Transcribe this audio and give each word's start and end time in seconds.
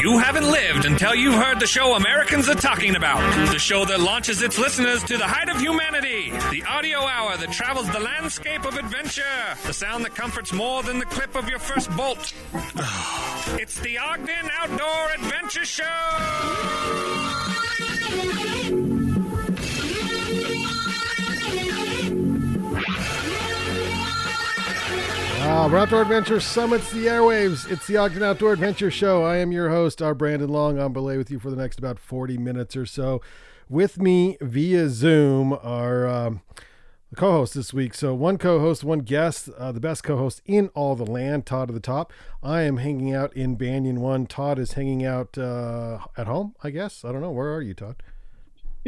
You 0.00 0.16
haven't 0.18 0.48
lived 0.48 0.84
until 0.84 1.12
you've 1.12 1.34
heard 1.34 1.58
the 1.58 1.66
show 1.66 1.96
Americans 1.96 2.48
are 2.48 2.54
talking 2.54 2.94
about. 2.94 3.18
The 3.50 3.58
show 3.58 3.84
that 3.84 3.98
launches 3.98 4.42
its 4.42 4.56
listeners 4.56 5.02
to 5.04 5.16
the 5.16 5.26
height 5.26 5.48
of 5.48 5.60
humanity. 5.60 6.30
The 6.30 6.62
audio 6.68 7.00
hour 7.00 7.36
that 7.36 7.50
travels 7.50 7.90
the 7.90 7.98
landscape 7.98 8.64
of 8.64 8.76
adventure. 8.76 9.24
The 9.66 9.72
sound 9.72 10.04
that 10.04 10.14
comforts 10.14 10.52
more 10.52 10.84
than 10.84 11.00
the 11.00 11.06
clip 11.06 11.34
of 11.34 11.48
your 11.48 11.58
first 11.58 11.90
bolt. 11.96 12.32
It's 13.58 13.80
the 13.80 13.98
Ogden 13.98 14.48
Outdoor 14.60 15.10
Adventure 15.14 15.64
Show! 15.64 17.17
Uh, 25.48 25.66
where 25.66 25.80
Outdoor 25.80 26.02
Adventure 26.02 26.40
summits 26.40 26.92
the 26.92 27.06
airwaves. 27.06 27.70
It's 27.70 27.86
the 27.86 27.96
Ogden 27.96 28.22
Outdoor 28.22 28.52
Adventure 28.52 28.90
Show. 28.90 29.24
I 29.24 29.38
am 29.38 29.50
your 29.50 29.70
host, 29.70 30.02
our 30.02 30.14
Brandon 30.14 30.50
Long. 30.50 30.78
On 30.78 30.92
belay 30.92 31.16
with 31.16 31.30
you 31.30 31.38
for 31.38 31.48
the 31.48 31.56
next 31.56 31.78
about 31.78 31.98
40 31.98 32.36
minutes 32.36 32.76
or 32.76 32.84
so. 32.84 33.22
With 33.66 33.98
me 33.98 34.36
via 34.42 34.90
Zoom 34.90 35.54
are 35.54 36.06
um, 36.06 36.42
the 37.08 37.16
co-hosts 37.16 37.54
this 37.54 37.72
week. 37.72 37.94
So 37.94 38.14
one 38.14 38.36
co-host, 38.36 38.84
one 38.84 38.98
guest, 38.98 39.48
uh, 39.56 39.72
the 39.72 39.80
best 39.80 40.04
co-host 40.04 40.42
in 40.44 40.68
all 40.74 40.94
the 40.94 41.06
land, 41.06 41.46
Todd 41.46 41.70
at 41.70 41.74
the 41.74 41.80
top. 41.80 42.12
I 42.42 42.60
am 42.62 42.76
hanging 42.76 43.14
out 43.14 43.32
in 43.32 43.56
Banyan 43.56 44.02
One. 44.02 44.26
Todd 44.26 44.58
is 44.58 44.74
hanging 44.74 45.06
out 45.06 45.38
uh, 45.38 46.00
at 46.18 46.26
home, 46.26 46.56
I 46.62 46.68
guess. 46.68 47.06
I 47.06 47.10
don't 47.10 47.22
know. 47.22 47.30
Where 47.30 47.54
are 47.54 47.62
you, 47.62 47.72
Todd? 47.72 47.96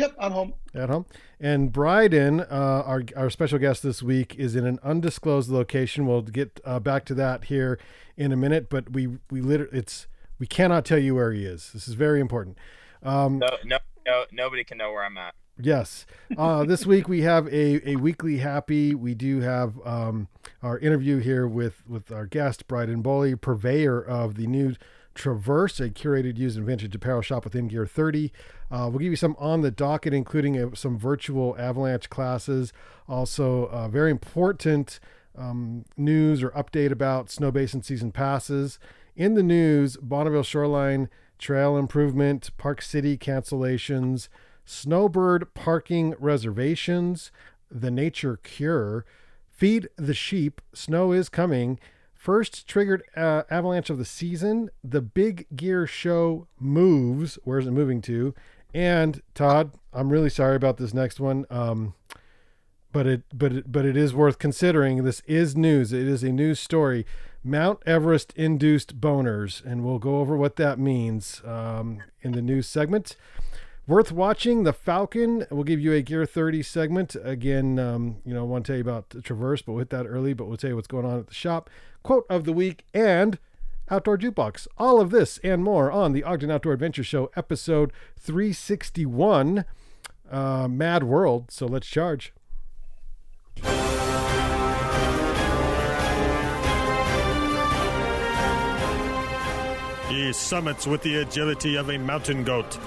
Yep, 0.00 0.14
I'm 0.18 0.32
home. 0.32 0.54
At 0.74 0.88
home. 0.88 1.04
And 1.38 1.70
Bryden, 1.70 2.40
uh, 2.40 2.44
our, 2.86 3.02
our 3.14 3.28
special 3.28 3.58
guest 3.58 3.82
this 3.82 4.02
week, 4.02 4.34
is 4.36 4.56
in 4.56 4.64
an 4.64 4.78
undisclosed 4.82 5.50
location. 5.50 6.06
We'll 6.06 6.22
get 6.22 6.58
uh, 6.64 6.80
back 6.80 7.04
to 7.06 7.14
that 7.14 7.44
here 7.44 7.78
in 8.16 8.32
a 8.32 8.36
minute, 8.36 8.70
but 8.70 8.92
we 8.92 9.18
we 9.30 9.42
literally 9.42 9.76
it's 9.76 10.06
we 10.38 10.46
cannot 10.46 10.86
tell 10.86 10.98
you 10.98 11.16
where 11.16 11.32
he 11.32 11.44
is. 11.44 11.72
This 11.74 11.86
is 11.86 11.94
very 11.94 12.18
important. 12.18 12.56
Um, 13.02 13.40
No, 13.40 13.48
no, 13.62 13.78
no, 14.06 14.24
nobody 14.32 14.64
can 14.64 14.78
know 14.78 14.90
where 14.90 15.04
I'm 15.04 15.18
at. 15.18 15.34
Yes. 15.60 16.06
Uh, 16.34 16.64
this 16.72 16.86
week 16.86 17.06
we 17.06 17.20
have 17.20 17.46
a, 17.48 17.90
a 17.90 17.96
weekly 17.96 18.38
happy. 18.38 18.94
We 18.94 19.14
do 19.14 19.40
have 19.40 19.74
um, 19.84 20.28
our 20.62 20.78
interview 20.78 21.18
here 21.18 21.46
with, 21.46 21.86
with 21.86 22.10
our 22.10 22.24
guest, 22.24 22.66
Bryden 22.66 23.02
Bowley, 23.02 23.36
purveyor 23.36 24.00
of 24.00 24.36
the 24.36 24.46
new 24.46 24.74
Traverse, 25.14 25.80
a 25.80 25.90
curated 25.90 26.38
used 26.38 26.56
and 26.56 26.66
vintage 26.66 26.94
apparel 26.94 27.22
shop 27.22 27.44
within 27.44 27.68
Gear 27.68 27.86
30. 27.86 28.32
Uh, 28.70 28.88
we'll 28.90 28.98
give 29.00 29.10
you 29.10 29.16
some 29.16 29.36
on 29.38 29.60
the 29.60 29.70
docket, 29.70 30.14
including 30.14 30.58
uh 30.58 30.74
some 30.74 30.98
virtual 30.98 31.56
avalanche 31.58 32.08
classes. 32.08 32.72
Also, 33.08 33.64
uh, 33.66 33.88
very 33.88 34.10
important 34.10 35.00
um, 35.36 35.84
news 35.96 36.42
or 36.42 36.50
update 36.50 36.92
about 36.92 37.26
Snowbasin 37.26 37.84
season 37.84 38.12
passes. 38.12 38.78
In 39.16 39.34
the 39.34 39.42
news, 39.42 39.96
Bonneville 39.96 40.42
Shoreline 40.42 41.08
trail 41.38 41.76
improvement, 41.76 42.50
Park 42.58 42.82
City 42.82 43.16
cancellations, 43.16 44.28
Snowbird 44.64 45.52
parking 45.54 46.14
reservations, 46.18 47.32
the 47.70 47.90
nature 47.90 48.36
cure, 48.36 49.04
feed 49.48 49.88
the 49.96 50.14
sheep, 50.14 50.60
snow 50.72 51.12
is 51.12 51.28
coming, 51.28 51.80
first 52.20 52.68
triggered 52.68 53.02
uh, 53.16 53.42
avalanche 53.50 53.88
of 53.88 53.96
the 53.96 54.04
season, 54.04 54.68
the 54.84 55.00
big 55.00 55.46
gear 55.56 55.86
show 55.86 56.46
moves, 56.58 57.38
where's 57.44 57.66
it 57.66 57.70
moving 57.70 58.02
to? 58.02 58.34
And 58.74 59.22
Todd, 59.34 59.72
I'm 59.94 60.10
really 60.10 60.28
sorry 60.28 60.54
about 60.54 60.76
this 60.76 60.92
next 60.92 61.18
one. 61.18 61.46
Um, 61.48 61.94
but 62.92 63.06
it 63.06 63.22
but 63.32 63.52
it, 63.52 63.72
but 63.72 63.86
it 63.86 63.96
is 63.96 64.12
worth 64.12 64.38
considering. 64.38 65.02
This 65.02 65.22
is 65.26 65.56
news. 65.56 65.92
It 65.92 66.06
is 66.06 66.22
a 66.22 66.30
news 66.30 66.60
story. 66.60 67.06
Mount 67.42 67.80
Everest 67.86 68.34
induced 68.34 69.00
boners, 69.00 69.64
and 69.64 69.82
we'll 69.82 69.98
go 69.98 70.18
over 70.18 70.36
what 70.36 70.56
that 70.56 70.78
means 70.78 71.40
um, 71.46 72.02
in 72.20 72.32
the 72.32 72.42
news 72.42 72.66
segment. 72.66 73.16
Worth 73.90 74.12
watching 74.12 74.62
the 74.62 74.72
Falcon. 74.72 75.48
We'll 75.50 75.64
give 75.64 75.80
you 75.80 75.92
a 75.92 76.00
Gear 76.00 76.24
30 76.24 76.62
segment. 76.62 77.16
Again, 77.24 77.80
um, 77.80 78.18
you 78.24 78.32
know, 78.32 78.42
I 78.42 78.44
want 78.44 78.64
to 78.64 78.70
tell 78.70 78.76
you 78.76 78.82
about 78.82 79.10
Traverse, 79.24 79.62
but 79.62 79.72
we'll 79.72 79.80
hit 79.80 79.90
that 79.90 80.06
early. 80.06 80.32
But 80.32 80.46
we'll 80.46 80.58
tell 80.58 80.70
you 80.70 80.76
what's 80.76 80.86
going 80.86 81.04
on 81.04 81.18
at 81.18 81.26
the 81.26 81.34
shop. 81.34 81.68
Quote 82.04 82.24
of 82.30 82.44
the 82.44 82.52
week 82.52 82.84
and 82.94 83.40
Outdoor 83.90 84.16
Jukebox. 84.16 84.68
All 84.78 85.00
of 85.00 85.10
this 85.10 85.38
and 85.42 85.64
more 85.64 85.90
on 85.90 86.12
the 86.12 86.22
Ogden 86.22 86.52
Outdoor 86.52 86.74
Adventure 86.74 87.02
Show, 87.02 87.32
episode 87.34 87.92
361, 88.16 89.64
uh, 90.30 90.68
Mad 90.68 91.02
World. 91.02 91.50
So 91.50 91.66
let's 91.66 91.88
charge. 91.88 92.32
He 100.08 100.32
summits 100.32 100.86
with 100.86 101.02
the 101.02 101.22
agility 101.22 101.74
of 101.74 101.90
a 101.90 101.98
mountain 101.98 102.44
goat, 102.44 102.78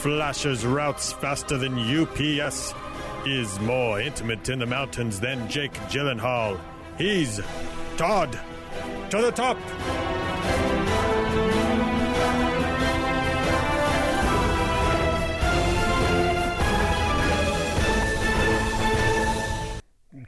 flashes 0.00 0.64
routes 0.64 1.12
faster 1.12 1.58
than 1.58 1.78
UPS, 1.78 2.72
is 3.26 3.60
more 3.60 4.00
intimate 4.00 4.48
in 4.48 4.58
the 4.58 4.64
mountains 4.64 5.20
than 5.20 5.46
Jake 5.46 5.74
Gyllenhaal. 5.90 6.58
He's 6.96 7.38
Todd 7.98 8.38
to 9.10 9.20
the 9.20 9.30
top. 9.30 9.58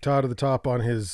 Todd 0.03 0.25
at 0.25 0.29
the 0.29 0.35
top 0.35 0.67
on 0.67 0.81
his 0.81 1.09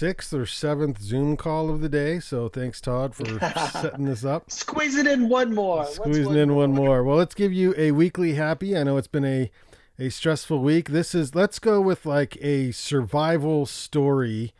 sixth 0.00 0.32
or 0.32 0.46
seventh 0.46 0.98
Zoom 0.98 1.36
call 1.36 1.68
of 1.68 1.82
the 1.82 1.88
day. 1.88 2.20
So 2.20 2.48
thanks, 2.48 2.80
Todd, 2.80 3.14
for 3.14 3.38
setting 3.70 4.06
this 4.06 4.24
up. 4.24 4.50
Squeezing 4.50 5.06
in 5.06 5.28
one 5.28 5.54
more. 5.54 5.84
Squeezing 5.84 6.36
in 6.36 6.54
one 6.54 6.72
more. 6.72 7.04
Well, 7.04 7.18
let's 7.18 7.34
give 7.34 7.52
you 7.52 7.74
a 7.76 7.90
weekly 7.90 8.32
happy. 8.32 8.74
I 8.78 8.82
know 8.82 8.96
it's 8.96 9.06
been 9.06 9.26
a 9.26 9.50
a 9.98 10.08
stressful 10.08 10.62
week. 10.62 10.88
This 10.88 11.14
is 11.14 11.34
let's 11.34 11.58
go 11.58 11.82
with 11.82 12.06
like 12.06 12.38
a 12.40 12.70
survival 12.70 13.66
story, 13.66 14.54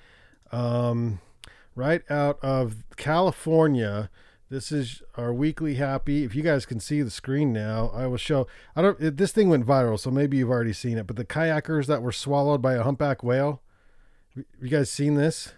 um, 0.52 1.20
right 1.74 2.02
out 2.10 2.38
of 2.42 2.84
California. 2.98 4.10
This 4.50 4.70
is 4.70 5.00
our 5.16 5.32
weekly 5.32 5.76
happy. 5.76 6.22
If 6.22 6.34
you 6.34 6.42
guys 6.42 6.66
can 6.66 6.80
see 6.80 7.00
the 7.00 7.10
screen 7.10 7.50
now, 7.50 7.90
I 7.94 8.06
will 8.06 8.18
show. 8.18 8.46
I 8.76 8.82
don't. 8.82 9.16
This 9.16 9.32
thing 9.32 9.48
went 9.48 9.66
viral, 9.66 9.98
so 9.98 10.10
maybe 10.10 10.36
you've 10.36 10.50
already 10.50 10.74
seen 10.74 10.98
it. 10.98 11.06
But 11.06 11.16
the 11.16 11.24
kayakers 11.24 11.86
that 11.86 12.02
were 12.02 12.12
swallowed 12.12 12.60
by 12.60 12.74
a 12.74 12.82
humpback 12.82 13.22
whale. 13.22 13.62
You 14.34 14.68
guys 14.68 14.90
seen 14.90 15.14
this? 15.14 15.52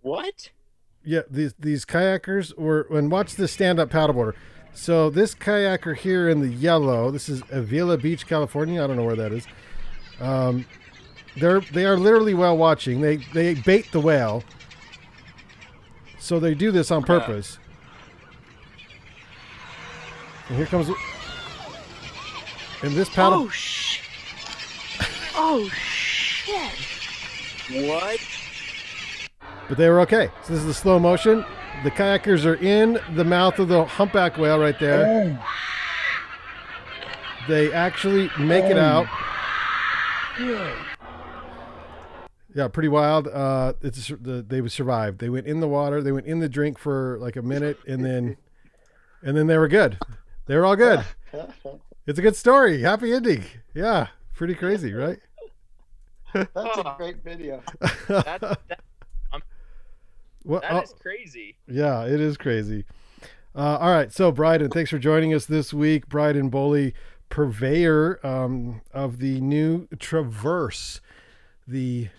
What? 0.00 0.50
Yeah, 1.04 1.22
these 1.30 1.54
these 1.58 1.84
kayakers 1.84 2.56
were 2.56 2.86
and 2.90 3.10
watch 3.10 3.34
the 3.34 3.46
stand 3.46 3.78
up 3.78 3.90
paddleboarder. 3.90 4.34
So 4.72 5.10
this 5.10 5.34
kayaker 5.34 5.96
here 5.96 6.28
in 6.28 6.40
the 6.40 6.48
yellow, 6.48 7.10
this 7.10 7.28
is 7.28 7.42
Avila 7.50 7.96
Beach, 7.96 8.26
California. 8.26 8.82
I 8.82 8.86
don't 8.86 8.96
know 8.96 9.04
where 9.04 9.16
that 9.16 9.32
is. 9.32 9.46
Um, 10.20 10.66
they're 11.36 11.60
they 11.60 11.84
are 11.84 11.96
literally 11.96 12.34
whale 12.34 12.56
watching. 12.56 13.00
They 13.00 13.16
they 13.16 13.54
bait 13.54 13.90
the 13.92 14.00
whale. 14.00 14.42
So 16.18 16.40
they 16.40 16.54
do 16.54 16.70
this 16.70 16.90
on 16.90 17.02
purpose. 17.02 17.58
And 20.48 20.56
here 20.56 20.66
comes. 20.66 20.88
And 22.82 22.92
this 22.94 23.08
paddle. 23.08 23.42
Oh 23.42 23.48
shit! 23.48 24.04
Oh 25.34 25.68
shit! 26.46 27.86
What? 27.88 28.20
But 29.68 29.78
they 29.78 29.88
were 29.88 30.00
okay. 30.00 30.30
So 30.44 30.52
this 30.52 30.60
is 30.60 30.66
the 30.66 30.74
slow 30.74 30.98
motion. 30.98 31.44
The 31.82 31.90
kayakers 31.90 32.44
are 32.46 32.54
in 32.54 32.98
the 33.14 33.24
mouth 33.24 33.58
of 33.58 33.68
the 33.68 33.84
humpback 33.84 34.38
whale 34.38 34.58
right 34.58 34.78
there. 34.78 35.38
They 37.48 37.72
actually 37.72 38.30
make 38.38 38.64
it 38.64 38.78
out. 38.78 39.06
Yeah, 42.54 42.68
pretty 42.68 42.88
wild. 42.88 43.28
Uh, 43.28 43.74
it's 43.82 44.08
the, 44.08 44.44
they 44.46 44.66
survived. 44.68 45.18
They 45.18 45.28
went 45.28 45.46
in 45.46 45.60
the 45.60 45.68
water. 45.68 46.02
They 46.02 46.12
went 46.12 46.26
in 46.26 46.38
the 46.38 46.48
drink 46.48 46.78
for 46.78 47.18
like 47.20 47.36
a 47.36 47.42
minute, 47.42 47.78
and 47.86 48.04
then, 48.04 48.36
and 49.22 49.36
then 49.36 49.46
they 49.46 49.58
were 49.58 49.68
good. 49.68 49.98
They 50.46 50.56
were 50.56 50.64
all 50.64 50.76
good. 50.76 51.04
It's 52.06 52.18
a 52.18 52.22
good 52.22 52.36
story. 52.36 52.80
Happy 52.80 53.12
ending. 53.12 53.44
Yeah, 53.74 54.08
pretty 54.34 54.54
crazy, 54.54 54.94
right? 54.94 55.18
That's 56.54 56.78
a 56.78 56.94
great 56.96 57.22
video. 57.22 57.62
That, 58.08 58.40
that, 58.40 58.58
Well, 60.46 60.60
that 60.60 60.72
oh, 60.72 60.80
is 60.80 60.94
crazy. 61.00 61.56
Yeah, 61.66 62.04
it 62.04 62.20
is 62.20 62.36
crazy. 62.36 62.84
Uh, 63.54 63.78
all 63.80 63.90
right, 63.90 64.12
so 64.12 64.30
Bryden, 64.30 64.70
thanks 64.70 64.90
for 64.90 64.98
joining 64.98 65.34
us 65.34 65.44
this 65.46 65.74
week. 65.74 66.08
Bryden 66.08 66.50
Bowley, 66.50 66.94
purveyor 67.30 68.24
um, 68.24 68.80
of 68.92 69.18
the 69.18 69.40
new 69.40 69.88
Traverse, 69.98 71.00
the 71.66 72.10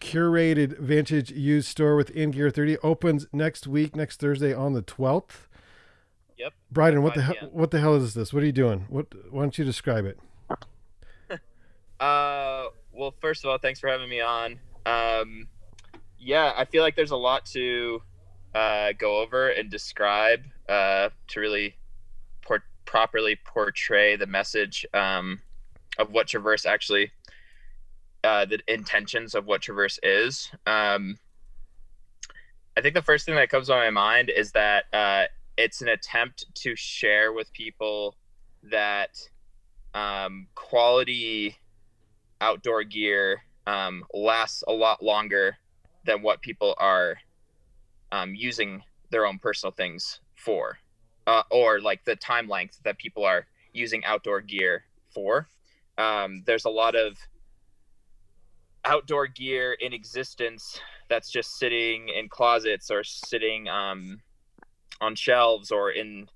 curated 0.00 0.78
vintage 0.78 1.32
used 1.32 1.66
store 1.66 1.96
within 1.96 2.30
Gear 2.30 2.50
30, 2.50 2.78
opens 2.78 3.26
next 3.32 3.66
week, 3.66 3.96
next 3.96 4.20
Thursday 4.20 4.54
on 4.54 4.74
the 4.74 4.82
12th. 4.82 5.48
Yep. 6.38 6.52
Bryden, 6.70 7.02
what 7.02 7.14
the 7.14 7.22
hell? 7.22 7.34
p.m. 7.34 7.50
What 7.52 7.70
the 7.72 7.80
hell 7.80 7.96
is 7.96 8.14
this? 8.14 8.32
What 8.32 8.42
are 8.42 8.46
you 8.46 8.52
doing? 8.52 8.86
What? 8.88 9.06
Why 9.30 9.42
don't 9.42 9.58
you 9.58 9.64
describe 9.64 10.04
it? 10.04 10.18
Uh, 12.00 12.66
well, 12.94 13.14
first 13.20 13.44
of 13.44 13.50
all, 13.50 13.58
thanks 13.58 13.80
for 13.80 13.88
having 13.88 14.08
me 14.08 14.20
on. 14.20 14.58
Um, 14.86 15.48
yeah, 16.18 16.52
I 16.56 16.64
feel 16.64 16.82
like 16.82 16.96
there's 16.96 17.10
a 17.10 17.16
lot 17.16 17.44
to 17.46 18.02
uh, 18.54 18.92
go 18.96 19.20
over 19.20 19.48
and 19.48 19.70
describe 19.70 20.44
uh, 20.68 21.10
to 21.28 21.40
really 21.40 21.74
por- 22.42 22.64
properly 22.84 23.38
portray 23.44 24.16
the 24.16 24.26
message 24.26 24.86
um, 24.94 25.40
of 25.98 26.10
what 26.10 26.28
Traverse 26.28 26.66
actually, 26.66 27.10
uh, 28.22 28.44
the 28.44 28.60
intentions 28.68 29.34
of 29.34 29.46
what 29.46 29.62
Traverse 29.62 29.98
is. 30.02 30.50
Um, 30.66 31.18
I 32.76 32.80
think 32.80 32.94
the 32.94 33.02
first 33.02 33.26
thing 33.26 33.34
that 33.36 33.50
comes 33.50 33.68
to 33.68 33.74
my 33.74 33.90
mind 33.90 34.30
is 34.30 34.52
that 34.52 34.84
uh, 34.92 35.24
it's 35.56 35.80
an 35.82 35.88
attempt 35.88 36.46
to 36.54 36.74
share 36.74 37.32
with 37.32 37.52
people 37.52 38.16
that 38.70 39.18
um, 39.94 40.48
quality 40.54 41.56
outdoor 42.40 42.84
gear 42.84 43.42
um, 43.66 44.04
lasts 44.12 44.62
a 44.68 44.72
lot 44.72 45.02
longer 45.02 45.56
than 46.04 46.22
what 46.22 46.42
people 46.42 46.74
are 46.78 47.16
um, 48.12 48.34
using 48.34 48.82
their 49.10 49.26
own 49.26 49.38
personal 49.38 49.72
things 49.72 50.20
for, 50.36 50.78
uh, 51.26 51.42
or 51.50 51.80
like 51.80 52.04
the 52.04 52.16
time 52.16 52.48
length 52.48 52.78
that 52.84 52.98
people 52.98 53.24
are 53.24 53.46
using 53.72 54.04
outdoor 54.04 54.40
gear 54.40 54.84
for. 55.12 55.48
Um, 55.96 56.42
there's 56.46 56.64
a 56.64 56.70
lot 56.70 56.94
of 56.94 57.16
outdoor 58.84 59.26
gear 59.26 59.72
in 59.80 59.92
existence 59.92 60.80
that's 61.08 61.30
just 61.30 61.58
sitting 61.58 62.08
in 62.08 62.28
closets 62.28 62.90
or 62.90 63.02
sitting 63.02 63.68
um, 63.68 64.20
on 65.00 65.14
shelves 65.14 65.70
or 65.70 65.90
in 65.90 66.28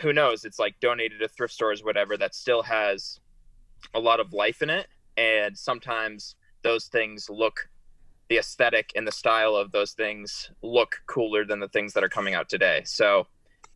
who 0.00 0.12
knows 0.12 0.44
it's 0.44 0.58
like 0.58 0.74
donated 0.80 1.20
to 1.20 1.28
thrift 1.28 1.54
stores 1.54 1.84
whatever 1.84 2.16
that 2.16 2.34
still 2.34 2.62
has 2.62 3.20
a 3.94 4.00
lot 4.00 4.18
of 4.18 4.32
life 4.32 4.60
in 4.62 4.70
it 4.70 4.88
and 5.16 5.56
sometimes 5.56 6.36
those 6.62 6.86
things 6.86 7.28
look 7.30 7.68
the 8.28 8.38
aesthetic 8.38 8.90
and 8.96 9.06
the 9.06 9.12
style 9.12 9.54
of 9.54 9.70
those 9.72 9.92
things 9.92 10.50
look 10.62 11.02
cooler 11.06 11.44
than 11.44 11.60
the 11.60 11.68
things 11.68 11.92
that 11.92 12.02
are 12.02 12.08
coming 12.08 12.34
out 12.34 12.48
today 12.48 12.82
so 12.84 13.26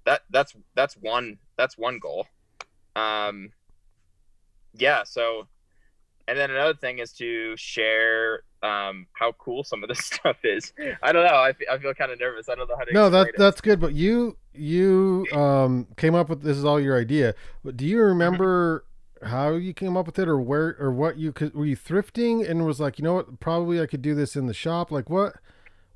that 0.05 0.23
that's 0.31 0.55
that's 0.75 0.94
one 0.94 1.38
that's 1.56 1.76
one 1.76 1.99
goal 1.99 2.26
um 2.96 3.50
yeah 4.75 5.02
so 5.05 5.46
and 6.26 6.38
then 6.38 6.50
another 6.50 6.75
thing 6.75 6.99
is 6.99 7.12
to 7.12 7.55
share 7.56 8.43
um 8.62 9.06
how 9.12 9.32
cool 9.32 9.62
some 9.62 9.82
of 9.82 9.88
this 9.88 9.99
stuff 10.05 10.37
is 10.44 10.73
i 11.02 11.12
don't 11.12 11.25
know 11.25 11.34
i, 11.34 11.52
I 11.70 11.79
feel 11.79 11.94
kind 11.94 12.11
of 12.11 12.19
nervous 12.19 12.49
i 12.49 12.55
don't 12.55 12.69
know 12.69 12.76
how 12.76 12.84
to 12.84 12.93
No, 12.93 13.11
that 13.11 13.29
it. 13.29 13.34
that's 13.37 13.61
good. 13.61 13.81
But 13.81 13.94
you 13.94 14.37
you 14.55 15.26
um 15.32 15.87
came 15.96 16.14
up 16.14 16.29
with 16.29 16.43
this 16.43 16.56
is 16.56 16.64
all 16.64 16.81
your 16.81 16.99
idea. 16.99 17.34
But 17.64 17.76
do 17.76 17.87
you 17.87 18.00
remember 18.00 18.84
how 19.25 19.53
you 19.53 19.75
came 19.75 19.97
up 19.97 20.06
with 20.06 20.19
it, 20.19 20.29
or 20.29 20.41
where, 20.41 20.76
or 20.79 20.93
what 20.93 21.19
you 21.19 21.32
could? 21.32 21.55
Were 21.55 21.67
you 21.67 21.76
thrifting 21.76 22.49
and 22.49 22.67
was 22.67 22.81
like, 22.81 22.99
you 22.99 23.05
know 23.05 23.15
what? 23.15 23.41
Probably 23.41 23.81
I 23.81 23.87
could 23.87 24.03
do 24.03 24.15
this 24.15 24.37
in 24.37 24.47
the 24.47 24.55
shop. 24.55 24.91
Like, 24.91 25.11
what 25.11 25.37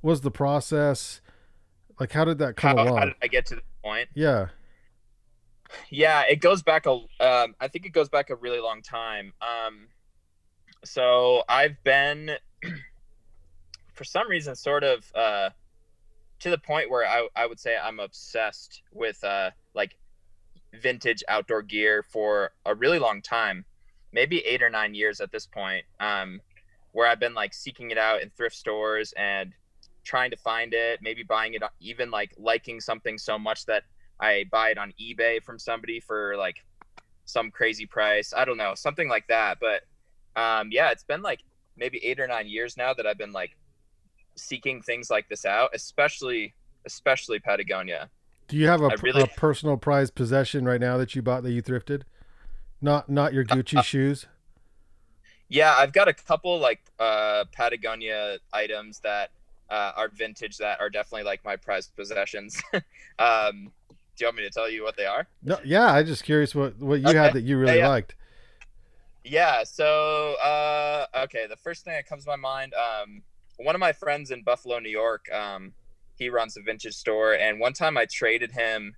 was 0.02 0.20
the 0.22 0.30
process? 0.30 1.20
Like, 1.98 2.12
how 2.12 2.24
did 2.24 2.38
that 2.38 2.56
come 2.56 2.76
how, 2.76 2.84
along? 2.84 2.98
how 2.98 3.04
did 3.04 3.14
i 3.22 3.26
get 3.26 3.46
to 3.46 3.54
the 3.54 3.62
point 3.82 4.08
yeah. 4.14 4.48
yeah 5.90 6.22
it 6.28 6.40
goes 6.40 6.62
back 6.62 6.86
a 6.86 6.90
um, 6.90 7.54
i 7.60 7.69
think 7.69 7.86
it 7.86 7.92
goes 7.92 8.08
back 8.08 8.30
a 8.30 8.36
really 8.36 8.60
long 8.60 8.82
time 8.82 9.32
um, 9.40 9.88
so 10.84 11.42
i've 11.48 11.82
been 11.84 12.30
for 13.94 14.04
some 14.04 14.28
reason 14.28 14.54
sort 14.54 14.84
of 14.84 15.04
uh, 15.14 15.50
to 16.40 16.50
the 16.50 16.58
point 16.58 16.90
where 16.90 17.06
I, 17.06 17.28
I 17.36 17.46
would 17.46 17.60
say 17.60 17.76
i'm 17.80 18.00
obsessed 18.00 18.82
with 18.92 19.22
uh, 19.24 19.50
like 19.74 19.96
vintage 20.74 21.22
outdoor 21.28 21.62
gear 21.62 22.02
for 22.02 22.52
a 22.66 22.74
really 22.74 22.98
long 22.98 23.20
time 23.20 23.64
maybe 24.12 24.40
eight 24.40 24.62
or 24.62 24.70
nine 24.70 24.94
years 24.94 25.20
at 25.20 25.30
this 25.32 25.46
point 25.46 25.84
um, 26.00 26.40
where 26.92 27.08
i've 27.08 27.20
been 27.20 27.34
like 27.34 27.52
seeking 27.52 27.90
it 27.90 27.98
out 27.98 28.22
in 28.22 28.30
thrift 28.30 28.56
stores 28.56 29.12
and 29.16 29.52
trying 30.04 30.30
to 30.30 30.36
find 30.36 30.74
it 30.74 31.00
maybe 31.02 31.22
buying 31.22 31.54
it 31.54 31.62
even 31.80 32.10
like 32.10 32.32
liking 32.38 32.80
something 32.80 33.19
so 33.19 33.38
much 33.38 33.66
that 33.66 33.84
I 34.22 34.44
buy 34.50 34.70
it 34.70 34.78
on 34.78 34.94
eBay 35.00 35.42
from 35.42 35.58
somebody 35.58 35.98
for 35.98 36.36
like 36.36 36.64
some 37.24 37.50
crazy 37.50 37.86
price. 37.86 38.32
I 38.34 38.44
don't 38.44 38.56
know, 38.56 38.74
something 38.74 39.08
like 39.08 39.26
that. 39.26 39.58
But 39.60 39.82
um, 40.40 40.69
yeah, 40.70 40.90
it's 40.90 41.02
been 41.02 41.22
like 41.22 41.40
maybe 41.76 42.02
eight 42.04 42.20
or 42.20 42.28
nine 42.28 42.46
years 42.46 42.76
now 42.76 42.94
that 42.94 43.04
I've 43.04 43.19
been 43.19 43.32
like 43.32 43.56
seeking 44.36 44.80
things 44.80 45.10
like 45.10 45.28
this 45.28 45.44
out, 45.44 45.70
especially 45.74 46.54
especially 46.86 47.40
Patagonia. 47.40 48.10
Do 48.52 48.58
you 48.58 48.69
have 48.69 48.82
a, 48.82 48.90
really- 49.00 49.22
a 49.22 49.26
personal 49.28 49.78
prized 49.78 50.14
possession 50.14 50.66
right 50.66 50.78
now 50.78 50.99
that 50.99 51.14
you 51.14 51.22
bought 51.22 51.43
that 51.44 51.52
you 51.52 51.62
thrifted? 51.62 52.02
Not 52.82 53.08
not 53.08 53.32
your 53.32 53.46
Gucci 53.46 53.82
shoes. 53.82 54.26
Yeah, 55.49 55.75
I've 55.75 55.94
got 55.94 56.06
a 56.06 56.12
couple 56.12 56.58
like 56.58 56.82
uh, 57.00 57.44
Patagonia 57.50 58.37
items 58.52 59.00
that 59.00 59.31
uh, 59.70 59.93
are 59.96 60.08
vintage 60.08 60.58
that 60.58 60.82
are 60.82 60.90
definitely 60.90 61.22
like 61.25 61.43
my 61.46 61.56
prized 61.56 61.96
possessions. 61.96 62.60
um, 63.19 63.72
do 63.88 63.96
you 64.20 64.26
want 64.26 64.37
me 64.37 64.43
to 64.43 64.50
tell 64.50 64.69
you 64.69 64.82
what 64.82 64.98
they 64.98 65.06
are? 65.06 65.26
No, 65.43 65.58
yeah. 65.64 65.87
I'm 65.87 66.05
just 66.05 66.22
curious 66.22 66.55
what 66.55 66.78
what 66.78 67.00
you 67.00 67.08
Okay. 67.08 67.16
had 67.16 67.32
that 67.32 67.44
you 67.44 67.56
really 67.56 67.76
Yeah, 67.78 67.84
yeah. 67.84 67.88
liked. 67.88 68.16
Yeah. 69.25 69.64
So, 69.64 70.34
uh, 70.44 71.06
okay. 71.25 71.46
The 71.48 71.56
first 71.56 71.87
thing 71.87 71.94
that 71.94 72.06
comes 72.06 72.25
to 72.25 72.31
my 72.31 72.37
mind, 72.37 72.75
um, 72.75 73.22
one 73.56 73.75
of 73.75 73.81
my 73.81 73.93
friends 73.94 74.31
in 74.31 74.43
Buffalo, 74.43 74.78
New 74.78 74.90
York, 74.90 75.32
um, 75.32 75.72
he 76.16 76.28
runs 76.28 76.56
a 76.56 76.62
vintage 76.62 76.94
store, 76.94 77.34
and 77.34 77.60
one 77.60 77.72
time 77.72 77.96
I 77.96 78.06
traded 78.06 78.52
him. 78.52 78.94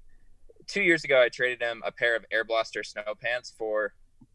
Two 0.67 0.83
years 0.83 1.05
ago, 1.05 1.21
I 1.21 1.29
traded 1.29 1.61
him 1.61 1.83
a 1.85 1.93
pair 1.93 2.17
of 2.17 2.25
Airblaster 2.33 2.85
snow 2.85 3.15
pants 3.21 3.53
for 3.57 3.93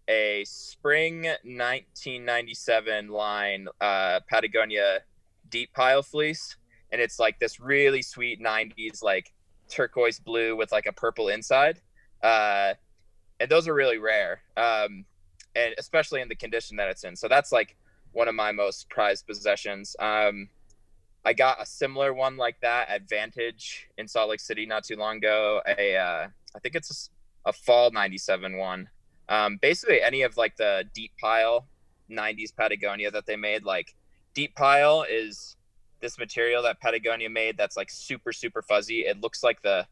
a 0.07 0.43
spring 0.45 1.23
1997 1.23 3.09
line 3.09 3.67
uh, 3.81 4.19
Patagonia 4.27 4.99
deep 5.49 5.73
pile 5.73 6.03
fleece, 6.03 6.55
and 6.91 7.01
it's 7.01 7.19
like 7.19 7.39
this 7.39 7.59
really 7.59 8.01
sweet 8.01 8.41
90s 8.41 9.03
like 9.03 9.31
turquoise 9.69 10.19
blue 10.19 10.55
with 10.55 10.71
like 10.71 10.85
a 10.85 10.93
purple 10.93 11.29
inside. 11.29 11.79
Uh, 12.21 12.73
and 13.39 13.49
those 13.49 13.67
are 13.67 13.73
really 13.73 13.97
rare. 13.97 14.41
Um, 14.57 15.05
and 15.55 15.73
especially 15.77 16.21
in 16.21 16.27
the 16.27 16.35
condition 16.35 16.77
that 16.77 16.89
it's 16.89 17.03
in. 17.03 17.15
So 17.15 17.27
that's 17.27 17.51
like 17.51 17.75
one 18.11 18.27
of 18.27 18.35
my 18.35 18.51
most 18.51 18.89
prized 18.89 19.25
possessions. 19.27 19.95
Um, 19.99 20.49
I 21.25 21.33
got 21.33 21.61
a 21.61 21.65
similar 21.65 22.13
one 22.13 22.37
like 22.37 22.59
that 22.61 22.89
at 22.89 23.07
Vantage 23.09 23.87
in 23.97 24.07
Salt 24.07 24.29
Lake 24.29 24.39
City 24.39 24.65
not 24.65 24.83
too 24.83 24.95
long 24.95 25.17
ago. 25.17 25.61
A 25.67 25.95
uh, 25.97 26.27
I 26.55 26.59
think 26.59 26.75
it's 26.75 27.09
a 27.45 27.53
fall 27.53 27.91
'97 27.91 28.57
one. 28.57 28.89
Um, 29.27 29.57
basically, 29.61 30.01
any 30.01 30.21
of 30.23 30.37
like 30.37 30.55
the 30.57 30.85
deep 30.93 31.11
pile 31.19 31.67
'90s 32.09 32.55
Patagonia 32.55 33.11
that 33.11 33.25
they 33.25 33.35
made. 33.35 33.63
Like 33.63 33.95
deep 34.33 34.55
pile 34.55 35.05
is 35.09 35.55
this 35.99 36.17
material 36.17 36.63
that 36.63 36.79
Patagonia 36.79 37.29
made 37.29 37.57
that's 37.57 37.75
like 37.75 37.89
super 37.91 38.31
super 38.31 38.61
fuzzy. 38.61 39.01
It 39.01 39.19
looks 39.21 39.43
like 39.43 39.61
the 39.61 39.85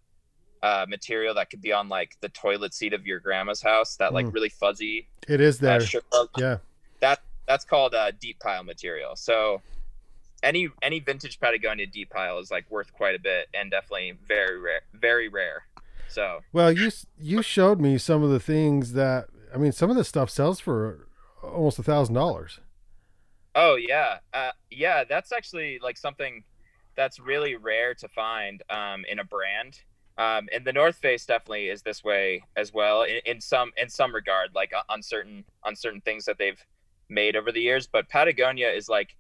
uh, 0.64 0.86
material 0.90 1.36
that 1.36 1.50
could 1.50 1.62
be 1.62 1.72
on 1.74 1.90
like 1.90 2.16
the 2.22 2.30
toilet 2.30 2.74
seat 2.74 2.94
of 2.94 3.06
your 3.06 3.20
grandma's 3.20 3.62
house. 3.62 3.98
That 3.98 4.14
like 4.14 4.26
Mm. 4.28 4.34
really 4.34 4.50
fuzzy 4.50 5.08
It 5.28 5.42
is 5.42 5.60
there. 5.60 5.82
uh, 6.14 6.26
Yeah. 6.38 6.58
that 7.02 7.20
that's 7.46 7.66
called 7.66 7.94
uh, 7.94 8.12
deep 8.12 8.40
pile 8.40 8.64
material. 8.64 9.16
So 9.16 9.62
any 10.48 10.70
any 10.82 11.00
vintage 11.00 11.40
Patagonia 11.40 11.86
deep 11.86 12.10
pile 12.10 12.40
is 12.40 12.50
like 12.50 12.70
worth 12.72 12.92
quite 12.94 13.16
a 13.16 13.20
bit 13.20 13.48
and 13.54 13.70
definitely 13.70 14.14
very 14.28 14.60
rare, 14.60 14.82
very 14.94 15.28
rare. 15.30 15.64
So 16.08 16.40
Well, 16.54 16.72
you 16.72 16.90
you 17.20 17.42
showed 17.42 17.80
me 17.82 17.98
some 17.98 18.24
of 18.24 18.30
the 18.30 18.40
things 18.40 18.94
that 18.94 19.28
I 19.54 19.58
mean, 19.58 19.72
some 19.72 19.90
of 19.90 19.96
this 19.98 20.08
stuff 20.08 20.30
sells 20.30 20.60
for 20.60 21.08
almost 21.44 21.80
a 21.80 21.84
thousand 21.84 22.16
dollars. 22.16 22.60
oh 23.56 23.76
yeah, 23.76 24.20
uh, 24.34 24.52
yeah, 24.72 25.04
that's 25.04 25.32
actually 25.32 25.80
like 25.82 25.98
something 25.98 26.44
that's 26.96 27.20
really 27.20 27.56
rare 27.56 27.94
to 27.94 28.08
find 28.08 28.64
um, 28.70 29.06
in 29.10 29.20
a 29.20 29.24
brand. 29.24 29.82
Um, 30.18 30.48
and 30.52 30.66
the 30.66 30.74
North 30.74 30.96
Face 30.96 31.26
definitely 31.28 31.70
is 31.70 31.84
this 31.84 32.04
way 32.04 32.42
as 32.56 32.74
well 32.74 33.04
in, 33.04 33.20
in 33.26 33.42
some 33.42 33.72
in 33.78 33.90
some 33.90 34.16
regard, 34.16 34.50
like 34.56 34.72
on 34.90 35.04
certain 35.04 35.44
on 35.64 35.76
certain 35.76 36.02
things 36.02 36.26
that 36.26 36.38
they've 36.38 36.64
made 37.10 37.36
over 37.36 37.52
the 37.52 37.62
years. 37.62 37.86
But 37.88 38.10
Patagonia 38.10 38.70
is 38.70 38.90
like 38.90 39.16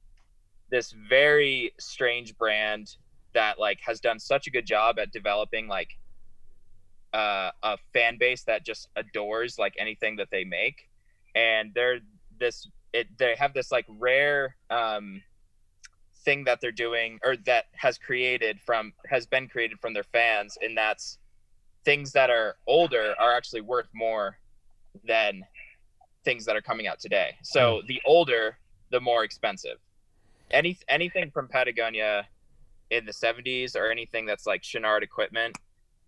this 0.69 0.93
very 1.09 1.73
strange 1.79 2.37
brand 2.37 2.95
that 3.33 3.59
like 3.59 3.79
has 3.85 3.99
done 3.99 4.19
such 4.19 4.47
a 4.47 4.51
good 4.51 4.65
job 4.65 4.99
at 4.99 5.11
developing 5.11 5.67
like 5.67 5.89
uh, 7.13 7.51
a 7.63 7.77
fan 7.93 8.17
base 8.17 8.43
that 8.43 8.65
just 8.65 8.89
adores 8.95 9.57
like 9.57 9.73
anything 9.77 10.15
that 10.17 10.29
they 10.31 10.43
make, 10.43 10.89
and 11.35 11.73
they're 11.73 11.99
this 12.39 12.67
it 12.93 13.07
they 13.17 13.35
have 13.35 13.53
this 13.53 13.71
like 13.71 13.85
rare 13.89 14.55
um, 14.69 15.21
thing 16.25 16.43
that 16.43 16.59
they're 16.61 16.71
doing 16.71 17.19
or 17.23 17.37
that 17.45 17.65
has 17.73 17.97
created 17.97 18.59
from 18.59 18.93
has 19.07 19.25
been 19.25 19.47
created 19.47 19.79
from 19.79 19.93
their 19.93 20.03
fans, 20.03 20.57
and 20.61 20.77
that's 20.77 21.17
things 21.85 22.11
that 22.11 22.29
are 22.29 22.57
older 22.67 23.15
are 23.17 23.33
actually 23.33 23.61
worth 23.61 23.87
more 23.93 24.37
than 25.05 25.41
things 26.25 26.43
that 26.43 26.55
are 26.55 26.61
coming 26.61 26.87
out 26.87 26.99
today. 26.99 27.35
So 27.43 27.81
the 27.87 28.01
older, 28.05 28.57
the 28.91 28.99
more 28.99 29.23
expensive. 29.23 29.77
Any 30.51 30.77
anything 30.87 31.31
from 31.31 31.47
Patagonia 31.47 32.27
in 32.89 33.05
the 33.05 33.11
70s 33.11 33.75
or 33.75 33.91
anything 33.91 34.25
that's 34.25 34.45
like 34.45 34.61
Chouinard 34.61 35.01
equipment 35.01 35.57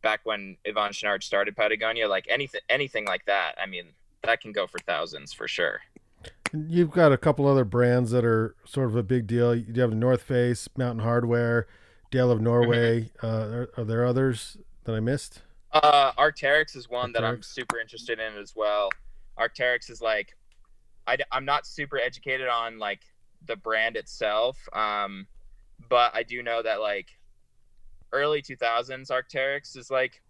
back 0.02 0.22
when 0.24 0.56
Yvon 0.66 0.92
Chouinard 0.92 1.24
started 1.24 1.56
Patagonia, 1.56 2.08
like 2.08 2.26
anything 2.30 2.62
anything 2.70 3.06
like 3.06 3.26
that, 3.26 3.56
I 3.62 3.66
mean, 3.66 3.86
that 4.24 4.42
can 4.42 4.52
go 4.52 4.68
for 4.68 4.80
thousands 4.80 5.34
for 5.34 5.48
sure. 5.48 5.82
You've 6.54 6.92
got 6.92 7.12
a 7.12 7.18
couple 7.18 7.48
other 7.48 7.66
brands 7.66 8.12
that 8.12 8.26
are 8.26 8.56
sort 8.66 8.88
of 8.88 8.96
a 8.96 9.04
big 9.04 9.28
deal. 9.28 9.54
You 9.56 9.82
have 9.82 9.94
North 9.94 10.24
Face, 10.24 10.68
Mountain 10.76 11.06
Hardwear. 11.06 11.66
Dale 12.12 12.32
of 12.32 12.42
Norway. 12.42 13.12
Uh, 13.22 13.28
are, 13.28 13.70
are 13.78 13.84
there 13.84 14.06
others 14.06 14.58
that 14.86 14.96
I 14.96 15.00
missed? 15.00 15.42
Uh, 15.72 16.12
Arc'teryx 16.14 16.76
is 16.76 16.90
one 16.90 17.12
that 17.12 17.24
I'm 17.24 17.44
super 17.44 17.80
interested 17.80 18.20
in 18.20 18.36
as 18.38 18.56
well. 18.56 18.90
Arc'teryx 19.38 19.90
is 19.90 20.02
like, 20.02 20.36
I, 21.06 21.18
I, 21.32 21.38
am 21.38 21.46
not 21.46 21.68
super 21.68 22.00
educated 22.00 22.48
on 22.48 22.80
like 22.80 23.02
the 23.46 23.56
brand 23.56 23.96
itself, 23.96 24.58
um, 24.74 25.28
but 25.90 26.16
I 26.16 26.24
do 26.24 26.44
know 26.44 26.62
that 26.62 26.82
like 26.82 27.08
early 28.12 28.42
2000s 28.42 29.10
Arc'teryx 29.10 29.78
is 29.78 29.92
like 29.92 30.22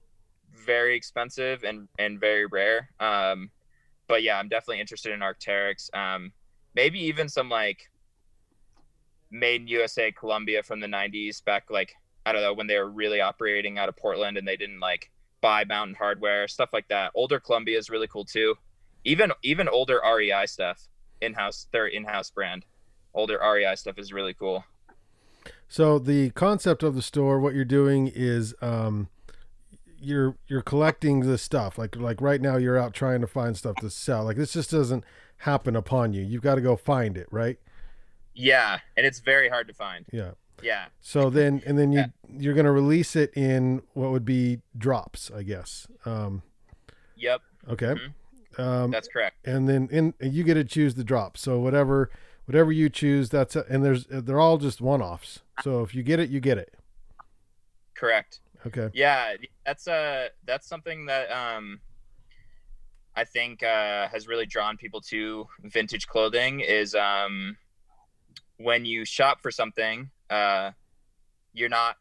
very 0.54 0.96
expensive 0.96 1.64
and 1.64 1.88
and 1.98 2.20
very 2.20 2.46
rare. 2.46 2.90
Um, 3.00 3.50
but 4.08 4.24
yeah, 4.24 4.38
I'm 4.38 4.50
definitely 4.50 4.82
interested 4.82 5.14
in 5.14 5.20
Arc'teryx. 5.20 5.94
Um, 5.96 6.32
maybe 6.76 7.00
even 7.00 7.30
some 7.30 7.50
like 7.50 7.90
made 9.32 9.62
in 9.62 9.68
USA 9.68 10.12
Columbia 10.12 10.64
from 10.64 10.80
the 10.80 10.88
90s 10.88 11.44
back 11.44 11.70
like 11.70 11.94
I 12.26 12.34
don't 12.34 12.42
know 12.42 12.54
when 12.54 12.68
they 12.68 12.78
were 12.78 12.90
really 12.90 13.22
operating 13.22 13.78
out 13.78 13.90
of 13.90 13.96
Portland 13.96 14.38
and 14.38 14.48
they 14.48 14.58
didn't 14.58 14.80
like 14.80 15.12
buy 15.42 15.64
Mountain 15.66 15.96
Hardwear 16.00 16.50
stuff 16.50 16.70
like 16.74 16.88
that. 16.90 17.12
Older 17.16 17.40
Columbia 17.40 17.78
is 17.78 17.90
really 17.90 18.08
cool 18.08 18.26
too. 18.26 18.56
Even 19.06 19.32
even 19.44 19.70
older 19.70 20.02
REI 20.04 20.46
stuff 20.46 20.88
in 21.22 21.34
house 21.34 21.68
their 21.72 21.88
in 21.88 22.04
house 22.04 22.32
brand. 22.32 22.66
Older 23.20 23.38
REI 23.44 23.76
stuff 23.76 24.00
is 24.00 24.14
really 24.14 24.34
cool. 24.34 24.64
So 25.68 26.00
the 26.00 26.30
concept 26.32 26.84
of 26.84 26.96
the 26.96 27.02
store, 27.02 27.38
what 27.40 27.54
you're 27.54 27.66
doing 27.66 28.08
is 28.08 28.56
um, 28.62 29.10
you're 30.00 30.36
you're 30.48 30.62
collecting 30.62 31.20
the 31.20 31.38
stuff. 31.38 31.78
Like 31.78 31.98
like 31.98 32.22
right 32.22 32.42
now, 32.42 32.56
you're 32.56 32.78
out 32.78 32.94
trying 32.94 33.20
to 33.22 33.28
find 33.28 33.58
stuff 33.58 33.76
to 33.82 33.90
sell. 33.90 34.24
Like 34.24 34.38
this 34.38 34.54
just 34.54 34.72
doesn't 34.72 35.04
happen 35.40 35.76
upon 35.76 36.14
you. 36.14 36.24
You've 36.24 36.42
got 36.42 36.56
to 36.56 36.62
go 36.62 36.78
find 36.78 37.18
it, 37.18 37.28
right? 37.30 37.60
Yeah, 38.34 38.80
and 38.96 39.06
it's 39.06 39.20
very 39.20 39.50
hard 39.50 39.68
to 39.68 39.74
find. 39.74 40.06
Yeah. 40.14 40.32
Yeah. 40.64 40.86
So 41.02 41.30
then 41.30 41.62
and 41.66 41.78
then 41.78 41.92
you 41.92 42.06
you're 42.30 42.54
gonna 42.54 42.72
release 42.72 43.16
it 43.18 43.32
in 43.36 43.82
what 43.94 44.12
would 44.12 44.26
be 44.26 44.60
drops, 44.78 45.30
I 45.36 45.44
guess. 45.44 45.88
Um, 46.06 46.42
Yep, 47.18 47.42
okay. 47.70 47.96
Um, 48.58 48.92
that's 48.92 49.10
correct. 49.10 49.36
and 49.46 49.68
then 49.68 49.90
in 49.92 50.14
and 50.22 50.34
you 50.34 50.44
get 50.46 50.54
to 50.54 50.64
choose 50.64 50.96
the 50.96 51.04
drop. 51.04 51.38
So 51.38 51.60
whatever 51.60 52.10
whatever 52.50 52.72
you 52.72 52.90
choose, 52.90 53.30
that's 53.30 53.56
and 53.56 53.86
there's 53.86 54.06
they're 54.10 54.40
all 54.40 54.58
just 54.58 54.82
one 54.82 55.04
offs. 55.04 55.42
So 55.62 55.84
if 55.84 55.94
you 55.94 56.02
get 56.02 56.20
it, 56.20 56.32
you 56.32 56.40
get 56.40 56.58
it. 56.58 56.74
Correct. 57.94 58.40
Okay. 58.66 58.90
Yeah, 58.92 59.36
that's 59.68 59.88
uh 59.88 60.30
that's 60.48 60.68
something 60.68 61.06
that 61.06 61.32
um 61.32 61.80
I 63.16 63.24
think 63.24 63.62
uh 63.62 64.08
has 64.08 64.28
really 64.28 64.48
drawn 64.48 64.78
people 64.78 65.00
to 65.02 65.48
vintage 65.62 66.08
clothing 66.08 66.62
is 66.62 66.96
um 66.96 67.56
when 68.58 68.84
you 68.84 69.06
shop 69.06 69.44
for 69.44 69.52
something, 69.52 70.10
uh 70.32 70.72
you're 71.54 71.70
not 71.70 71.98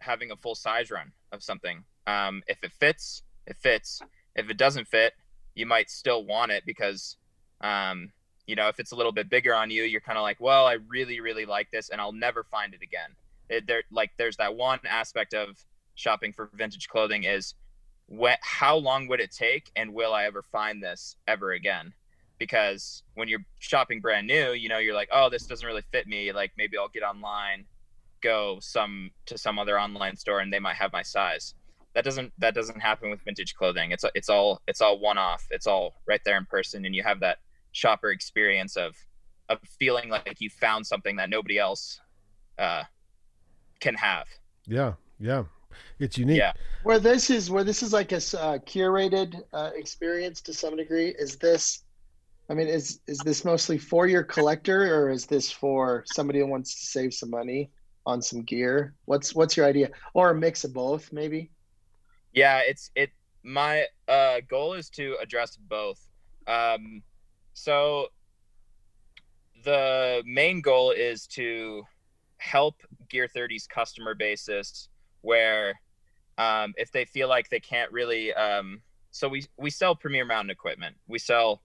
having 0.00 0.32
a 0.32 0.36
full 0.36 0.56
size 0.56 0.90
run 0.90 1.12
of 1.30 1.44
something. 1.44 1.84
Um 2.08 2.42
if 2.48 2.64
it 2.64 2.72
fits, 2.72 3.22
it 3.46 3.56
fits. 3.56 4.02
If 4.34 4.50
it 4.50 4.56
doesn't 4.56 4.88
fit, 4.88 5.12
you 5.54 5.64
might 5.64 5.90
still 5.90 6.24
want 6.26 6.50
it 6.50 6.64
because 6.66 7.16
um 7.60 8.10
you 8.46 8.56
know, 8.56 8.68
if 8.68 8.80
it's 8.80 8.92
a 8.92 8.96
little 8.96 9.12
bit 9.12 9.30
bigger 9.30 9.54
on 9.54 9.70
you, 9.70 9.82
you're 9.84 10.00
kind 10.00 10.18
of 10.18 10.22
like, 10.22 10.40
well, 10.40 10.66
I 10.66 10.78
really, 10.88 11.20
really 11.20 11.44
like 11.44 11.70
this, 11.70 11.90
and 11.90 12.00
I'll 12.00 12.12
never 12.12 12.44
find 12.44 12.74
it 12.74 12.82
again. 12.82 13.10
It, 13.48 13.66
there, 13.66 13.82
like, 13.90 14.10
there's 14.18 14.36
that 14.38 14.54
one 14.54 14.80
aspect 14.88 15.34
of 15.34 15.64
shopping 15.94 16.32
for 16.32 16.50
vintage 16.54 16.88
clothing 16.88 17.24
is 17.24 17.54
when, 18.06 18.36
how 18.42 18.76
long 18.76 19.08
would 19.08 19.20
it 19.20 19.30
take 19.32 19.70
and 19.76 19.94
will 19.94 20.12
I 20.12 20.24
ever 20.24 20.42
find 20.42 20.82
this 20.82 21.16
ever 21.28 21.52
again? 21.52 21.92
Because 22.38 23.04
when 23.14 23.28
you're 23.28 23.44
shopping 23.58 24.00
brand 24.00 24.26
new, 24.26 24.52
you 24.52 24.68
know, 24.68 24.78
you're 24.78 24.94
like, 24.94 25.08
oh, 25.12 25.30
this 25.30 25.46
doesn't 25.46 25.66
really 25.66 25.84
fit 25.92 26.06
me. 26.06 26.32
Like 26.32 26.52
maybe 26.56 26.76
I'll 26.76 26.88
get 26.88 27.04
online, 27.04 27.64
go 28.20 28.58
some 28.60 29.10
to 29.26 29.38
some 29.38 29.58
other 29.58 29.78
online 29.78 30.16
store 30.16 30.40
and 30.40 30.52
they 30.52 30.58
might 30.58 30.76
have 30.76 30.92
my 30.92 31.02
size. 31.02 31.54
That 31.94 32.04
doesn't 32.04 32.32
that 32.38 32.54
doesn't 32.54 32.80
happen 32.80 33.10
with 33.10 33.20
vintage 33.22 33.54
clothing. 33.54 33.92
It's 33.92 34.04
it's 34.14 34.28
all 34.28 34.60
it's 34.66 34.80
all 34.80 34.98
one 34.98 35.18
off. 35.18 35.46
It's 35.50 35.66
all 35.66 35.94
right 36.06 36.20
there 36.24 36.36
in 36.36 36.46
person 36.46 36.84
and 36.84 36.94
you 36.94 37.02
have 37.02 37.20
that 37.20 37.38
shopper 37.72 38.10
experience 38.10 38.76
of 38.76 38.96
of 39.48 39.58
feeling 39.78 40.08
like 40.08 40.36
you 40.40 40.48
found 40.48 40.86
something 40.86 41.16
that 41.16 41.28
nobody 41.28 41.58
else 41.58 42.00
uh 42.58 42.84
can 43.82 43.94
have. 43.94 44.26
Yeah. 44.66 44.94
Yeah. 45.18 45.44
It's 45.98 46.16
unique. 46.16 46.38
Yeah. 46.38 46.52
Where 46.84 46.98
this 46.98 47.28
is 47.28 47.50
where 47.50 47.64
this 47.64 47.82
is 47.82 47.92
like 47.92 48.12
a 48.12 48.16
uh, 48.16 48.58
curated 48.58 49.42
uh, 49.52 49.70
experience 49.74 50.40
to 50.42 50.54
some 50.54 50.76
degree. 50.76 51.14
Is 51.18 51.36
this? 51.36 51.84
I 52.48 52.54
mean, 52.54 52.68
is 52.68 53.00
is 53.06 53.18
this 53.18 53.44
mostly 53.44 53.78
for 53.78 54.06
your 54.06 54.22
collector, 54.22 54.94
or 54.94 55.10
is 55.10 55.26
this 55.26 55.50
for 55.50 56.04
somebody 56.06 56.40
who 56.40 56.46
wants 56.46 56.74
to 56.80 56.86
save 56.86 57.14
some 57.14 57.30
money 57.30 57.70
on 58.04 58.20
some 58.20 58.42
gear? 58.42 58.94
What's 59.06 59.34
what's 59.34 59.56
your 59.56 59.66
idea, 59.66 59.90
or 60.14 60.30
a 60.30 60.34
mix 60.34 60.64
of 60.64 60.72
both, 60.74 61.12
maybe? 61.12 61.50
Yeah, 62.32 62.60
it's 62.66 62.90
it. 62.94 63.10
My 63.42 63.86
uh, 64.08 64.40
goal 64.48 64.74
is 64.74 64.90
to 64.90 65.16
address 65.22 65.56
both. 65.56 66.00
Um, 66.46 67.02
so 67.54 68.08
the 69.64 70.22
main 70.26 70.60
goal 70.60 70.90
is 70.90 71.26
to 71.28 71.84
help 72.38 72.76
Gear 73.08 73.28
30's 73.34 73.66
customer 73.66 74.14
basis, 74.14 74.88
where 75.20 75.74
um, 76.38 76.74
if 76.76 76.90
they 76.90 77.04
feel 77.04 77.28
like 77.28 77.48
they 77.48 77.60
can't 77.60 77.90
really, 77.92 78.32
um, 78.34 78.80
so 79.10 79.28
we 79.28 79.44
we 79.58 79.70
sell 79.70 79.94
premier 79.94 80.24
mountain 80.24 80.50
equipment. 80.50 80.96
We 81.06 81.18
sell 81.18 81.62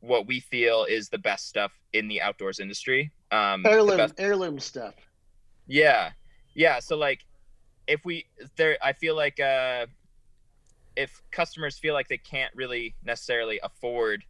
what 0.00 0.26
we 0.26 0.40
feel 0.40 0.84
is 0.84 1.08
the 1.08 1.18
best 1.18 1.46
stuff 1.48 1.72
in 1.92 2.08
the 2.08 2.20
outdoors 2.20 2.58
industry. 2.58 3.12
Um, 3.30 3.64
Heirloom 3.64 3.96
best- 3.96 4.14
heirloom 4.18 4.58
stuff. 4.58 4.94
yeah. 5.66 6.10
Yeah. 6.54 6.80
So 6.80 6.96
like 6.96 7.24
if 7.86 8.04
we 8.04 8.26
there 8.56 8.76
I 8.82 8.92
feel 8.92 9.14
like 9.16 9.38
uh 9.38 9.86
if 10.96 11.22
customers 11.30 11.78
feel 11.78 11.94
like 11.94 12.08
they 12.08 12.18
can't 12.18 12.52
really 12.56 12.94
necessarily 13.04 13.60
afford 13.62 14.24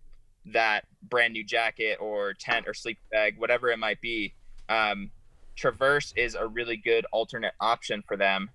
that 0.47 0.85
brand 1.03 1.33
new 1.33 1.45
jacket 1.45 1.99
or 2.01 2.35
tent 2.35 2.67
or 2.67 2.75
sleep 2.75 2.99
bag, 3.11 3.39
whatever 3.39 3.69
it 3.69 3.79
might 3.79 4.01
be, 4.01 4.35
um, 4.69 5.11
Traverse 5.57 6.15
is 6.17 6.35
a 6.35 6.47
really 6.47 6.77
good 6.77 7.05
alternate 7.13 7.53
option 7.61 8.03
for 8.07 8.17
them 8.17 8.51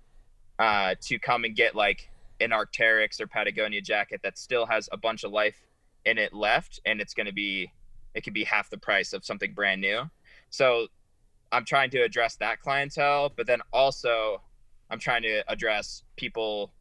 uh, 0.58 0.94
to 1.02 1.18
come 1.18 1.44
and 1.44 1.54
get 1.54 1.74
like 1.74 2.10
an 2.40 2.50
Arc'teryx 2.50 3.20
or 3.20 3.26
Patagonia 3.26 3.80
jacket 3.80 4.20
that 4.22 4.38
still 4.38 4.66
has 4.66 4.88
a 4.92 4.96
bunch 4.96 5.24
of 5.24 5.30
life 5.30 5.66
in 6.04 6.18
it 6.18 6.32
left, 6.32 6.80
and 6.84 7.00
it's 7.00 7.14
going 7.14 7.26
to 7.26 7.32
be 7.32 7.70
it 8.14 8.22
could 8.24 8.32
be 8.32 8.44
half 8.44 8.70
the 8.70 8.78
price 8.78 9.12
of 9.12 9.24
something 9.24 9.52
brand 9.52 9.80
new. 9.80 10.02
So 10.48 10.86
I'm 11.52 11.64
trying 11.64 11.90
to 11.90 11.98
address 11.98 12.36
that 12.36 12.60
clientele, 12.60 13.30
but 13.36 13.46
then 13.46 13.60
also 13.72 14.40
I'm 14.90 14.98
trying 14.98 15.22
to 15.22 15.44
address 15.48 16.02
people 16.16 16.72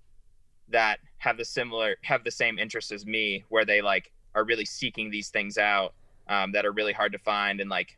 that 0.69 0.99
have 1.17 1.37
the 1.37 1.45
similar 1.45 1.95
have 2.03 2.23
the 2.23 2.31
same 2.31 2.57
interests 2.57 2.91
as 2.91 3.05
me, 3.05 3.43
where 3.49 3.65
they 3.65 3.81
like 3.81 4.11
are 4.35 4.43
really 4.43 4.65
seeking 4.65 5.09
these 5.09 5.29
things 5.29 5.57
out 5.57 5.93
um, 6.27 6.51
that 6.51 6.65
are 6.65 6.71
really 6.71 6.93
hard 6.93 7.11
to 7.13 7.19
find 7.19 7.59
and 7.61 7.69
like 7.69 7.97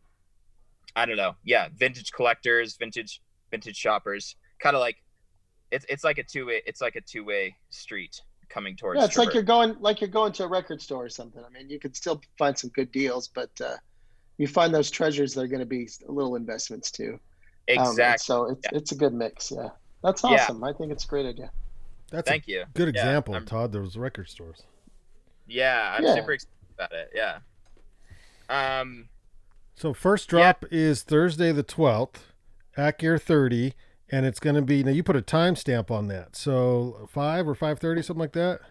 I 0.96 1.06
don't 1.06 1.18
know, 1.18 1.36
yeah, 1.44 1.68
vintage 1.76 2.12
collectors, 2.12 2.76
vintage 2.78 3.22
vintage 3.52 3.76
shoppers, 3.76 4.36
kind 4.60 4.76
of 4.76 4.80
like 4.80 5.04
it's 5.72 5.86
it's 5.90 6.04
like 6.04 6.18
a 6.18 6.24
two 6.24 6.46
way 6.48 6.62
it's 6.66 6.82
like 6.82 6.96
a 6.96 7.02
two 7.02 7.24
way 7.24 7.56
street 7.70 8.22
coming 8.50 8.76
towards. 8.76 9.00
Yeah, 9.00 9.06
it's 9.06 9.18
like 9.18 9.34
you're 9.34 9.44
going 9.44 9.76
like 9.80 10.00
you're 10.02 10.10
going 10.10 10.32
to 10.34 10.46
a 10.46 10.48
record 10.48 10.82
store 10.82 11.06
or 11.06 11.10
something. 11.10 11.44
I 11.46 11.50
mean, 11.50 11.70
you 11.70 11.80
could 11.80 11.96
still 11.96 12.22
find 12.38 12.58
some 12.58 12.70
good 12.72 12.92
deals, 12.92 13.28
but 13.28 13.50
uh, 13.62 13.76
you 14.38 14.48
find 14.48 14.74
those 14.74 14.90
treasures. 14.90 15.34
They're 15.34 15.48
going 15.48 15.60
to 15.60 15.66
be 15.66 15.88
little 16.08 16.36
investments 16.36 16.90
too. 16.90 17.20
Um, 17.78 17.86
exactly. 17.90 18.24
so 18.24 18.46
it's 18.46 18.62
Yeah. 18.72 18.78
it's 18.78 18.92
a 18.94 18.96
good 18.96 19.14
mix. 19.14 19.52
Yeah, 19.52 19.70
that's 20.04 20.24
awesome 20.24 20.34
Yeah. 20.36 20.44
awesome. 20.44 20.64
I 20.64 20.74
think 20.74 20.92
it's 20.92 21.04
a 21.04 21.08
great 21.08 21.26
idea. 21.26 21.52
That's 22.10 22.28
Thank 22.30 22.48
a 22.48 22.52
you. 22.52 22.64
good 22.74 22.96
Yeah, 22.96 23.02
example, 23.02 23.34
I'm- 23.34 23.46
Todd. 23.46 23.72
Those 23.74 23.98
record 23.98 24.30
stores. 24.30 24.64
Yeah, 25.48 25.96
I'm 25.98 26.04
Yeah. 26.04 26.16
super 26.16 26.34
excited 26.34 26.54
about 26.76 26.92
it. 26.92 27.12
Yeah. 27.16 27.40
Um. 28.50 29.10
So 29.76 29.94
first 29.94 30.30
drop 30.30 30.66
is 30.72 31.04
Thursday 31.04 31.52
the 31.52 31.64
twelfth 31.64 32.34
at 32.76 32.98
Gear 33.00 33.18
Thirty, 33.18 33.74
and 34.10 34.26
it's 34.26 34.40
going 34.40 34.56
to 34.56 34.62
be 34.62 34.84
now. 34.84 34.92
You 34.92 35.04
put 35.04 35.16
a 35.16 35.22
timestamp 35.22 35.92
on 35.92 36.08
that, 36.08 36.36
so 36.36 37.08
five 37.12 37.48
or 37.48 37.56
five 37.56 37.80
thirty, 37.80 38.02
something 38.02 38.22
like 38.22 38.34
that. 38.34 38.62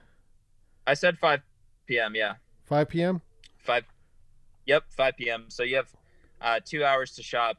I 0.87 0.95
said 0.95 1.19
5 1.19 1.41
p.m. 1.87 2.15
Yeah. 2.15 2.35
Five 2.65 2.89
p.m. 2.89 3.21
5 3.59 3.83
Yep, 4.67 4.85
5 4.91 5.17
p.m. 5.17 5.45
So 5.49 5.65
you 5.65 5.75
have 5.77 5.89
uh, 6.41 6.61
2 6.65 6.85
hours 6.85 7.11
to 7.17 7.23
shop 7.25 7.57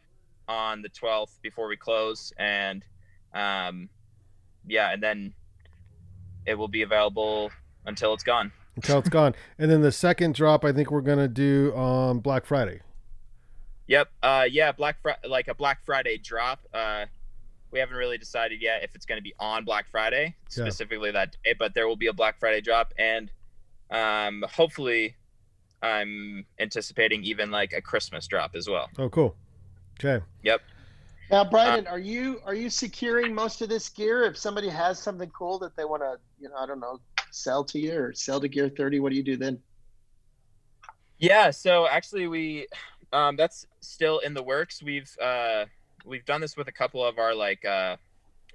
on 0.47 0.81
the 0.81 0.87
12th 0.89 1.41
before 1.41 1.67
we 1.67 1.75
close 1.75 2.31
and 2.37 2.85
um 3.33 3.89
yeah, 4.65 4.91
and 4.93 5.03
then 5.03 5.33
it 6.45 6.55
will 6.55 6.67
be 6.69 6.83
available 6.83 7.51
until 7.85 8.13
it's 8.13 8.23
gone. 8.23 8.51
Until 8.77 8.99
it's 8.99 9.09
gone. 9.09 9.35
And 9.59 9.69
then 9.69 9.81
the 9.81 9.91
second 9.91 10.35
drop, 10.35 10.63
I 10.63 10.71
think 10.71 10.89
we're 10.89 11.01
going 11.01 11.17
to 11.17 11.27
do 11.27 11.73
on 11.75 12.19
Black 12.19 12.45
Friday. 12.45 12.79
Yep. 13.87 14.09
Uh 14.21 14.45
yeah, 14.49 14.71
Black 14.71 15.01
Friday, 15.01 15.27
like 15.27 15.47
a 15.47 15.55
Black 15.55 15.83
Friday 15.85 16.17
drop. 16.17 16.59
Uh 16.73 17.05
we 17.71 17.79
haven't 17.79 17.95
really 17.95 18.17
decided 18.17 18.61
yet 18.61 18.83
if 18.83 18.95
it's 18.95 19.05
going 19.05 19.17
to 19.17 19.23
be 19.23 19.33
on 19.39 19.65
Black 19.65 19.89
Friday 19.89 20.35
specifically 20.49 21.11
that 21.11 21.35
day, 21.43 21.53
but 21.57 21.73
there 21.73 21.87
will 21.87 21.95
be 21.95 22.07
a 22.07 22.13
Black 22.13 22.39
Friday 22.39 22.61
drop 22.61 22.93
and 22.97 23.31
um 23.89 24.43
hopefully 24.49 25.15
I'm 25.81 26.45
anticipating 26.59 27.23
even 27.23 27.49
like 27.51 27.71
a 27.71 27.81
Christmas 27.81 28.27
drop 28.27 28.55
as 28.55 28.67
well. 28.67 28.89
Oh, 28.97 29.09
cool. 29.09 29.35
Okay. 29.99 30.23
Yep. 30.43 30.61
Now, 31.29 31.43
Bryden, 31.43 31.87
are 31.87 31.99
you 31.99 32.41
are 32.45 32.55
you 32.55 32.69
securing 32.69 33.33
most 33.33 33.61
of 33.61 33.69
this 33.69 33.89
gear? 33.89 34.23
If 34.23 34.37
somebody 34.37 34.69
has 34.69 34.99
something 34.99 35.29
cool 35.29 35.59
that 35.59 35.75
they 35.75 35.83
want 35.83 36.01
to, 36.01 36.17
you 36.39 36.49
know, 36.49 36.55
I 36.55 36.65
don't 36.65 36.79
know, 36.79 36.99
sell 37.37 37.63
to 37.65 37.79
you 37.79 37.97
or 37.97 38.13
sell 38.13 38.39
to 38.39 38.47
Gear 38.47 38.69
Thirty, 38.69 38.99
what 38.99 39.11
do 39.11 39.17
you 39.17 39.23
do 39.23 39.37
then? 39.37 39.59
Yeah, 41.19 41.51
so 41.51 41.87
actually 41.87 42.27
we 42.27 42.67
um 43.13 43.35
that's 43.35 43.65
still 43.81 44.19
in 44.19 44.33
the 44.33 44.43
works. 44.43 44.83
We've 44.83 45.11
uh 45.21 45.65
we've 46.05 46.25
done 46.25 46.41
this 46.41 46.57
with 46.57 46.67
a 46.67 46.71
couple 46.71 47.03
of 47.03 47.17
our 47.17 47.33
like 47.33 47.63
uh 47.65 47.97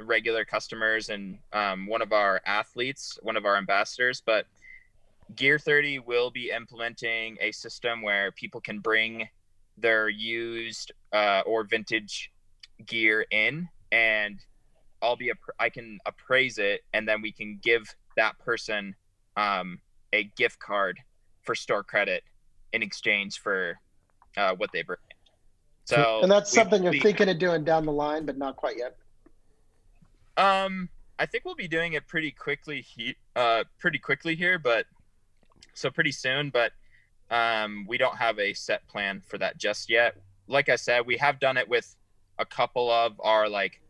regular 0.01 0.45
customers 0.45 1.09
and 1.09 1.39
um 1.53 1.87
one 1.87 2.03
of 2.03 2.12
our 2.12 2.41
athletes, 2.47 3.19
one 3.23 3.37
of 3.37 3.45
our 3.45 3.57
ambassadors, 3.57 4.23
but 4.25 4.47
Gear 5.37 5.59
30 5.59 6.01
will 6.01 6.31
be 6.31 6.51
implementing 6.51 7.39
a 7.41 7.53
system 7.53 8.03
where 8.03 8.33
people 8.33 8.61
can 8.61 8.81
bring 8.81 9.29
their 9.79 10.09
used 10.09 10.93
uh, 11.12 11.43
or 11.47 11.65
vintage 11.65 12.31
gear 12.87 13.25
in 13.31 13.69
and 13.91 14.41
I'll 15.01 15.17
be 15.17 15.33
I 15.59 15.69
can 15.69 15.99
appraise 16.07 16.59
it 16.59 16.83
and 16.93 17.09
then 17.09 17.23
we 17.23 17.33
can 17.33 17.59
give 17.62 17.95
that 18.16 18.38
person 18.38 18.95
um, 19.37 19.81
a 20.12 20.25
gift 20.37 20.59
card 20.59 20.99
for 21.42 21.54
store 21.54 21.83
credit 21.83 22.23
in 22.73 22.83
exchange 22.83 23.38
for 23.38 23.78
uh, 24.37 24.54
what 24.57 24.71
they 24.73 24.83
bring. 24.83 24.99
So 25.85 26.21
and 26.23 26.31
that's 26.31 26.52
something 26.52 26.83
you're 26.83 26.92
we- 26.92 27.00
thinking 27.00 27.28
of 27.28 27.38
doing 27.38 27.64
down 27.64 27.85
the 27.85 27.92
line, 27.92 28.25
but 28.25 28.38
not 28.38 28.57
quite 28.57 28.76
yet. 28.78 28.97
Um, 30.37 30.88
I 31.19 31.26
think 31.26 31.45
we'll 31.45 31.54
be 31.54 31.69
doing 31.69 31.92
it 31.92 32.07
pretty 32.07 32.31
quickly. 32.31 32.81
He, 32.81 33.16
uh, 33.37 33.64
pretty 33.78 33.99
quickly 33.99 34.35
here, 34.35 34.59
but 34.59 34.87
so 35.75 35.90
pretty 35.90 36.12
soon. 36.12 36.50
But 36.50 36.73
um, 37.31 37.85
we 37.88 37.99
don't 37.99 38.16
have 38.16 38.38
a 38.38 38.52
set 38.52 38.87
plan 38.88 39.23
for 39.26 39.38
that 39.38 39.59
just 39.59 39.90
yet. 39.90 40.16
Like 40.49 40.69
I 40.69 40.76
said, 40.76 41.07
we 41.07 41.16
have 41.19 41.40
done 41.40 41.57
it 41.57 41.69
with 41.69 41.95
a 42.38 42.45
couple 42.45 42.90
of 42.90 43.21
our 43.21 43.49
like 43.49 43.81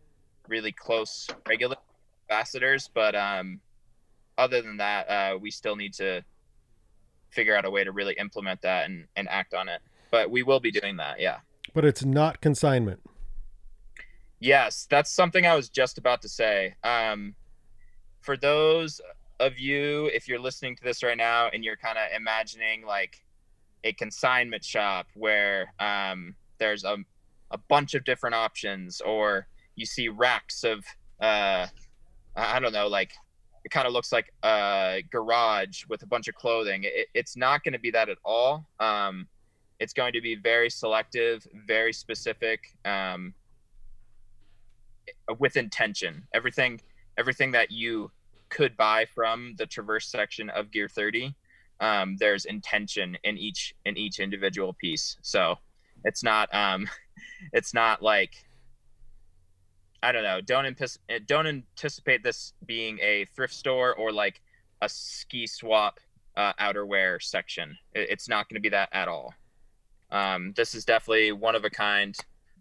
really 0.49 0.73
close 0.73 1.29
regular 1.49 1.77
ambassadors, 2.29 2.91
but 2.93 3.15
um, 3.15 3.61
other 4.39 4.63
than 4.63 4.77
that, 4.79 5.09
uh, 5.09 5.39
we 5.39 5.51
still 5.51 5.77
need 5.77 5.95
to 5.95 6.23
figure 7.31 7.57
out 7.57 7.65
a 7.65 7.71
way 7.71 7.85
to 7.85 7.93
really 7.93 8.15
implement 8.15 8.61
that 8.63 8.87
and, 8.87 9.07
and 9.17 9.29
act 9.29 9.55
on 9.55 9.69
it. 9.69 9.81
But 10.11 10.31
we 10.31 10.43
will 10.43 10.61
be 10.61 10.71
doing 10.71 10.97
that, 10.97 11.21
yeah. 11.21 11.39
But 11.75 11.85
it's 11.85 12.05
not 12.05 12.41
consignment. 12.41 13.01
Yes, 14.41 14.87
that's 14.91 15.11
something 15.11 15.47
I 15.47 15.55
was 15.55 15.69
just 15.69 15.99
about 15.99 16.21
to 16.23 16.29
say. 16.29 16.75
Um, 16.83 17.35
for 18.21 18.37
those 18.37 19.01
of 19.41 19.59
you, 19.59 20.07
if 20.13 20.29
you're 20.29 20.41
listening 20.41 20.77
to 20.77 20.85
this 20.85 21.03
right 21.03 21.17
now 21.17 21.49
and 21.53 21.65
you're 21.65 21.77
kind 21.77 21.97
of 21.97 22.05
imagining 22.15 22.85
like 22.85 23.23
a 23.85 23.93
consignment 23.93 24.65
shop 24.65 25.07
where 25.15 25.73
um, 25.81 26.35
there's 26.59 26.85
a, 26.85 26.97
a 27.51 27.59
bunch 27.69 27.95
of 27.95 28.05
different 28.05 28.35
options, 28.35 29.01
or 29.01 29.47
you 29.75 29.87
see 29.87 30.09
racks 30.09 30.65
of, 30.65 30.85
uh, 31.21 31.67
I 32.37 32.57
I 32.57 32.61
don't 32.61 32.73
know, 32.73 32.89
like 32.89 33.13
it 33.65 33.71
kind 33.71 33.87
of 33.87 33.93
looks 33.93 34.13
like 34.13 34.33
a 34.43 35.03
garage 35.11 35.85
with 35.89 36.03
a 36.03 36.07
bunch 36.07 36.29
of 36.29 36.35
clothing. 36.35 36.83
It, 36.85 37.09
it's 37.15 37.37
not 37.37 37.63
going 37.65 37.73
to 37.73 37.79
be 37.79 37.91
that 37.93 38.09
at 38.09 38.19
all. 38.25 38.67
Um, 38.81 39.29
it's 39.79 39.93
going 39.93 40.13
to 40.13 40.21
be 40.21 40.35
very 40.35 40.71
selective, 40.71 41.47
very 41.67 41.93
specific. 41.93 42.61
Um, 42.85 43.35
with 45.39 45.57
intention. 45.57 46.27
Everything 46.35 46.81
everything 47.19 47.51
that 47.53 47.71
you 47.71 48.11
could 48.49 48.77
buy 48.77 49.05
from 49.05 49.55
the 49.59 49.67
traverse 49.67 50.09
section 50.09 50.49
of 50.51 50.71
Gear 50.71 50.89
30, 50.89 51.35
um, 51.81 52.17
there's 52.19 52.45
intention 52.45 53.17
in 53.25 53.37
each 53.37 53.75
in 53.85 53.97
each 53.97 54.19
individual 54.19 54.75
piece. 54.75 55.17
So 55.23 55.57
it's 56.05 56.23
not 56.23 56.53
um, 56.55 56.89
it's 57.53 57.75
not 57.75 58.03
like 58.03 58.45
I 60.03 60.11
don't 60.13 60.25
know. 60.25 60.41
Don't 60.41 60.67
antis- 60.67 60.99
don't 61.27 61.47
anticipate 61.47 62.23
this 62.23 62.55
being 62.67 62.99
a 63.01 63.25
thrift 63.37 63.55
store 63.55 63.95
or 63.95 64.11
like 64.13 64.41
a 64.81 64.89
ski 64.89 65.47
swap 65.47 66.01
uh, 66.37 66.53
outerwear 66.55 67.23
section. 67.23 67.77
It- 67.95 68.09
it's 68.11 68.29
not 68.29 68.49
going 68.49 68.57
to 68.57 68.61
be 68.61 68.71
that 68.71 68.89
at 68.93 69.09
all. 69.09 69.35
Um, 70.11 70.53
this 70.57 70.75
is 70.75 70.85
definitely 70.85 71.33
one 71.33 71.55
of 71.55 71.65
a 71.65 71.71
kind 71.71 72.17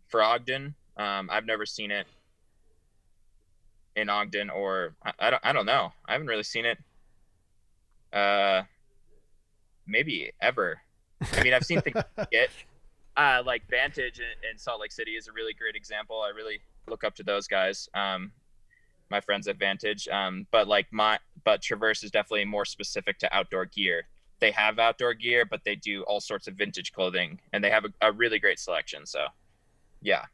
for 0.08 0.22
Ogden. 0.22 0.76
Um, 0.98 1.30
I've 1.32 1.46
never 1.46 1.65
seen 1.65 1.89
it 1.92 2.06
in 3.96 4.10
Ogden 4.10 4.50
or 4.50 4.96
I, 5.04 5.12
I 5.20 5.30
don't 5.32 5.46
I 5.46 5.52
don't 5.54 5.65
know. 5.65 5.92
I 6.06 6.13
haven't 6.13 6.28
really 6.28 6.44
seen 6.44 6.65
it. 6.65 6.78
Uh, 8.13 8.63
maybe 9.88 10.32
ever. 10.42 10.80
I 11.34 11.44
mean, 11.44 11.54
I've 11.54 11.65
seen 11.65 11.82
things 11.82 11.98
get 12.32 12.50
uh, 13.18 13.42
like 13.46 13.63
Vantage 13.70 14.20
in, 14.20 14.50
in 14.50 14.58
Salt 14.58 14.80
Lake 14.82 14.92
City 14.92 15.12
is 15.12 15.28
a 15.28 15.32
really 15.34 15.54
great 15.54 15.76
example. 15.76 16.22
I 16.22 16.30
really 16.30 16.62
look 16.91 17.04
up 17.04 17.15
to 17.15 17.23
those 17.23 17.47
guys. 17.47 17.89
Um, 17.95 18.32
my 19.12 19.19
friends 19.19 19.47
advantage. 19.47 20.08
Um, 20.08 20.47
but 20.51 20.67
like 20.67 20.88
my 20.91 21.19
but 21.43 21.62
Traverse 21.62 22.04
is 22.04 22.10
definitely 22.10 22.45
more 22.45 22.65
specific 22.65 23.19
to 23.19 23.36
outdoor 23.36 23.65
gear. 23.65 24.08
They 24.39 24.51
have 24.51 24.80
outdoor 24.80 25.13
gear, 25.13 25.45
but 25.45 25.62
they 25.63 25.75
do 25.75 26.01
all 26.04 26.19
sorts 26.19 26.47
of 26.47 26.56
vintage 26.56 26.93
clothing, 26.93 27.39
and 27.54 27.63
they 27.63 27.69
have 27.69 27.86
a, 27.86 28.08
a 28.08 28.12
really 28.12 28.39
great 28.39 28.60
selection. 28.60 29.06
So, 29.06 29.25
yeah. 30.01 30.25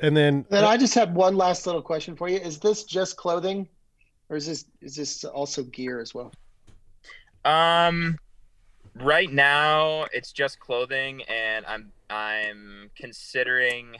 And 0.00 0.14
then 0.14 0.44
Then 0.50 0.64
I 0.64 0.76
just 0.76 0.94
had 0.94 1.14
one 1.14 1.36
last 1.36 1.66
little 1.66 1.80
question 1.80 2.16
for 2.16 2.28
you. 2.28 2.36
Is 2.36 2.58
this 2.58 2.84
just 2.84 3.16
clothing, 3.16 3.68
or 4.28 4.36
is 4.36 4.46
this 4.46 4.64
is 4.82 4.96
this 4.96 5.24
also 5.24 5.62
gear 5.62 6.00
as 6.00 6.14
well? 6.14 6.32
Um, 7.44 8.18
right 8.96 9.32
now 9.32 10.06
it's 10.12 10.32
just 10.32 10.60
clothing, 10.60 11.22
and 11.22 11.64
I'm 11.66 11.92
I'm 12.10 12.90
considering 12.96 13.96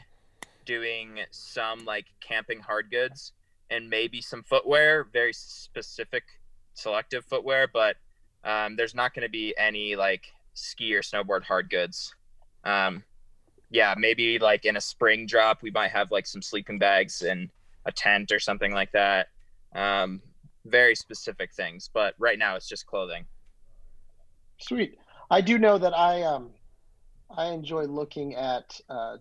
doing 0.65 1.19
some 1.31 1.85
like 1.85 2.05
camping 2.19 2.59
hard 2.59 2.91
goods 2.91 3.33
and 3.69 3.89
maybe 3.89 4.21
some 4.21 4.43
footwear, 4.43 5.07
very 5.11 5.33
specific, 5.33 6.23
selective 6.73 7.25
footwear. 7.25 7.67
But 7.71 7.97
um, 8.43 8.75
there's 8.75 8.95
not 8.95 9.13
going 9.13 9.23
to 9.23 9.29
be 9.29 9.53
any 9.57 9.95
like 9.95 10.33
ski 10.53 10.93
or 10.93 11.01
snowboard 11.01 11.43
hard 11.43 11.69
goods. 11.69 12.13
Um, 12.63 13.03
yeah, 13.69 13.95
maybe 13.97 14.39
like 14.39 14.65
in 14.65 14.75
a 14.75 14.81
spring 14.81 15.25
drop, 15.25 15.61
we 15.61 15.71
might 15.71 15.91
have 15.91 16.11
like 16.11 16.27
some 16.27 16.41
sleeping 16.41 16.77
bags 16.77 17.21
and 17.21 17.49
a 17.85 17.91
tent 17.91 18.31
or 18.31 18.39
something 18.39 18.73
like 18.73 18.91
that. 18.91 19.27
Um, 19.73 20.21
very 20.65 20.95
specific 20.95 21.53
things, 21.53 21.89
but 21.93 22.13
right 22.19 22.37
now 22.37 22.55
it's 22.55 22.67
just 22.67 22.85
clothing. 22.85 23.25
Sweet. 24.59 24.97
I 25.29 25.41
do 25.41 25.57
know 25.57 25.77
that 25.77 25.97
I 25.97 26.21
um 26.23 26.51
I 27.35 27.47
enjoy 27.47 27.85
looking 27.85 28.35
at 28.35 28.79
uh, 28.89 29.17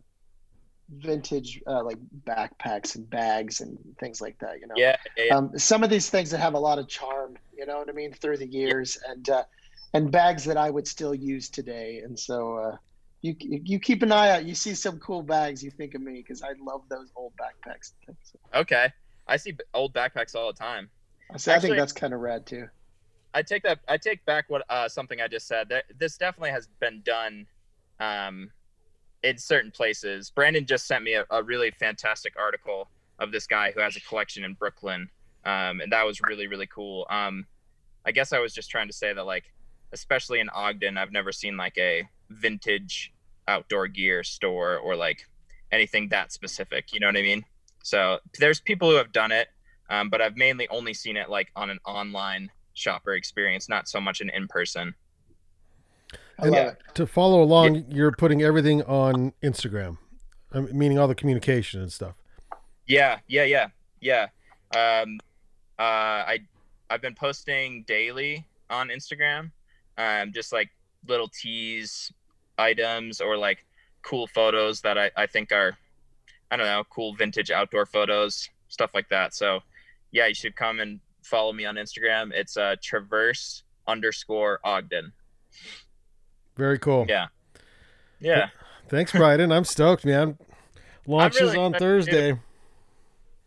vintage 0.98 1.60
uh, 1.66 1.82
like 1.84 1.98
backpacks 2.26 2.96
and 2.96 3.08
bags 3.08 3.60
and 3.60 3.78
things 3.98 4.20
like 4.20 4.38
that. 4.40 4.60
You 4.60 4.66
know. 4.66 4.74
Yeah, 4.76 4.96
yeah, 5.16 5.24
yeah. 5.24 5.36
um, 5.36 5.58
some 5.58 5.82
of 5.82 5.90
these 5.90 6.10
things 6.10 6.30
that 6.30 6.38
have 6.38 6.54
a 6.54 6.58
lot 6.58 6.78
of 6.78 6.88
charm, 6.88 7.36
you 7.56 7.66
know 7.66 7.78
what 7.78 7.88
I 7.88 7.92
mean, 7.92 8.12
through 8.12 8.38
the 8.38 8.46
years, 8.46 8.98
and 9.08 9.28
uh, 9.28 9.44
and 9.94 10.10
bags 10.10 10.44
that 10.44 10.56
I 10.56 10.70
would 10.70 10.86
still 10.86 11.14
use 11.14 11.48
today. 11.48 12.00
And 12.04 12.18
so 12.18 12.56
uh, 12.56 12.76
you 13.22 13.36
you 13.38 13.78
keep 13.78 14.02
an 14.02 14.12
eye 14.12 14.30
out. 14.30 14.44
You 14.44 14.54
see 14.54 14.74
some 14.74 14.98
cool 14.98 15.22
bags, 15.22 15.62
you 15.62 15.70
think 15.70 15.94
of 15.94 16.02
me 16.02 16.14
because 16.14 16.42
I 16.42 16.52
love 16.60 16.82
those 16.88 17.10
old 17.16 17.32
backpacks. 17.36 17.92
And 18.06 18.16
things. 18.16 18.32
okay. 18.54 18.92
I 19.26 19.36
see 19.36 19.56
old 19.74 19.94
backpacks 19.94 20.34
all 20.34 20.48
the 20.48 20.58
time. 20.58 20.90
So 21.36 21.52
I 21.52 21.60
think 21.60 21.76
that's 21.76 21.92
kind 21.92 22.12
of 22.12 22.20
rad 22.20 22.46
too. 22.46 22.68
I 23.32 23.42
take 23.42 23.62
that. 23.62 23.78
I 23.86 23.96
take 23.96 24.24
back 24.24 24.46
what 24.48 24.64
uh, 24.68 24.88
something 24.88 25.20
I 25.20 25.28
just 25.28 25.46
said. 25.46 25.68
That 25.68 25.84
this 25.96 26.16
definitely 26.16 26.50
has 26.50 26.66
been 26.80 27.02
done 27.02 27.46
um, 28.00 28.50
in 29.22 29.38
certain 29.38 29.70
places. 29.70 30.30
Brandon 30.30 30.66
just 30.66 30.86
sent 30.86 31.04
me 31.04 31.14
a, 31.14 31.24
a 31.30 31.42
really 31.42 31.70
fantastic 31.72 32.34
article 32.38 32.88
of 33.18 33.32
this 33.32 33.46
guy 33.46 33.72
who 33.72 33.80
has 33.80 33.96
a 33.96 34.00
collection 34.00 34.44
in 34.44 34.54
Brooklyn, 34.54 35.08
um, 35.44 35.80
and 35.80 35.92
that 35.92 36.06
was 36.06 36.20
really 36.22 36.46
really 36.46 36.66
cool. 36.66 37.06
Um, 37.10 37.46
I 38.06 38.12
guess 38.12 38.32
I 38.32 38.38
was 38.38 38.54
just 38.54 38.70
trying 38.70 38.86
to 38.86 38.92
say 38.94 39.12
that 39.12 39.24
like, 39.24 39.52
especially 39.92 40.40
in 40.40 40.48
Ogden, 40.50 40.96
I've 40.96 41.12
never 41.12 41.32
seen 41.32 41.56
like 41.56 41.76
a 41.78 42.04
vintage 42.30 43.12
outdoor 43.48 43.88
gear 43.88 44.22
store 44.22 44.78
or 44.78 44.96
like 44.96 45.26
anything 45.72 46.08
that 46.08 46.32
specific. 46.32 46.92
You 46.92 47.00
know 47.00 47.08
what 47.08 47.16
I 47.16 47.22
mean? 47.22 47.44
So 47.82 48.18
there's 48.38 48.60
people 48.60 48.90
who 48.90 48.96
have 48.96 49.12
done 49.12 49.32
it, 49.32 49.48
um, 49.88 50.10
but 50.10 50.20
I've 50.20 50.36
mainly 50.36 50.68
only 50.68 50.94
seen 50.94 51.16
it 51.16 51.28
like 51.28 51.50
on 51.56 51.70
an 51.70 51.78
online 51.84 52.50
shopper 52.74 53.14
experience, 53.14 53.68
not 53.68 53.88
so 53.88 54.00
much 54.00 54.20
an 54.20 54.30
in 54.30 54.48
person. 54.48 54.94
I 56.40 56.46
love 56.46 56.54
And 56.54 56.68
it. 56.70 56.94
to 56.94 57.06
follow 57.06 57.42
along, 57.42 57.84
you're 57.88 58.12
putting 58.12 58.42
everything 58.42 58.82
on 58.82 59.32
Instagram, 59.42 59.98
meaning 60.72 60.98
all 60.98 61.08
the 61.08 61.14
communication 61.14 61.80
and 61.80 61.92
stuff. 61.92 62.14
Yeah, 62.86 63.18
yeah, 63.28 63.44
yeah, 63.44 63.66
yeah. 64.00 64.26
Um, 64.74 65.18
uh, 65.78 65.82
I 65.82 66.38
I've 66.88 67.02
been 67.02 67.14
posting 67.14 67.84
daily 67.86 68.46
on 68.68 68.88
Instagram, 68.88 69.50
um, 69.98 70.32
just 70.32 70.52
like 70.52 70.70
little 71.06 71.28
tease 71.28 72.12
items 72.58 73.20
or 73.20 73.36
like 73.36 73.64
cool 74.02 74.26
photos 74.26 74.80
that 74.80 74.98
I, 74.98 75.10
I 75.16 75.26
think 75.26 75.52
are, 75.52 75.76
I 76.50 76.56
don't 76.56 76.66
know, 76.66 76.84
cool 76.90 77.14
vintage 77.14 77.50
outdoor 77.50 77.86
photos, 77.86 78.48
stuff 78.68 78.90
like 78.94 79.08
that. 79.10 79.34
So, 79.34 79.60
yeah, 80.10 80.26
you 80.26 80.34
should 80.34 80.56
come 80.56 80.80
and 80.80 81.00
follow 81.22 81.52
me 81.52 81.64
on 81.64 81.76
Instagram. 81.76 82.32
It's 82.32 82.56
uh, 82.56 82.76
traverse 82.82 83.62
underscore 83.86 84.58
Ogden. 84.64 85.12
Very 86.60 86.78
cool. 86.78 87.06
Yeah. 87.08 87.28
Yeah. 88.20 88.50
Thanks, 88.90 89.12
Bryden. 89.12 89.50
I'm 89.50 89.64
stoked, 89.64 90.04
man. 90.04 90.36
launches 91.06 91.40
really 91.40 91.56
on. 91.56 91.72
Thursday. 91.72 92.38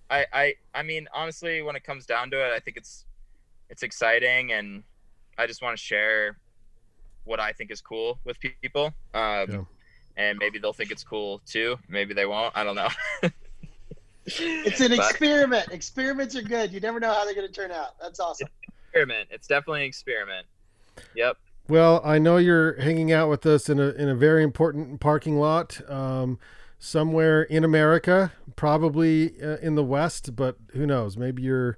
I, 0.10 0.26
I 0.34 0.54
I 0.73 0.82
mean 0.82 1.08
honestly 1.13 1.62
when 1.62 1.76
it 1.76 1.84
comes 1.84 2.06
down 2.08 2.32
to 2.32 2.38
it 2.43 2.52
I 2.54 2.60
think 2.60 2.78
it's 2.78 3.06
it's 3.69 3.84
exciting 3.84 4.52
and 4.52 4.84
I 5.38 5.45
just 5.47 5.62
want 5.62 5.78
to 5.78 5.84
share 5.84 6.38
what 7.23 7.39
I 7.39 7.52
think 7.52 7.69
is 7.71 7.82
cool 7.82 8.19
with 8.26 8.38
people 8.39 8.88
um, 9.13 9.49
Yeah. 9.49 9.63
and 10.17 10.38
maybe 10.39 10.60
they'll 10.60 10.73
think 10.73 10.91
it's 10.91 11.04
cool 11.04 11.41
too 11.47 11.78
maybe 11.88 12.13
they 12.13 12.26
won't 12.26 12.56
I 12.58 12.63
don't 12.63 12.76
know 12.76 12.89
It's 14.26 14.80
an 14.82 14.89
But 14.95 14.99
experiment. 15.10 15.67
Experiments 15.71 16.36
are 16.36 16.41
good. 16.43 16.71
You 16.71 16.80
never 16.80 16.99
know 16.99 17.12
how 17.13 17.26
they're 17.26 17.36
going 17.36 17.47
to 17.47 17.54
turn 17.54 17.71
out. 17.71 17.99
That's 18.02 18.19
awesome. 18.19 18.47
experiment 18.86 19.30
it's 19.32 19.47
definitely 19.47 19.82
an 19.82 19.88
experiment 19.88 20.45
yep 21.15 21.38
Well, 21.67 22.02
I 22.04 22.19
know 22.19 22.38
you're 22.38 22.80
hanging 22.82 23.12
out 23.12 23.30
with 23.30 23.45
us 23.45 23.69
in 23.69 23.80
a 23.80 23.89
in 23.89 24.10
a 24.10 24.15
very 24.15 24.43
important 24.43 24.99
parking 24.99 25.38
lot, 25.38 25.80
um, 25.89 26.39
somewhere 26.78 27.43
in 27.43 27.63
America, 27.63 28.34
probably 28.56 29.41
uh, 29.41 29.58
in 29.58 29.76
the 29.76 29.84
West, 29.84 30.36
but 30.36 30.58
who 30.73 30.86
knows? 30.86 31.15
Maybe 31.17 31.41
you're 31.43 31.78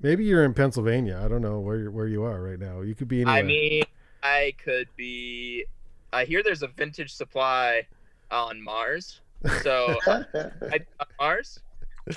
maybe 0.00 0.24
you're 0.24 0.44
in 0.44 0.54
Pennsylvania. 0.54 1.20
I 1.24 1.28
don't 1.28 1.42
know 1.42 1.60
where 1.60 1.76
you're, 1.76 1.90
where 1.90 2.08
you 2.08 2.24
are 2.24 2.42
right 2.42 2.58
now. 2.58 2.80
You 2.80 2.94
could 2.94 3.08
be 3.08 3.22
anywhere. 3.22 3.36
I 3.36 3.42
mean 3.42 3.84
I 4.22 4.54
could 4.62 4.88
be 4.96 5.64
I 6.12 6.24
hear 6.24 6.42
there's 6.42 6.62
a 6.62 6.68
vintage 6.68 7.12
supply 7.12 7.86
on 8.30 8.60
Mars 8.60 9.20
so 9.62 9.96
I, 10.06 10.80
on 11.00 11.06
Mars 11.20 11.60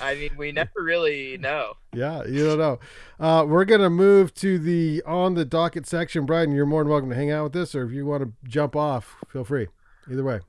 I 0.00 0.14
mean 0.14 0.30
we 0.36 0.52
never 0.52 0.82
really 0.82 1.38
know 1.38 1.74
Yeah, 1.94 2.24
you 2.26 2.44
don't 2.44 2.58
know. 2.58 2.78
Uh, 3.18 3.44
we're 3.46 3.64
gonna 3.64 3.90
move 3.90 4.34
to 4.34 4.58
the 4.58 5.02
on 5.06 5.34
the 5.34 5.44
docket 5.44 5.86
section, 5.86 6.26
Brian. 6.26 6.52
You're 6.52 6.66
more 6.66 6.84
than 6.84 6.90
welcome 6.90 7.08
to 7.08 7.16
hang 7.16 7.30
out 7.30 7.44
with 7.44 7.56
us, 7.56 7.74
or 7.74 7.84
if 7.84 7.92
you 7.92 8.04
want 8.04 8.22
to 8.22 8.32
jump 8.48 8.76
off, 8.76 9.16
feel 9.28 9.44
free. 9.44 9.68
Either 10.10 10.24
way. 10.24 10.40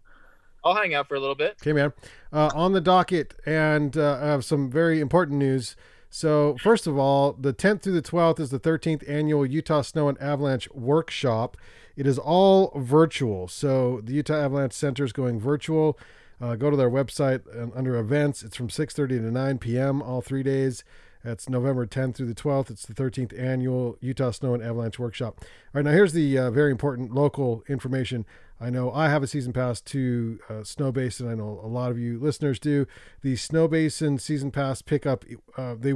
I'll 0.64 0.76
hang 0.76 0.94
out 0.94 1.08
for 1.08 1.16
a 1.16 1.20
little 1.20 1.36
bit 1.36 1.56
Okay, 1.62 1.72
man. 1.72 1.94
Uh, 2.34 2.50
on 2.54 2.74
the 2.74 2.82
docket, 2.82 3.34
and 3.46 3.96
uh, 3.96 4.20
I 4.22 4.26
have 4.26 4.44
some 4.44 4.70
very 4.70 5.00
important 5.00 5.40
news. 5.40 5.78
So, 6.10 6.58
first 6.60 6.88
of 6.88 6.98
all, 6.98 7.34
the 7.34 7.54
10th 7.54 7.84
through 7.84 7.94
the 7.94 8.02
12th 8.02 8.40
is 8.40 8.50
the 8.50 8.60
13th 8.60 9.08
annual 9.08 9.46
Utah 9.46 9.82
Snow 9.82 10.10
and 10.10 10.20
Avalanche 10.20 10.70
Workshop. 10.72 11.56
It 11.96 12.08
is 12.08 12.18
all 12.18 12.74
virtual. 12.76 13.48
So, 13.48 14.02
the 14.04 14.14
Utah 14.14 14.44
Avalanche 14.44 14.74
Center 14.74 15.04
is 15.04 15.14
going 15.14 15.40
virtual. 15.40 15.98
Uh, 16.42 16.56
go 16.56 16.70
to 16.70 16.78
their 16.78 16.90
website 16.90 17.42
and 17.54 17.72
under 17.76 17.98
events. 17.98 18.44
It's 18.44 18.56
from 18.56 18.70
6:30 18.70 19.08
to 19.10 19.32
9 19.32 19.58
p.m. 19.58 20.02
all 20.02 20.22
three 20.22 20.44
days. 20.44 20.84
That's 21.24 21.50
November 21.50 21.86
10th 21.86 22.16
through 22.16 22.28
the 22.28 22.36
12th. 22.36 22.72
It's 22.72 22.86
the 22.86 22.94
13th 22.94 23.38
annual 23.38 23.98
Utah 24.00 24.32
Snow 24.32 24.54
and 24.54 24.64
Avalanche 24.64 24.98
Workshop. 25.00 25.40
All 25.42 25.48
right, 25.74 25.86
now 25.86 25.92
here's 25.92 26.14
the 26.14 26.38
uh, 26.38 26.50
very 26.50 26.72
important 26.72 27.14
local 27.14 27.64
information. 27.68 28.26
I 28.62 28.70
know 28.70 28.92
I 28.92 29.10
have 29.10 29.22
a 29.22 29.28
season 29.28 29.52
pass 29.52 29.82
to 29.82 30.40
uh, 30.50 30.54
Snowbasin. 30.64 31.30
I 31.30 31.36
know 31.36 31.60
a 31.62 31.68
lot 31.68 31.92
of 31.92 32.00
you 32.00 32.20
listeners 32.20 32.58
do. 32.58 32.88
The 33.22 33.34
Snowbasin 33.34 34.20
season 34.20 34.52
pass 34.52 34.82
pickup, 34.82 35.26
uh, 35.58 35.76
they 35.78 35.94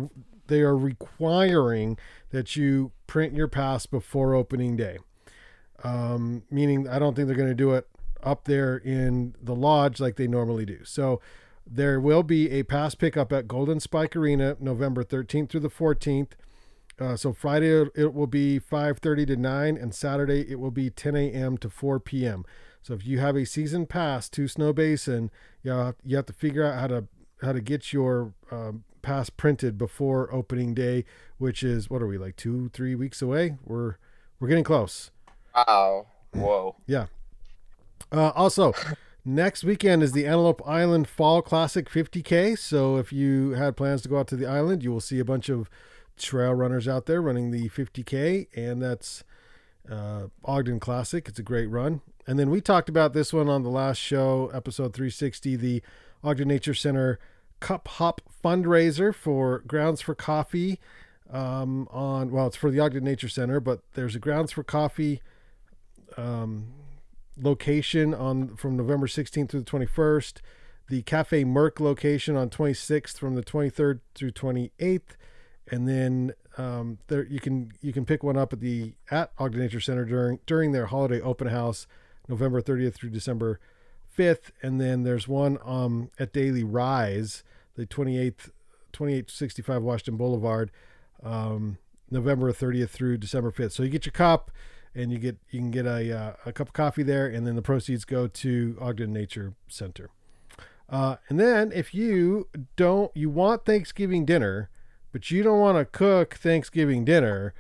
they 0.48 0.62
are 0.62 0.76
requiring 0.76 1.98
that 2.32 2.58
you 2.58 2.92
print 3.08 3.34
your 3.34 3.48
pass 3.48 3.86
before 3.86 4.34
opening 4.34 4.76
day. 4.76 4.98
Um, 5.86 6.44
meaning, 6.52 6.88
I 6.88 7.00
don't 7.00 7.16
think 7.16 7.28
they're 7.28 7.38
going 7.38 7.50
to 7.50 7.56
do 7.56 7.72
it 7.72 7.88
up 8.24 8.46
there 8.46 8.78
in 8.78 9.36
the 9.42 9.56
lodge 9.56 10.00
like 10.00 10.16
they 10.16 10.28
normally 10.28 10.66
do. 10.66 10.80
So 10.84 11.22
there 11.66 12.00
will 12.00 12.24
be 12.24 12.50
a 12.52 12.64
pass 12.64 12.96
pickup 12.96 13.32
at 13.32 13.48
Golden 13.48 13.80
Spike 13.80 14.16
Arena 14.16 14.58
November 14.60 15.04
13th 15.04 15.50
through 15.50 15.62
the 15.62 15.70
14th. 15.70 16.32
Uh, 17.00 17.16
so 17.16 17.34
Friday 17.34 17.86
it- 17.96 18.14
will 18.14 18.28
be 18.28 18.60
5:30 18.60 19.26
to 19.28 19.36
9, 19.36 19.78
and 19.78 19.96
Saturday 19.96 20.46
it 20.50 20.60
will 20.60 20.72
be 20.72 20.90
10 20.90 21.16
a.m. 21.16 21.58
to 21.58 21.70
4 21.70 22.00
p.m. 22.00 22.46
So 22.84 22.94
if 22.94 23.06
you 23.06 23.20
have 23.20 23.36
a 23.36 23.46
season 23.46 23.86
pass 23.88 24.30
to 24.30 24.44
Snowbasin, 24.44 25.30
you 25.64 25.72
have, 25.72 25.96
you 26.04 26.16
have 26.18 26.26
to 26.28 26.34
figure 26.34 26.64
out 26.64 26.80
how 26.80 26.88
to 26.88 27.08
how 27.42 27.52
to 27.52 27.62
get 27.62 27.92
your 27.92 28.34
um, 28.52 28.84
pass 29.02 29.30
printed 29.30 29.78
before 29.78 30.32
opening 30.34 30.74
day, 30.74 31.04
which 31.38 31.64
is 31.64 31.90
what 31.90 32.02
are 32.02 32.08
we 32.08 32.18
like 32.18 32.36
two 32.36 32.70
three 32.70 32.94
weeks 32.96 33.22
away? 33.22 33.58
We're 33.64 33.96
we're 34.40 34.48
getting 34.50 34.64
close. 34.64 35.12
wow 35.56 36.08
whoa 36.34 36.76
Uh, 38.13 38.32
also, 38.36 38.73
next 39.26 39.63
weekend 39.63 40.04
is 40.04 40.12
the 40.12 40.28
Antelope 40.28 40.62
Island 40.67 41.08
Fall 41.08 41.41
Classic 41.41 41.89
50K. 41.89 42.58
So 42.58 42.97
if 42.97 43.12
you 43.12 43.52
had 43.52 43.76
plans 43.76 44.04
to 44.04 44.10
go 44.10 44.19
out 44.19 44.28
to 44.28 44.36
the 44.36 44.45
island, 44.45 44.84
you 44.84 44.91
will 44.91 45.02
see 45.02 45.17
a 45.17 45.26
bunch 45.26 45.49
of 45.49 45.67
trail 46.15 46.54
runners 46.54 46.88
out 46.88 47.08
there 47.08 47.21
running 47.21 47.49
the 47.49 47.69
50K, 47.69 48.47
and 48.56 48.82
that's 48.82 49.23
uh, 49.89 50.28
Ogden 50.45 50.80
Classic. 50.80 51.28
It's 51.28 51.39
a 51.39 51.43
great 51.43 51.65
run. 51.65 52.02
And 52.28 52.38
then 52.38 52.52
we 52.52 52.62
talked 52.62 52.88
about 52.88 53.13
this 53.13 53.34
one 53.34 53.49
on 53.49 53.63
the 53.63 53.69
last 53.69 53.97
show, 53.97 54.52
episode 54.54 54.93
360, 54.93 55.56
the 55.56 55.82
Ogden 56.23 56.47
Nature 56.47 56.76
Center 56.76 57.19
Cup 57.60 57.88
Hop 57.88 58.21
fundraiser 58.43 59.13
for 59.13 59.60
Grounds 59.65 60.02
for 60.02 60.13
Coffee. 60.13 60.80
Um, 61.32 61.88
on 61.89 62.30
well, 62.30 62.45
it's 62.47 62.56
for 62.56 62.69
the 62.69 62.80
Ogden 62.80 63.04
Nature 63.04 63.28
Center, 63.30 63.60
but 63.60 63.80
there's 63.95 64.15
a 64.15 64.19
Grounds 64.19 64.52
for 64.52 64.63
Coffee 64.63 65.21
um, 66.15 66.67
location 67.41 68.13
on 68.13 68.56
from 68.56 68.78
November 68.78 69.08
16th 69.08 69.50
through 69.50 69.62
the 69.62 69.72
21st. 69.72 70.41
The 70.89 71.02
Cafe 71.04 71.43
Merc 71.43 71.80
location 71.80 72.36
on 72.36 72.50
26th 72.50 73.17
from 73.17 73.36
the 73.36 73.43
23rd 73.43 74.02
through 74.13 74.32
28th, 74.32 75.15
and 75.72 75.88
then 75.88 76.34
um, 76.58 77.00
there 77.08 77.26
you 77.26 77.39
can 77.39 77.72
you 77.82 77.93
can 77.93 78.06
pick 78.06 78.22
one 78.22 78.38
up 78.38 78.54
at 78.54 78.60
the 78.60 78.93
at 79.10 79.32
Ogden 79.39 79.62
Nature 79.62 79.80
Center 79.80 80.06
during 80.06 80.39
during 80.46 80.72
their 80.72 80.88
holiday 80.88 81.22
open 81.22 81.48
house, 81.48 81.88
November 82.28 82.62
30th 82.62 82.93
through 82.93 83.12
December 83.12 83.60
5th, 84.17 84.52
and 84.62 84.80
then 84.80 85.04
there's 85.04 85.28
one 85.28 85.58
um, 85.63 86.10
at 86.19 86.34
Daily 86.34 86.63
Rise, 86.63 87.43
the 87.76 87.86
28th 87.86 88.52
2865 88.91 89.82
Washington 89.82 90.17
Boulevard, 90.17 90.69
um, 91.24 91.78
November 92.12 92.52
30th 92.52 92.89
through 92.89 93.17
December 93.17 93.52
5th. 93.52 93.72
So 93.72 93.84
you 93.84 93.89
get 93.89 94.06
your 94.06 94.13
cup 94.13 94.52
and 94.96 95.12
you 95.12 95.18
get 95.18 95.38
you 95.50 95.60
can 95.60 95.72
get 95.72 95.86
a 95.86 96.18
uh, 96.18 96.34
a 96.46 96.54
cup 96.54 96.70
of 96.70 96.74
coffee 96.74 97.04
there, 97.04 97.28
and 97.28 97.46
then 97.46 97.56
the 97.56 97.62
proceeds 97.62 98.06
go 98.06 98.28
to 98.28 98.78
Ogden 98.80 99.14
Nature 99.14 99.54
Center. 99.68 100.10
Uh, 100.90 101.16
and 101.30 101.40
then 101.40 101.72
if 101.74 101.94
you 101.94 102.48
don't 102.76 103.16
you 103.16 103.30
want 103.30 103.66
Thanksgiving 103.66 104.26
dinner, 104.26 104.70
but 105.12 105.32
you 105.32 105.44
don't 105.44 105.60
want 105.60 105.78
to 105.78 105.86
cook 105.86 106.36
Thanksgiving 106.36 107.06
dinner, 107.06 107.54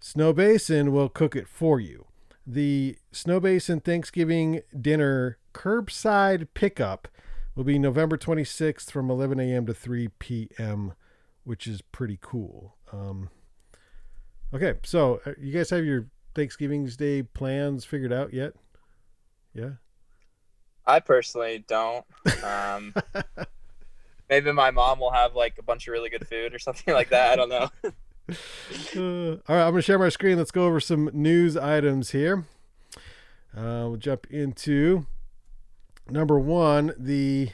Snowbasin 0.00 0.90
will 0.90 1.08
cook 1.08 1.34
it 1.34 1.48
for 1.48 1.80
you. 1.80 2.06
The 2.46 2.96
Snowbasin 3.12 3.84
Thanksgiving 3.84 4.62
dinner 4.78 5.38
curbside 5.54 6.48
pickup 6.54 7.08
will 7.54 7.64
be 7.64 7.78
November 7.78 8.16
26th 8.16 8.90
from 8.90 9.10
11 9.10 9.40
a.m. 9.40 9.66
to 9.66 9.74
3 9.74 10.08
p.m., 10.18 10.94
which 11.44 11.66
is 11.66 11.82
pretty 11.82 12.18
cool. 12.20 12.76
Um, 12.92 13.30
okay, 14.54 14.74
so 14.84 15.20
uh, 15.26 15.32
you 15.38 15.52
guys 15.52 15.70
have 15.70 15.84
your 15.84 16.06
Thanksgiving's 16.38 16.96
Day 16.96 17.24
plans 17.24 17.84
figured 17.84 18.12
out 18.12 18.32
yet? 18.32 18.52
Yeah. 19.52 19.70
I 20.86 21.00
personally 21.00 21.64
don't. 21.66 22.04
Um, 22.44 22.94
maybe 24.30 24.52
my 24.52 24.70
mom 24.70 25.00
will 25.00 25.10
have 25.10 25.34
like 25.34 25.58
a 25.58 25.64
bunch 25.64 25.88
of 25.88 25.92
really 25.92 26.10
good 26.10 26.28
food 26.28 26.54
or 26.54 26.60
something 26.60 26.94
like 26.94 27.08
that. 27.10 27.32
I 27.32 27.36
don't 27.36 27.48
know. 27.48 27.68
Uh, 28.94 29.40
all 29.48 29.56
right, 29.56 29.64
I'm 29.64 29.70
going 29.70 29.76
to 29.76 29.82
share 29.82 29.98
my 29.98 30.10
screen. 30.10 30.36
Let's 30.36 30.50
go 30.50 30.66
over 30.66 30.80
some 30.80 31.08
news 31.14 31.56
items 31.56 32.10
here. 32.10 32.44
Uh, 33.56 33.88
we'll 33.88 33.96
jump 33.96 34.26
into 34.28 35.06
number 36.10 36.38
one. 36.38 36.92
The 36.98 37.48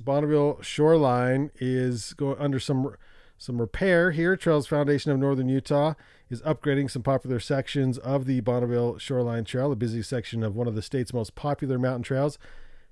Bonneville 0.00 0.60
shoreline 0.62 1.52
is 1.60 2.12
going 2.14 2.40
under 2.40 2.58
some 2.58 2.96
some 3.38 3.60
repair 3.60 4.10
here. 4.10 4.36
Trails 4.36 4.66
Foundation 4.66 5.12
of 5.12 5.20
Northern 5.20 5.48
Utah 5.48 5.94
is 6.32 6.40
upgrading 6.42 6.90
some 6.90 7.02
popular 7.02 7.38
sections 7.38 7.98
of 7.98 8.24
the 8.24 8.40
Bonneville 8.40 8.96
Shoreline 8.96 9.44
Trail, 9.44 9.70
a 9.70 9.76
busy 9.76 10.00
section 10.02 10.42
of 10.42 10.56
one 10.56 10.66
of 10.66 10.74
the 10.74 10.80
state's 10.80 11.12
most 11.12 11.34
popular 11.34 11.78
mountain 11.78 12.02
trails. 12.02 12.38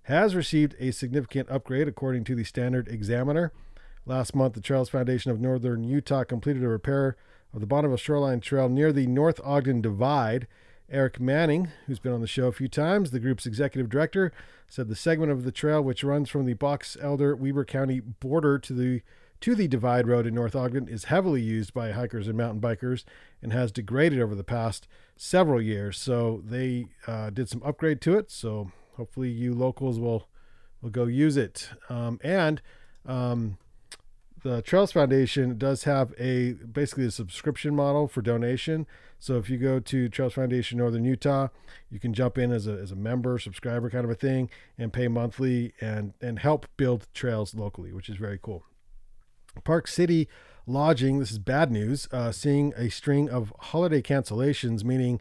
Has 0.02 0.34
received 0.34 0.76
a 0.78 0.90
significant 0.90 1.48
upgrade 1.50 1.88
according 1.88 2.24
to 2.24 2.34
the 2.34 2.44
Standard 2.44 2.86
Examiner. 2.86 3.50
Last 4.04 4.34
month, 4.34 4.52
the 4.52 4.60
Trails 4.60 4.90
Foundation 4.90 5.30
of 5.30 5.40
Northern 5.40 5.84
Utah 5.84 6.24
completed 6.24 6.62
a 6.62 6.68
repair 6.68 7.16
of 7.54 7.60
the 7.60 7.66
Bonneville 7.66 7.96
Shoreline 7.96 8.40
Trail 8.40 8.68
near 8.68 8.92
the 8.92 9.06
North 9.06 9.40
Ogden 9.42 9.80
Divide. 9.80 10.46
Eric 10.90 11.18
Manning, 11.18 11.68
who's 11.86 11.98
been 11.98 12.12
on 12.12 12.20
the 12.20 12.26
show 12.26 12.48
a 12.48 12.52
few 12.52 12.68
times, 12.68 13.10
the 13.10 13.20
group's 13.20 13.46
executive 13.46 13.88
director, 13.88 14.32
said 14.68 14.88
the 14.88 14.96
segment 14.96 15.32
of 15.32 15.44
the 15.44 15.52
trail 15.52 15.80
which 15.80 16.04
runs 16.04 16.28
from 16.28 16.44
the 16.44 16.54
Box 16.54 16.94
Elder 17.00 17.34
Weber 17.34 17.64
County 17.64 18.00
border 18.00 18.58
to 18.58 18.74
the 18.74 19.00
to 19.40 19.54
the 19.54 19.68
Divide 19.68 20.06
Road 20.06 20.26
in 20.26 20.34
North 20.34 20.54
Ogden 20.54 20.86
is 20.88 21.04
heavily 21.04 21.40
used 21.40 21.72
by 21.72 21.92
hikers 21.92 22.28
and 22.28 22.36
mountain 22.36 22.60
bikers 22.60 23.04
and 23.42 23.52
has 23.52 23.72
degraded 23.72 24.20
over 24.20 24.34
the 24.34 24.44
past 24.44 24.86
several 25.16 25.62
years. 25.62 25.98
So 25.98 26.42
they 26.44 26.88
uh, 27.06 27.30
did 27.30 27.48
some 27.48 27.62
upgrade 27.64 28.00
to 28.02 28.18
it. 28.18 28.30
So 28.30 28.70
hopefully 28.96 29.30
you 29.30 29.54
locals 29.54 29.98
will 29.98 30.28
will 30.82 30.90
go 30.90 31.04
use 31.04 31.36
it. 31.36 31.70
Um, 31.90 32.18
and 32.22 32.62
um, 33.04 33.58
the 34.42 34.62
Trails 34.62 34.92
Foundation 34.92 35.58
does 35.58 35.84
have 35.84 36.14
a 36.18 36.52
basically 36.52 37.06
a 37.06 37.10
subscription 37.10 37.74
model 37.74 38.08
for 38.08 38.22
donation. 38.22 38.86
So 39.18 39.36
if 39.36 39.50
you 39.50 39.58
go 39.58 39.80
to 39.80 40.08
Trails 40.08 40.34
Foundation 40.34 40.78
Northern 40.78 41.04
Utah, 41.04 41.48
you 41.90 41.98
can 41.98 42.14
jump 42.14 42.38
in 42.38 42.50
as 42.50 42.66
a, 42.66 42.72
as 42.72 42.90
a 42.90 42.96
member, 42.96 43.38
subscriber 43.38 43.90
kind 43.90 44.04
of 44.04 44.10
a 44.10 44.14
thing, 44.14 44.48
and 44.78 44.92
pay 44.92 45.08
monthly 45.08 45.72
and 45.80 46.14
and 46.20 46.38
help 46.38 46.66
build 46.76 47.06
trails 47.14 47.54
locally, 47.54 47.92
which 47.92 48.08
is 48.08 48.16
very 48.16 48.38
cool. 48.40 48.64
Park 49.64 49.88
City 49.88 50.28
Lodging, 50.66 51.18
this 51.18 51.32
is 51.32 51.38
bad 51.38 51.70
news, 51.70 52.06
uh, 52.12 52.30
seeing 52.30 52.72
a 52.76 52.90
string 52.90 53.28
of 53.28 53.52
holiday 53.58 54.00
cancellations, 54.00 54.84
meaning 54.84 55.20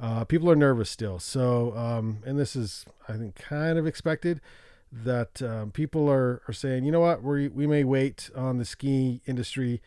uh, 0.00 0.24
people 0.24 0.50
are 0.50 0.56
nervous 0.56 0.88
still. 0.88 1.18
So, 1.18 1.76
um, 1.76 2.22
and 2.24 2.38
this 2.38 2.56
is, 2.56 2.86
I 3.08 3.14
think, 3.14 3.34
kind 3.34 3.78
of 3.78 3.86
expected 3.86 4.40
that 4.92 5.42
um, 5.42 5.70
people 5.72 6.08
are, 6.08 6.40
are 6.48 6.54
saying, 6.54 6.84
you 6.84 6.92
know 6.92 7.00
what, 7.00 7.22
we, 7.22 7.48
we 7.48 7.66
may 7.66 7.84
wait 7.84 8.30
on 8.34 8.58
the 8.58 8.64
ski 8.64 9.20
industry 9.26 9.82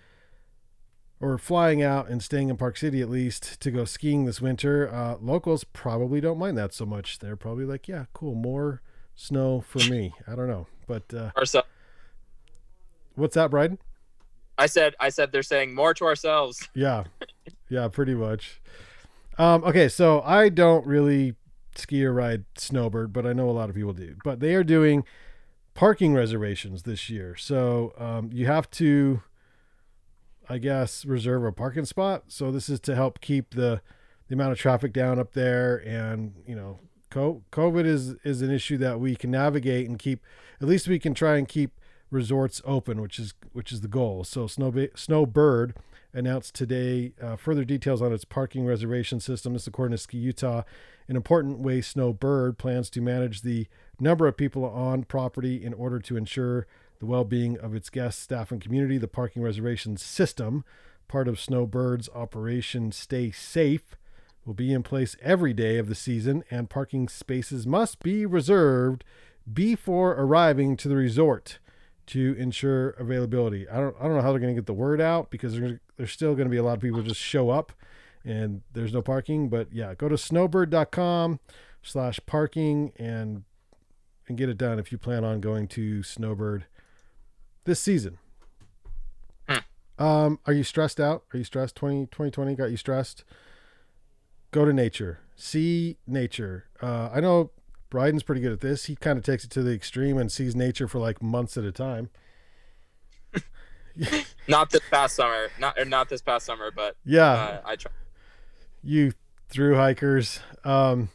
or 1.20 1.38
flying 1.38 1.82
out 1.82 2.08
and 2.08 2.22
staying 2.22 2.50
in 2.50 2.58
Park 2.58 2.78
City 2.78 3.02
at 3.02 3.10
least 3.10 3.60
to 3.62 3.72
go 3.72 3.86
skiing 3.86 4.26
this 4.26 4.42
winter. 4.42 4.94
Uh, 4.94 5.16
locals 5.20 5.64
probably 5.64 6.22
don't 6.22 6.38
mind 6.38 6.58
that 6.58 6.74
so 6.74 6.86
much. 6.86 7.20
They're 7.20 7.36
probably 7.36 7.66
like, 7.66 7.88
yeah, 7.88 8.06
cool, 8.14 8.36
more 8.36 8.82
snow 9.16 9.62
for 9.62 9.80
me. 9.90 10.14
I 10.28 10.36
don't 10.36 10.48
know. 10.48 10.68
But 10.88 11.14
uh. 11.14 11.32
What's 13.20 13.36
that, 13.36 13.52
Bryden? 13.52 13.78
I 14.58 14.66
said 14.66 14.96
I 15.00 15.10
said 15.10 15.32
they're 15.32 15.44
saying 15.44 15.74
more 15.74 15.94
to 15.96 16.06
ourselves. 16.06 16.68
Yeah, 16.76 17.06
yeah, 17.70 17.88
pretty 17.88 18.16
much. 18.16 18.62
Um, 19.38 19.64
okay, 19.64 19.88
so 19.88 20.22
I 20.22 20.50
don't 20.50 20.86
really 20.86 21.36
ski 21.76 22.06
or 22.06 22.14
ride 22.14 22.46
snowbird, 22.58 23.14
but 23.14 23.26
I 23.26 23.34
know 23.34 23.50
a 23.50 23.52
lot 23.52 23.70
of 23.70 23.76
people 23.76 23.94
do. 23.94 24.16
But 24.24 24.42
they 24.42 24.54
are 24.56 24.64
doing 24.64 25.06
parking 25.74 26.14
reservations 26.14 26.84
this 26.84 27.10
year, 27.10 27.36
so 27.38 27.94
um, 27.98 28.30
you 28.34 28.48
have 28.48 28.70
to, 28.72 29.22
I 30.50 30.58
guess, 30.58 31.06
reserve 31.06 31.46
a 31.46 31.54
parking 31.54 31.86
spot. 31.86 32.26
So 32.28 32.52
this 32.52 32.68
is 32.68 32.80
to 32.82 32.96
help 32.96 33.22
keep 33.22 33.56
the 33.56 33.82
the 34.28 34.36
amount 34.36 34.52
of 34.52 34.60
traffic 34.60 34.94
down 34.94 35.20
up 35.20 35.34
there, 35.34 35.78
and 35.88 36.34
you 36.46 36.56
know, 36.56 36.80
co- 37.10 37.44
COVID 37.52 37.86
is 37.86 38.16
is 38.24 38.42
an 38.42 38.52
issue 38.52 38.78
that 38.78 39.00
we 39.00 39.16
can 39.16 39.32
navigate 39.32 39.88
and 39.88 39.98
keep. 39.98 40.22
At 40.62 40.68
least 40.68 40.88
we 40.90 41.00
can 41.00 41.14
try 41.14 41.38
and 41.38 41.48
keep 41.48 41.79
resorts 42.12 42.62
open, 42.66 43.02
which 43.02 43.20
is 43.20 43.34
which 43.54 43.72
is 43.72 43.82
the 43.82 43.88
goal. 43.88 44.24
So 44.24 44.48
Snow 44.48 44.74
Snowbird 44.96 45.76
announced 46.14 46.56
today 46.56 47.14
uh, 47.22 47.36
further 47.36 47.64
details 47.64 48.02
on 48.02 48.12
its 48.12 48.26
parking 48.26 48.66
reservation 48.66 49.20
system. 49.20 49.54
This, 49.54 49.68
according 49.68 49.96
to 49.96 50.02
Ski 50.02 50.18
Utah, 50.18 50.64
an 51.08 51.16
important 51.16 51.60
way 51.60 51.82
Snowbird 51.82 52.58
plans 52.58 52.90
to 52.92 53.02
manage 53.02 53.42
the 53.42 53.68
number 54.00 54.28
of 54.28 54.38
people 54.38 54.66
on 54.66 55.04
property 55.04 55.64
in 55.64 55.74
order 55.74 56.00
to 56.00 56.18
ensure 56.18 56.66
the 57.00 57.06
well-being 57.06 57.58
of 57.58 57.76
its 57.76 57.90
guests, 57.90 58.22
staff, 58.22 58.52
and 58.52 58.62
community. 58.62 58.98
The 58.98 59.08
parking 59.08 59.42
reservation 59.42 59.98
system, 59.98 60.66
part 61.08 61.28
of 61.28 61.40
Snowbird's 61.40 62.10
operation 62.14 62.92
Stay 62.92 63.32
Safe, 63.32 63.96
will 64.46 64.54
be 64.54 64.74
in 64.74 64.84
place 64.84 65.16
every 65.22 65.54
day 65.54 65.78
of 65.78 65.88
the 65.88 65.96
season, 65.96 66.44
and 66.50 66.70
parking 66.70 67.08
spaces 67.08 67.68
must 67.68 68.02
be 68.02 68.26
reserved 68.26 69.04
before 69.52 70.12
arriving 70.12 70.76
to 70.78 70.88
the 70.88 70.96
resort 70.96 71.60
to 72.10 72.36
ensure 72.40 72.92
availability. 72.92 73.68
I 73.70 73.78
don't 73.78 73.96
I 74.00 74.04
don't 74.04 74.16
know 74.16 74.22
how 74.22 74.32
they're 74.32 74.40
going 74.40 74.56
to 74.56 74.60
get 74.60 74.66
the 74.66 74.74
word 74.74 75.00
out 75.00 75.30
because 75.30 75.54
there's 75.58 75.80
there's 75.98 76.12
still 76.12 76.34
going 76.36 76.48
to 76.48 76.52
be 76.52 76.58
a 76.58 76.64
lot 76.64 76.74
of 76.74 76.82
people 76.82 77.02
just 77.02 77.22
show 77.22 77.50
up 77.50 77.72
and 78.26 78.62
there's 78.74 78.94
no 78.94 79.02
parking. 79.02 79.50
But 79.50 79.72
yeah, 79.72 79.94
go 79.94 80.10
to 80.10 80.18
snowbird.com 80.18 81.40
slash 81.82 82.20
parking 82.26 82.92
and 82.98 83.44
and 84.28 84.38
get 84.38 84.50
it 84.50 84.58
done 84.58 84.80
if 84.80 84.92
you 84.92 84.98
plan 84.98 85.24
on 85.24 85.42
going 85.42 85.68
to 85.70 86.04
Snowbird 86.04 86.66
this 87.66 87.80
season. 87.80 88.20
Um, 89.98 90.40
are 90.46 90.54
you 90.54 90.64
stressed 90.64 91.00
out? 91.00 91.24
Are 91.34 91.38
you 91.38 91.44
stressed? 91.44 91.76
20, 91.76 92.06
2020 92.06 92.56
got 92.56 92.72
you 92.72 92.78
stressed? 92.78 93.26
Go 94.52 94.64
to 94.64 94.72
nature. 94.72 95.20
See 95.36 95.98
nature. 96.08 96.68
Uh, 96.82 97.10
I 97.12 97.20
know 97.20 97.52
Bryden's 97.90 98.24
pretty 98.24 98.42
good 98.42 98.52
at 98.52 98.60
this. 98.62 98.86
He 98.86 98.96
kind 98.96 99.18
of 99.18 99.24
takes 99.26 99.44
it 99.44 99.50
to 99.52 99.64
the 99.64 99.74
extreme 99.74 100.18
and 100.18 100.32
sees 100.32 100.56
nature 100.56 100.88
for 100.88 101.00
like 101.00 101.22
months 101.22 101.58
at 101.58 101.64
a 101.64 101.72
time. 101.72 102.10
Not 104.48 104.70
this 104.70 104.82
past 104.90 105.16
summer. 105.16 105.48
Not 105.60 105.78
or 105.78 105.86
not 105.86 106.10
this 106.10 106.22
past 106.22 106.46
summer, 106.46 106.72
but 106.74 106.96
Yeah, 107.04 107.32
uh, 107.32 107.62
I 107.66 107.76
try. 107.76 107.92
you 108.84 109.12
through 109.50 109.76
hikers. 109.76 110.40
Um, 110.64 111.10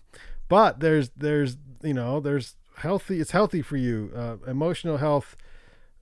but 0.49 0.81
there's 0.81 1.11
there's 1.17 1.57
you 1.83 1.95
know 1.95 2.21
there's 2.21 2.57
healthy. 2.77 3.21
It's 3.21 3.31
healthy 3.31 3.63
for 3.63 3.77
you. 3.77 4.13
Uh, 4.15 4.37
emotional 4.47 4.99
health. 4.99 5.37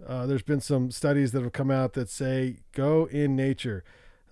Uh, 0.05 0.27
there's 0.27 0.43
been 0.43 0.61
some 0.61 0.91
studies 0.91 1.31
that 1.33 1.43
have 1.43 1.53
come 1.53 1.71
out 1.71 1.93
that 1.93 2.09
say 2.11 2.57
go 2.73 3.05
in 3.07 3.37
nature. 3.37 3.85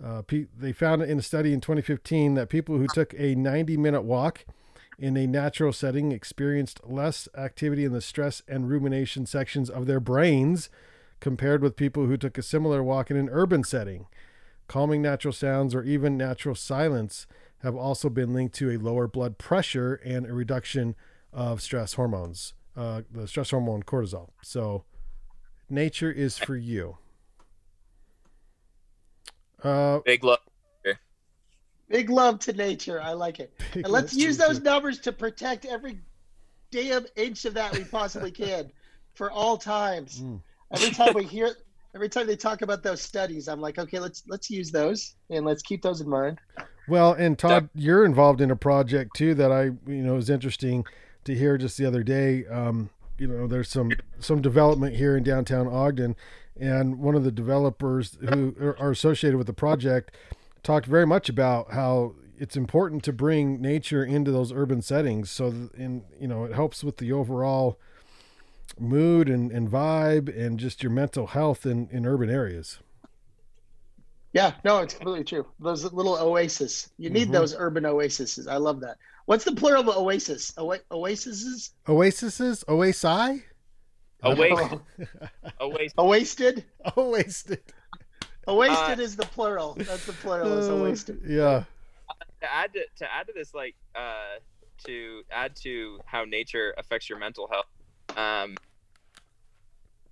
Uh, 0.05 0.23
pe- 0.23 0.47
they 0.57 0.73
found 0.73 1.03
in 1.03 1.19
a 1.19 1.23
study 1.23 1.53
in 1.53 1.61
2015 1.61 2.35
that 2.35 2.49
people 2.49 2.79
who 2.79 2.87
took 2.89 3.15
a 3.19 3.35
90 3.37 3.77
minute 3.77 4.03
walk 4.03 4.45
in 5.01 5.17
a 5.17 5.27
natural 5.27 5.73
setting 5.73 6.13
experienced 6.13 6.79
less 6.85 7.27
activity 7.35 7.87
in 7.87 7.93
the 7.93 8.03
stress 8.03 8.43
and 8.47 8.69
rumination 8.69 9.25
sections 9.25 9.71
of 9.71 9.87
their 9.87 9.99
brains 9.99 10.69
compared 11.21 11.63
with 11.63 11.75
people 11.75 12.07
who 12.07 12.19
took 12.19 12.37
a 12.37 12.43
similar 12.43 12.83
walk 12.83 13.11
in 13.11 13.17
an 13.17 13.31
urban 13.33 13.65
setting. 13.65 14.07
Calming 14.69 15.01
natural 15.01 15.33
sounds 15.33 15.75
or 15.75 15.83
even 15.83 16.19
natural 16.19 16.55
silence 16.55 17.27
have 17.63 17.75
also 17.75 18.11
been 18.11 18.35
linked 18.35 18.55
to 18.55 18.71
a 18.71 18.77
lower 18.77 19.09
blood 19.09 19.39
pressure 19.39 19.95
and 20.05 20.27
a 20.27 20.35
reduction 20.35 20.95
of 21.33 21.63
stress 21.63 21.95
hormones, 21.95 22.53
uh, 22.77 23.03
the 23.11 23.27
stress 23.27 23.51
hormone 23.51 23.83
cortisol. 23.83 24.29
So, 24.43 24.85
nature 25.71 26.13
is 26.13 26.37
for 26.39 26.57
you. 26.57 26.99
Uh, 29.63 30.01
Big 30.01 30.25
love. 30.25 30.41
Big 31.91 32.09
love 32.09 32.39
to 32.39 32.53
nature. 32.53 33.03
I 33.03 33.13
like 33.13 33.41
it. 33.41 33.53
big 33.75 33.85
And 33.85 33.93
let's 33.93 34.15
use 34.15 34.37
those 34.39 34.59
nature. 34.61 34.71
numbers 34.71 34.99
to 35.01 35.13
protect 35.13 35.67
every 35.67 36.01
damn 36.71 37.05
inch 37.17 37.45
of 37.45 37.55
that 37.55 37.77
we 37.77 37.83
possibly 37.85 38.31
can 38.31 38.71
for 39.15 39.31
all 39.31 39.59
times. 39.59 40.21
Mm. 40.21 40.41
Every 40.73 40.91
time 40.91 41.15
we 41.15 41.25
hear 41.37 41.51
every 41.93 42.09
time 42.09 42.29
they 42.29 42.37
talk 42.37 42.63
about 42.63 42.85
those 42.85 43.03
studies, 43.03 43.49
I'm 43.49 43.61
like, 43.61 43.79
okay, 43.79 43.99
let's 43.99 44.23
let's 44.29 44.49
use 44.49 44.71
those 44.71 45.17
and 45.31 45.45
let's 45.45 45.63
keep 45.63 45.83
those 45.83 46.01
in 46.01 46.09
mind. 46.09 46.39
Well, 46.89 47.13
and 47.13 47.37
Todd, 47.37 47.69
you're 47.75 48.05
involved 48.05 48.41
in 48.41 48.51
a 48.53 48.57
project 48.57 49.17
too 49.17 49.35
that 49.35 49.51
I, 49.53 49.65
you 49.65 50.03
know, 50.03 50.17
is 50.17 50.31
interesting 50.31 50.87
to 51.25 51.35
hear 51.35 51.59
just 51.59 51.77
the 51.77 51.87
other 51.87 52.03
day. 52.05 52.47
Um, 52.47 52.91
you 53.19 53.27
know, 53.27 53.49
there's 53.49 53.69
some 53.69 53.91
some 54.21 54.41
development 54.41 54.95
here 54.95 55.17
in 55.17 55.25
downtown 55.25 55.67
Ogden, 55.67 56.15
and 56.59 57.01
one 57.01 57.17
of 57.17 57.25
the 57.25 57.33
developers 57.33 58.17
who 58.29 58.55
are- 58.61 58.79
are 58.79 58.91
associated 58.93 59.37
with 59.37 59.49
the 59.49 59.53
project 59.53 60.17
talked 60.63 60.87
very 60.87 61.07
much 61.07 61.29
about 61.29 61.73
how 61.73 62.15
it's 62.39 62.57
important 62.57 63.03
to 63.05 63.13
bring 63.13 63.61
nature 63.61 64.05
into 64.05 64.31
those 64.31 64.53
urban 64.53 64.83
settings. 64.83 65.31
So, 65.31 65.71
in 65.77 66.05
you 66.19 66.27
know, 66.29 66.45
it 66.45 66.53
helps 66.55 66.83
with 66.83 66.97
the 66.99 67.13
overall 67.13 67.79
mood 68.79 69.29
and, 69.29 69.51
and 69.51 69.69
vibe 69.71 70.35
and 70.39 70.59
just 70.59 70.83
your 70.83 70.91
mental 70.93 71.29
health 71.29 71.67
in, 71.67 71.89
in 71.91 72.07
urban 72.07 72.31
areas. 72.31 72.79
Yeah, 74.33 74.53
no, 74.65 74.79
it's 74.79 74.95
completely 74.95 75.25
true. 75.25 75.47
Those 75.59 75.93
little 75.93 76.17
oasis. 76.17 76.89
You 76.99 77.11
need 77.11 77.29
Mhm. 77.29 77.33
those 77.33 77.55
urban 77.57 77.85
oases. 77.85 78.47
I 78.47 78.59
love 78.59 78.81
that. 78.81 78.97
What's 79.27 79.45
the 79.45 79.53
plural 79.55 79.91
of 79.91 79.97
oasis? 79.97 80.53
Oa- 80.57 80.79
oases? 80.91 81.73
Oases, 81.89 82.65
oasi, 82.69 83.43
Awake. 84.23 84.53
Awake. 85.61 85.93
Oasted? 85.99 86.65
oasted. 86.97 87.61
Oasted 88.49 88.99
Uh, 88.99 89.03
is 89.03 89.17
the 89.17 89.25
plural. 89.25 89.75
That's 89.75 90.07
the 90.07 90.13
plural. 90.13 90.57
Is 90.59 90.69
Uh, 90.69 90.73
oasted. 90.73 91.21
yeah. 91.29 91.65
to 92.41 92.53
add 92.53 92.73
to, 92.73 92.81
to 92.97 93.15
add 93.15 93.27
to 93.27 93.33
this 93.35 93.55
like 93.55 93.75
uh 93.95 94.39
to 94.87 95.23
add 95.31 95.55
to 95.55 96.01
how 96.07 96.25
nature 96.25 96.75
affects 96.79 97.09
your 97.09 97.19
mental 97.19 97.47
health 97.49 97.67
um 98.17 98.57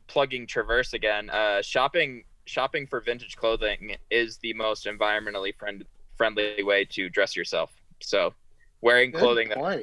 plugging 0.06 0.46
traverse 0.46 0.92
again 0.92 1.28
uh 1.30 1.60
shopping 1.62 2.22
shopping 2.46 2.86
for 2.86 3.00
vintage 3.00 3.36
clothing 3.36 3.96
is 4.10 4.38
the 4.38 4.52
most 4.54 4.86
environmentally 4.86 5.54
friend, 5.56 5.84
friendly 6.16 6.62
way 6.62 6.84
to 6.84 7.08
dress 7.08 7.34
yourself 7.34 7.72
so 8.00 8.32
wearing 8.82 9.10
Good 9.10 9.18
clothing 9.20 9.48
that 9.48 9.58
point. 9.58 9.82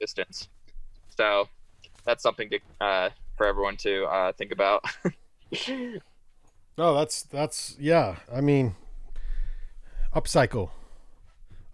distance 0.00 0.48
so 1.16 1.48
that's 2.04 2.22
something 2.22 2.50
to 2.50 2.58
uh 2.80 3.10
for 3.36 3.46
everyone 3.46 3.76
to 3.78 4.04
uh 4.06 4.32
think 4.32 4.52
about 4.52 4.84
No, 6.78 6.94
that's 6.94 7.22
that's 7.22 7.76
yeah. 7.78 8.16
I 8.32 8.40
mean, 8.40 8.74
upcycle. 10.14 10.70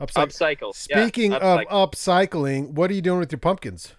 Upcycle. 0.01 0.27
upcycle 0.27 0.89
yeah, 0.91 1.03
Speaking 1.03 1.33
upcycle. 1.33 1.67
of 1.69 1.91
upcycling, 1.91 2.71
what 2.71 2.91
are 2.91 2.95
you 2.95 3.03
doing 3.03 3.21
with 3.21 3.31
your 3.31 3.39
pumpkins? 3.39 3.95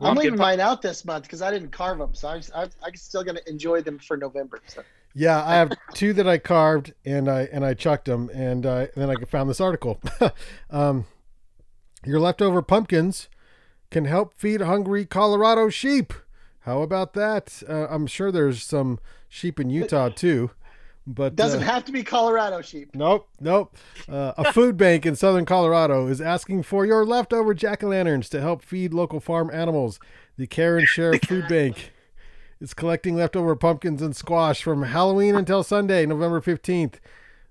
I'm 0.00 0.06
Pumpkin 0.06 0.24
leaving 0.24 0.38
pie- 0.38 0.56
mine 0.56 0.60
out 0.60 0.82
this 0.82 1.04
month 1.04 1.24
because 1.24 1.42
I 1.42 1.50
didn't 1.50 1.70
carve 1.70 1.98
them, 1.98 2.14
so 2.14 2.28
I'm, 2.28 2.42
I'm, 2.54 2.70
I'm 2.82 2.94
still 2.94 3.22
gonna 3.22 3.40
enjoy 3.46 3.82
them 3.82 3.98
for 3.98 4.16
November. 4.16 4.60
So. 4.66 4.82
Yeah, 5.14 5.44
I 5.44 5.54
have 5.56 5.72
two 5.94 6.12
that 6.14 6.26
I 6.26 6.38
carved 6.38 6.94
and 7.04 7.28
I 7.28 7.42
and 7.52 7.64
I 7.64 7.74
chucked 7.74 8.06
them, 8.06 8.30
and, 8.32 8.64
uh, 8.64 8.86
and 8.94 9.02
then 9.02 9.10
I 9.10 9.16
found 9.26 9.50
this 9.50 9.60
article. 9.60 10.00
um, 10.70 11.06
your 12.04 12.18
leftover 12.18 12.62
pumpkins 12.62 13.28
can 13.90 14.04
help 14.06 14.32
feed 14.34 14.62
hungry 14.62 15.04
Colorado 15.04 15.68
sheep. 15.68 16.14
How 16.60 16.82
about 16.82 17.14
that? 17.14 17.62
Uh, 17.68 17.86
I'm 17.88 18.06
sure 18.06 18.30
there's 18.30 18.62
some 18.62 18.98
sheep 19.28 19.58
in 19.58 19.70
Utah 19.70 20.10
too, 20.10 20.50
but 21.06 21.34
Doesn't 21.34 21.62
uh, 21.62 21.66
have 21.66 21.84
to 21.86 21.92
be 21.92 22.02
Colorado 22.02 22.60
sheep. 22.60 22.94
Nope, 22.94 23.28
nope. 23.40 23.76
Uh, 24.08 24.34
a 24.36 24.52
food 24.52 24.76
bank 24.76 25.06
in 25.06 25.16
southern 25.16 25.46
Colorado 25.46 26.06
is 26.06 26.20
asking 26.20 26.64
for 26.64 26.84
your 26.84 27.04
leftover 27.06 27.54
jack 27.54 27.82
o' 27.82 27.88
lanterns 27.88 28.28
to 28.28 28.40
help 28.40 28.62
feed 28.62 28.92
local 28.92 29.20
farm 29.20 29.50
animals. 29.52 29.98
The 30.36 30.46
Care 30.46 30.76
and 30.78 30.86
Share 30.86 31.14
Food 31.14 31.48
Bank 31.48 31.92
is 32.60 32.74
collecting 32.74 33.16
leftover 33.16 33.56
pumpkins 33.56 34.02
and 34.02 34.14
squash 34.14 34.62
from 34.62 34.82
Halloween 34.82 35.34
until 35.36 35.62
Sunday, 35.62 36.04
November 36.04 36.40
fifteenth. 36.42 37.00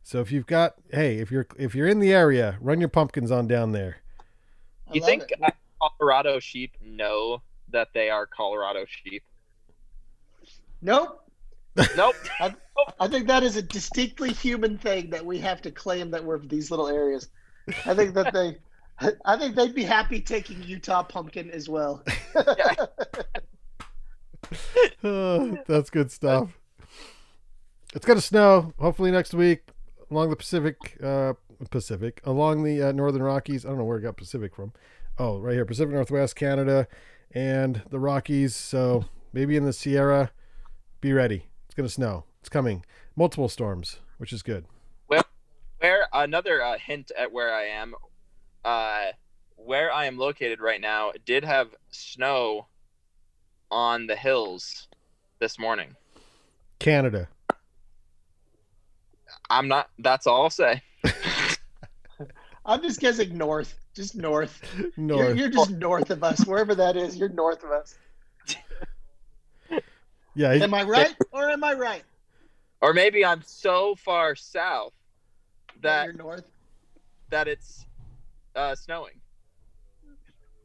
So 0.04 0.22
if 0.22 0.32
you've 0.32 0.48
got, 0.48 0.76
hey, 0.92 1.18
if 1.18 1.32
you're 1.32 1.48
if 1.58 1.74
you're 1.74 1.88
in 1.88 2.00
the 2.00 2.14
area, 2.14 2.58
run 2.62 2.80
your 2.80 2.90
pumpkins 2.90 3.32
on 3.32 3.48
down 3.48 3.72
there. 3.72 3.98
I 4.88 4.94
You 4.94 5.02
think 5.02 5.32
it. 5.32 5.40
uh, 5.42 5.50
Colorado 5.82 6.40
sheep 6.40 6.78
know 6.82 7.42
that 7.72 7.90
they 7.94 8.10
are 8.10 8.26
Colorado 8.26 8.86
sheep? 8.88 9.24
Nope. 10.82 11.22
Nope. 11.96 12.16
I 13.00 13.08
think 13.08 13.28
that 13.28 13.44
is 13.44 13.58
a 13.58 13.62
distinctly 13.62 14.32
human 14.32 14.78
thing 14.78 15.10
that 15.10 15.26
we 15.26 15.38
have 15.40 15.62
to 15.64 15.72
claim 15.72 16.12
that 16.12 16.24
we're 16.24 16.40
these 16.40 16.72
little 16.72 16.88
areas. 16.88 17.28
I 17.86 17.94
think 17.94 18.14
that 18.16 18.34
they, 18.34 18.58
I 19.26 19.38
think 19.38 19.56
they'd 19.56 19.76
be 19.76 19.84
happy 19.84 20.22
taking 20.22 20.64
Utah 20.64 21.04
pumpkin 21.04 21.52
as 21.52 21.70
well. 21.70 22.04
Oh, 25.04 25.58
that's 25.68 25.90
good 25.90 26.12
stuff. 26.12 26.58
It's 27.94 28.06
gonna 28.06 28.22
snow 28.22 28.74
hopefully 28.80 29.12
next 29.12 29.34
week 29.34 29.62
along 30.12 30.30
the 30.30 30.36
Pacific, 30.36 30.98
uh, 31.04 31.34
Pacific 31.70 32.22
along 32.24 32.64
the 32.64 32.82
uh, 32.82 32.92
Northern 32.92 33.24
Rockies. 33.24 33.66
I 33.66 33.70
don't 33.70 33.78
know 33.78 33.84
where 33.86 34.00
I 34.00 34.02
got 34.02 34.18
Pacific 34.18 34.56
from. 34.56 34.74
Oh, 35.18 35.40
right 35.40 35.54
here, 35.54 35.66
Pacific 35.66 35.94
Northwest, 35.94 36.36
Canada, 36.36 36.88
and 37.32 37.82
the 37.90 38.00
Rockies. 38.00 38.56
So 38.56 39.06
maybe 39.34 39.56
in 39.56 39.66
the 39.66 39.74
Sierra. 39.74 40.32
Be 41.02 41.14
ready. 41.14 41.46
It's 41.66 41.76
gonna 41.76 41.90
snow. 41.90 42.26
It's 42.42 42.50
coming. 42.50 42.84
Multiple 43.16 43.50
storms, 43.50 44.00
which 44.18 44.34
is 44.34 44.44
good. 44.44 44.66
Well, 45.08 45.24
where 45.80 46.08
another 46.14 46.62
uh, 46.62 46.78
hint 46.78 47.12
at 47.18 47.32
where 47.32 47.54
I 47.54 47.64
am, 47.66 47.96
uh, 48.66 49.08
where 49.56 49.92
I 49.92 50.06
am 50.06 50.18
located 50.18 50.60
right 50.60 50.82
now 50.82 51.12
did 51.26 51.44
have 51.44 51.70
snow 51.90 52.68
on 53.72 54.08
the 54.08 54.16
hills 54.16 54.88
this 55.40 55.58
morning. 55.58 55.96
Canada. 56.80 57.30
I'm 59.50 59.68
not. 59.68 59.90
That's 60.00 60.28
all 60.28 60.44
I'll 60.44 60.50
say. 60.50 60.82
I'm 62.70 62.84
just 62.84 63.00
guessing 63.00 63.36
north, 63.36 63.80
just 63.96 64.16
north. 64.16 64.62
You're, 64.78 64.92
North. 64.96 65.38
you're 65.38 65.50
just 65.50 65.72
north 65.72 66.12
of 66.12 66.24
us, 66.24 66.46
wherever 66.46 66.76
that 66.76 66.96
is. 66.96 67.18
You're 67.18 67.30
north 67.30 67.64
of 67.64 67.72
us. 67.72 67.98
Yeah. 70.36 70.52
Am 70.52 70.74
I 70.76 70.84
right 70.84 71.16
or 71.32 71.50
am 71.50 71.64
I 71.64 71.74
right? 71.74 72.04
Or 72.80 72.94
maybe 72.94 73.26
I'm 73.26 73.42
so 73.42 73.96
far 73.96 74.36
south 74.36 74.94
that 75.82 76.06
you're 76.06 76.14
north. 76.14 76.50
that 77.32 77.48
it's 77.48 77.88
uh, 78.56 78.76
snowing. 78.76 79.20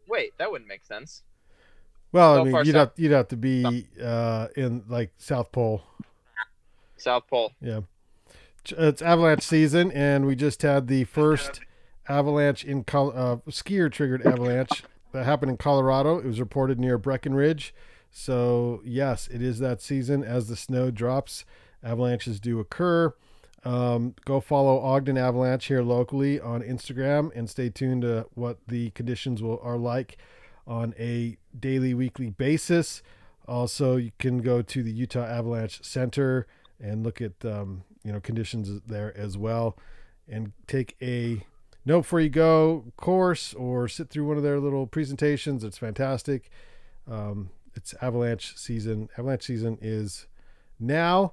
Wait, 0.06 0.36
that 0.38 0.52
wouldn't 0.52 0.68
make 0.68 0.84
sense. 0.84 1.22
well, 2.12 2.38
I 2.38 2.44
mean, 2.44 2.54
you'd 2.54 2.66
south. 2.66 2.74
have 2.74 2.92
you'd 2.96 3.12
have 3.12 3.28
to 3.28 3.36
be 3.36 3.88
uh, 4.00 4.48
in 4.54 4.84
like 4.88 5.12
South 5.16 5.50
Pole. 5.50 5.82
South 6.98 7.26
Pole. 7.26 7.52
Yeah. 7.62 7.80
It's 8.66 9.00
avalanche 9.00 9.42
season, 9.42 9.90
and 9.92 10.26
we 10.26 10.36
just 10.36 10.60
had 10.60 10.86
the 10.86 11.04
first 11.04 11.60
avalanche 12.08 12.64
in 12.64 12.84
Col- 12.84 13.12
uh, 13.16 13.36
skier 13.50 13.90
triggered 13.90 14.26
avalanche 14.26 14.84
that 15.12 15.24
happened 15.24 15.50
in 15.50 15.56
Colorado. 15.56 16.18
It 16.18 16.26
was 16.26 16.40
reported 16.40 16.78
near 16.78 16.98
Breckenridge. 16.98 17.74
So, 18.10 18.80
yes, 18.84 19.28
it 19.28 19.42
is 19.42 19.58
that 19.58 19.80
season. 19.80 20.22
As 20.22 20.48
the 20.48 20.56
snow 20.56 20.90
drops, 20.90 21.44
avalanches 21.82 22.38
do 22.40 22.60
occur. 22.60 23.14
Um, 23.64 24.14
go 24.24 24.40
follow 24.40 24.78
Ogden 24.78 25.16
Avalanche 25.16 25.66
here 25.66 25.82
locally 25.82 26.38
on 26.38 26.62
Instagram 26.62 27.30
and 27.34 27.48
stay 27.48 27.70
tuned 27.70 28.02
to 28.02 28.26
what 28.34 28.58
the 28.68 28.90
conditions 28.90 29.42
will 29.42 29.58
are 29.62 29.78
like 29.78 30.18
on 30.66 30.94
a 30.98 31.38
daily, 31.58 31.94
weekly 31.94 32.30
basis. 32.30 33.02
Also, 33.48 33.96
you 33.96 34.12
can 34.18 34.38
go 34.38 34.62
to 34.62 34.82
the 34.82 34.92
Utah 34.92 35.24
Avalanche 35.24 35.82
Center 35.82 36.46
and 36.80 37.02
look 37.02 37.20
at 37.20 37.44
um, 37.44 37.84
you 38.04 38.12
know 38.12 38.20
conditions 38.20 38.80
there 38.86 39.16
as 39.16 39.36
well, 39.36 39.76
and 40.28 40.52
take 40.66 40.96
a 41.02 41.44
know 41.84 42.00
before 42.00 42.20
you 42.20 42.30
go 42.30 42.84
course 42.96 43.54
or 43.54 43.88
sit 43.88 44.10
through 44.10 44.26
one 44.26 44.36
of 44.36 44.42
their 44.42 44.60
little 44.60 44.86
presentations. 44.86 45.64
It's 45.64 45.78
fantastic. 45.78 46.50
Um, 47.10 47.50
it's 47.74 47.94
avalanche 48.00 48.56
season. 48.56 49.08
Avalanche 49.18 49.44
season 49.44 49.78
is 49.80 50.26
now. 50.78 51.32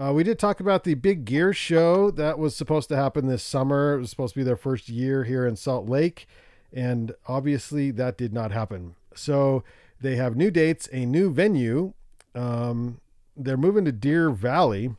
Uh, 0.00 0.12
we 0.14 0.24
did 0.24 0.38
talk 0.38 0.58
about 0.58 0.84
the 0.84 0.94
Big 0.94 1.26
Gear 1.26 1.52
show 1.52 2.10
that 2.12 2.38
was 2.38 2.56
supposed 2.56 2.88
to 2.88 2.96
happen 2.96 3.26
this 3.26 3.42
summer. 3.42 3.94
It 3.94 4.00
was 4.00 4.10
supposed 4.10 4.34
to 4.34 4.40
be 4.40 4.44
their 4.44 4.56
first 4.56 4.88
year 4.88 5.24
here 5.24 5.46
in 5.46 5.54
Salt 5.54 5.86
Lake, 5.86 6.26
and 6.72 7.14
obviously 7.28 7.90
that 7.90 8.16
did 8.16 8.32
not 8.32 8.52
happen. 8.52 8.94
So 9.14 9.62
they 10.00 10.16
have 10.16 10.34
new 10.34 10.50
dates, 10.50 10.88
a 10.92 11.04
new 11.04 11.30
venue. 11.30 11.92
Um, 12.34 13.00
they're 13.36 13.58
moving 13.58 13.84
to 13.84 13.92
Deer 13.92 14.30
Valley 14.30 14.96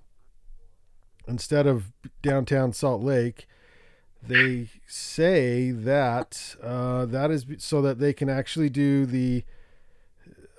instead 1.27 1.65
of 1.65 1.91
downtown 2.21 2.71
Salt 2.71 3.01
Lake. 3.01 3.47
They 4.25 4.67
say 4.87 5.71
that 5.71 6.55
uh, 6.61 7.05
that 7.05 7.29
is 7.29 7.45
so 7.57 7.81
that 7.81 7.99
they 7.99 8.13
can 8.13 8.29
actually 8.29 8.69
do 8.69 9.05
the 9.05 9.43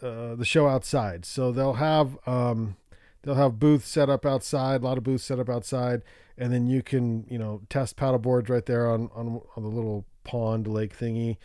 uh, 0.03 0.35
the 0.35 0.44
show 0.44 0.68
outside. 0.68 1.24
So 1.24 1.50
they'll 1.50 1.74
have 1.74 2.18
um, 2.27 2.77
they'll 3.22 3.37
have 3.37 3.59
booths 3.59 3.88
set 3.88 4.11
up 4.11 4.27
outside, 4.27 4.83
a 4.83 4.85
lot 4.85 4.98
of 4.98 5.05
booths 5.05 5.24
set 5.24 5.38
up 5.38 5.48
outside, 5.48 6.03
and 6.37 6.53
then 6.53 6.66
you 6.66 6.83
can 6.83 7.27
you 7.29 7.38
know 7.38 7.62
test 7.70 7.96
paddle 7.96 8.18
boards 8.18 8.50
right 8.50 8.66
there 8.66 8.90
on 8.90 9.09
on, 9.14 9.40
on 9.57 9.62
the 9.62 9.68
little 9.70 10.05
pond 10.24 10.66
lake 10.66 10.96
thingy. 10.98 11.38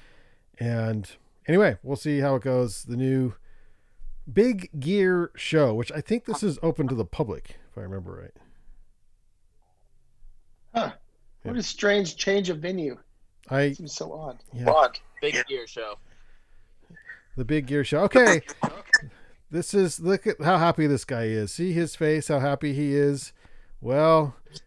And 0.60 1.10
anyway, 1.48 1.78
we'll 1.84 1.96
see 1.96 2.20
how 2.20 2.36
it 2.36 2.44
goes. 2.44 2.84
The 2.84 2.98
new 2.98 3.34
Big 4.32 4.70
Gear 4.80 5.32
show, 5.36 5.74
which 5.74 5.92
I 5.92 6.02
think 6.02 6.26
this 6.26 6.44
is 6.44 6.60
open 6.62 6.88
to 6.90 6.96
the 6.96 7.06
public, 7.06 7.60
if 7.72 7.78
I 7.78 7.82
remember 7.82 8.12
right. 8.12 8.34
Huh. 10.74 10.92
What 11.44 11.58
a 11.58 11.64
strange 11.64 12.16
change 12.18 12.50
of 12.50 12.60
venue. 12.60 12.98
I 13.50 13.72
Seems 13.72 13.94
so 13.94 14.14
odd. 14.14 14.38
yeah, 14.54 14.88
Big 15.22 15.36
gear 15.48 15.66
show. 15.68 15.96
the 17.36 17.46
Big 17.46 17.66
Gear 17.68 17.84
show. 17.84 18.02
Okay, 18.04 18.42
this 19.50 19.74
is 19.74 20.00
look 20.00 20.28
at 20.28 20.42
how 20.42 20.58
happy 20.58 20.86
this 20.88 21.06
guy 21.06 21.24
is. 21.24 21.52
See 21.52 21.72
his 21.74 21.96
face, 21.96 22.28
how 22.28 22.40
happy 22.40 22.74
he 22.74 22.94
is. 22.96 23.34
Well, 23.82 24.36
it's 24.52 24.62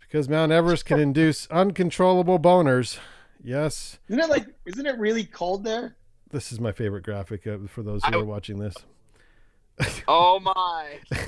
because 0.00 0.28
Mount 0.28 0.50
Everest 0.52 0.84
can 0.86 0.98
induce 0.98 1.46
uncontrollable 1.48 2.38
boners. 2.38 2.98
Yes, 3.42 3.98
Isn't 4.08 4.20
it 4.20 4.28
like? 4.30 4.46
Isn't 4.66 4.86
it 4.86 4.98
really 4.98 5.24
cold 5.24 5.64
there? 5.64 5.96
this 6.32 6.52
is 6.52 6.60
my 6.60 6.70
favorite 6.72 7.02
graphic 7.02 7.46
uh, 7.46 7.58
for 7.68 7.82
those 7.82 8.04
who 8.04 8.16
I- 8.16 8.20
are 8.20 8.24
watching 8.24 8.58
this. 8.58 8.74
Oh 10.08 10.38
my! 10.40 10.98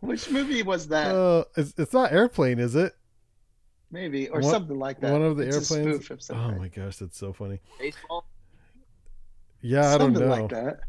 Which 0.00 0.30
movie 0.30 0.62
was 0.62 0.88
that? 0.88 1.14
Uh, 1.14 1.44
it's, 1.56 1.74
it's 1.78 1.92
not 1.92 2.12
airplane, 2.12 2.58
is 2.58 2.74
it? 2.74 2.94
Maybe 3.90 4.28
or 4.28 4.40
one- 4.40 4.50
something 4.50 4.78
like 4.78 5.00
that. 5.00 5.12
One 5.12 5.22
of 5.22 5.36
the 5.36 5.46
It's 5.46 5.70
a 5.70 5.74
airplanes. 5.74 6.04
spoof 6.06 6.28
of 6.30 6.36
Oh 6.36 6.52
my 6.58 6.68
gosh, 6.68 6.96
that's 6.96 7.18
so 7.18 7.32
funny. 7.32 7.60
Baseball. 7.78 8.24
Yeah, 9.60 9.92
I 9.94 9.98
don't 9.98 10.12
know. 10.12 10.20
something 10.20 10.28
know. 10.28 10.42
like 10.42 10.50
that. 10.50 10.80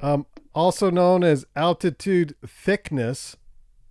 um, 0.00 0.26
also 0.54 0.90
known 0.90 1.24
as 1.24 1.46
altitude 1.56 2.34
thickness, 2.46 3.36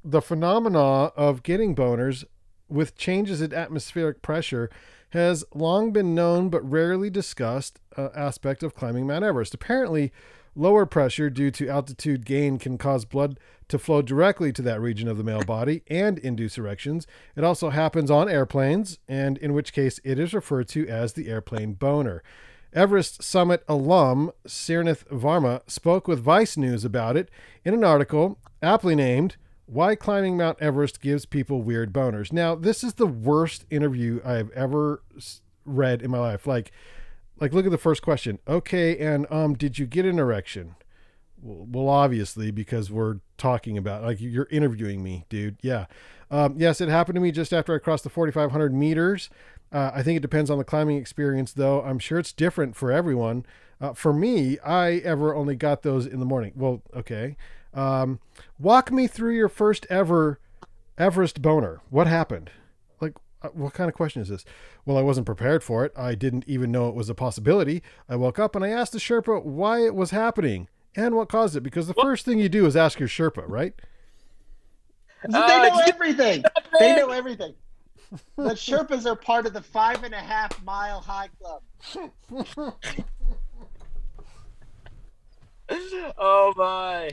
the 0.04 0.22
phenomena 0.22 0.80
of 1.16 1.42
getting 1.44 1.76
boners 1.76 2.26
with 2.70 2.96
changes 2.96 3.42
in 3.42 3.54
atmospheric 3.54 4.22
pressure 4.22 4.70
has 5.12 5.44
long 5.54 5.92
been 5.92 6.14
known 6.16 6.50
but 6.50 6.68
rarely 6.70 7.10
discussed 7.10 7.80
uh, 7.98 8.10
aspect 8.16 8.62
of 8.64 8.76
climbing 8.76 9.08
Mount 9.08 9.24
Everest. 9.24 9.54
Apparently, 9.54 10.12
lower 10.56 10.86
pressure 10.86 11.30
due 11.30 11.52
to 11.52 11.70
altitude 11.70 12.26
gain 12.26 12.58
can 12.58 12.78
cause 12.78 13.06
blood 13.06 13.40
to 13.68 13.80
flow 13.80 14.02
directly 14.02 14.52
to 14.54 14.62
that 14.62 14.82
region 14.82 15.08
of 15.08 15.18
the 15.18 15.24
male 15.24 15.44
body 15.44 15.84
and 15.88 16.20
induce 16.20 16.58
erections. 16.58 17.08
It 17.36 17.44
also 17.44 17.70
happens 17.70 18.12
on 18.12 18.30
airplanes, 18.30 19.00
and 19.08 19.38
in 19.38 19.54
which 19.54 19.74
case 19.74 20.00
it 20.04 20.20
is 20.20 20.34
referred 20.34 20.68
to 20.70 20.88
as 20.88 21.14
the 21.14 21.30
airplane 21.30 21.74
boner. 21.74 22.24
Everest 22.74 23.22
Summit 23.22 23.64
alum 23.68 24.32
Sirnath 24.48 25.06
Varma 25.06 25.62
spoke 25.70 26.08
with 26.08 26.20
Vice 26.20 26.58
News 26.58 26.84
about 26.84 27.16
it 27.16 27.30
in 27.64 27.74
an 27.74 27.84
article 27.84 28.40
aptly 28.62 28.96
named 28.96 29.36
Why 29.68 29.96
Climbing 29.96 30.38
Mount 30.38 30.60
Everest 30.60 31.00
Gives 31.00 31.26
People 31.26 31.62
Weird 31.62 31.94
Boners. 31.94 32.34
Now, 32.34 32.56
this 32.56 32.84
is 32.84 32.96
the 32.96 33.06
worst 33.06 33.66
interview 33.70 34.22
I 34.26 34.34
have 34.34 34.50
ever 34.52 35.04
read 35.66 36.02
in 36.02 36.10
my 36.12 36.20
life. 36.20 36.48
Like, 36.48 36.72
like 37.44 37.52
look 37.52 37.66
at 37.66 37.72
the 37.72 37.78
first 37.78 38.02
question. 38.02 38.40
Okay, 38.48 38.98
and 38.98 39.28
um, 39.30 39.54
did 39.54 39.78
you 39.78 39.86
get 39.86 40.06
an 40.06 40.18
erection? 40.18 40.76
Well, 41.42 41.90
obviously, 41.90 42.52
because 42.52 42.90
we're 42.90 43.18
talking 43.38 43.78
about 43.78 44.02
like 44.02 44.22
you're 44.22 44.48
interviewing 44.50 45.04
me, 45.04 45.26
dude. 45.28 45.58
Yeah. 45.62 45.88
Um, 46.32 46.56
yes, 46.58 46.80
it 46.80 46.88
happened 46.88 47.16
to 47.16 47.22
me 47.22 47.34
just 47.34 47.52
after 47.52 47.76
I 47.76 47.80
crossed 47.80 48.06
the 48.06 48.10
4,500 48.10 48.74
meters. 48.74 49.30
Uh, 49.74 49.92
I 49.94 50.04
think 50.04 50.16
it 50.16 50.22
depends 50.22 50.50
on 50.50 50.58
the 50.58 50.64
climbing 50.64 50.96
experience, 50.96 51.52
though. 51.52 51.82
I'm 51.82 52.00
sure 52.00 52.18
it's 52.18 52.32
different 52.32 52.78
for 52.78 52.94
everyone. 52.94 53.46
Uh, 53.82 53.92
for 53.92 54.14
me, 54.14 54.58
I 54.60 55.02
ever 55.04 55.36
only 55.36 55.58
got 55.58 55.82
those 55.82 56.06
in 56.06 56.22
the 56.22 56.26
morning. 56.26 56.54
Well, 56.56 56.82
okay. 56.96 57.36
Um, 57.74 58.22
walk 58.58 58.90
me 58.90 59.06
through 59.06 59.36
your 59.36 59.50
first 59.50 59.86
ever 59.90 60.40
Everest 60.98 61.42
boner. 61.42 61.82
What 61.90 62.08
happened? 62.08 62.52
Like, 63.44 63.52
uh, 63.52 63.56
what 63.56 63.74
kind 63.74 63.90
of 63.90 63.96
question 63.96 64.22
is 64.22 64.30
this? 64.30 64.46
Well, 64.86 64.98
I 64.98 65.02
wasn't 65.02 65.26
prepared 65.26 65.64
for 65.64 65.86
it. 65.86 65.92
I 65.98 66.16
didn't 66.16 66.46
even 66.48 66.72
know 66.72 66.88
it 66.90 66.96
was 66.96 67.10
a 67.10 67.16
possibility. 67.16 67.84
I 68.10 68.16
woke 68.16 68.40
up 68.40 68.56
and 68.56 68.64
I 68.64 68.70
asked 68.70 68.94
the 68.94 69.00
Sherpa 69.00 69.44
why 69.44 69.86
it 69.86 69.96
was 69.96 70.12
happening 70.12 70.68
and 70.96 71.16
what 71.16 71.30
caused 71.30 71.56
it. 71.56 71.62
Because 71.62 71.88
the 71.88 71.94
first 71.94 72.26
thing 72.26 72.40
you 72.40 72.50
do 72.50 72.66
is 72.66 72.76
ask 72.76 73.00
your 73.00 73.10
Sherpa, 73.10 73.44
right? 73.48 73.74
They 75.30 75.38
Uh, 75.38 75.70
know 75.70 75.82
everything. 75.88 76.44
They 76.80 76.96
know 76.96 77.10
everything. 77.12 77.54
The 78.36 78.52
Sherpas 78.52 79.06
are 79.06 79.16
part 79.16 79.46
of 79.46 79.54
the 79.54 79.62
five 79.62 80.04
and 80.04 80.14
a 80.14 80.18
half 80.18 80.64
mile 80.64 81.00
high 81.02 81.30
club. 81.40 81.64
oh 86.18 86.54
my. 86.56 87.10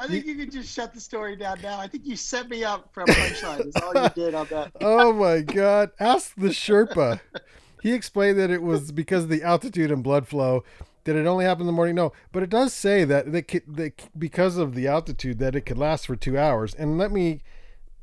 I 0.00 0.06
think 0.06 0.24
you 0.24 0.34
can 0.34 0.50
just 0.50 0.74
shut 0.74 0.94
the 0.94 1.00
story 1.00 1.36
down 1.36 1.60
now. 1.62 1.78
I 1.78 1.86
think 1.86 2.06
you 2.06 2.16
set 2.16 2.48
me 2.48 2.64
up 2.64 2.88
for 2.92 3.02
a 3.02 3.06
punchline. 3.06 3.66
Is 3.66 3.76
all 3.76 4.02
you 4.02 4.08
did 4.14 4.34
on 4.34 4.46
that. 4.46 4.72
oh 4.80 5.12
my 5.12 5.40
god 5.40 5.90
ask 6.00 6.34
the 6.36 6.48
sherpa 6.48 7.20
he 7.82 7.92
explained 7.92 8.38
that 8.38 8.50
it 8.50 8.62
was 8.62 8.92
because 8.92 9.24
of 9.24 9.30
the 9.30 9.42
altitude 9.42 9.90
and 9.90 10.02
blood 10.02 10.26
flow 10.26 10.64
that 11.04 11.16
it 11.16 11.26
only 11.26 11.44
happened 11.44 11.62
in 11.62 11.66
the 11.66 11.72
morning 11.72 11.94
no 11.94 12.12
but 12.32 12.42
it 12.42 12.50
does 12.50 12.72
say 12.72 13.04
that, 13.04 13.30
they 13.32 13.42
could, 13.42 13.62
that 13.66 14.08
because 14.18 14.56
of 14.56 14.74
the 14.74 14.86
altitude 14.86 15.38
that 15.38 15.54
it 15.54 15.62
could 15.62 15.78
last 15.78 16.06
for 16.06 16.16
two 16.16 16.38
hours 16.38 16.74
and 16.74 16.96
let 16.96 17.12
me 17.12 17.42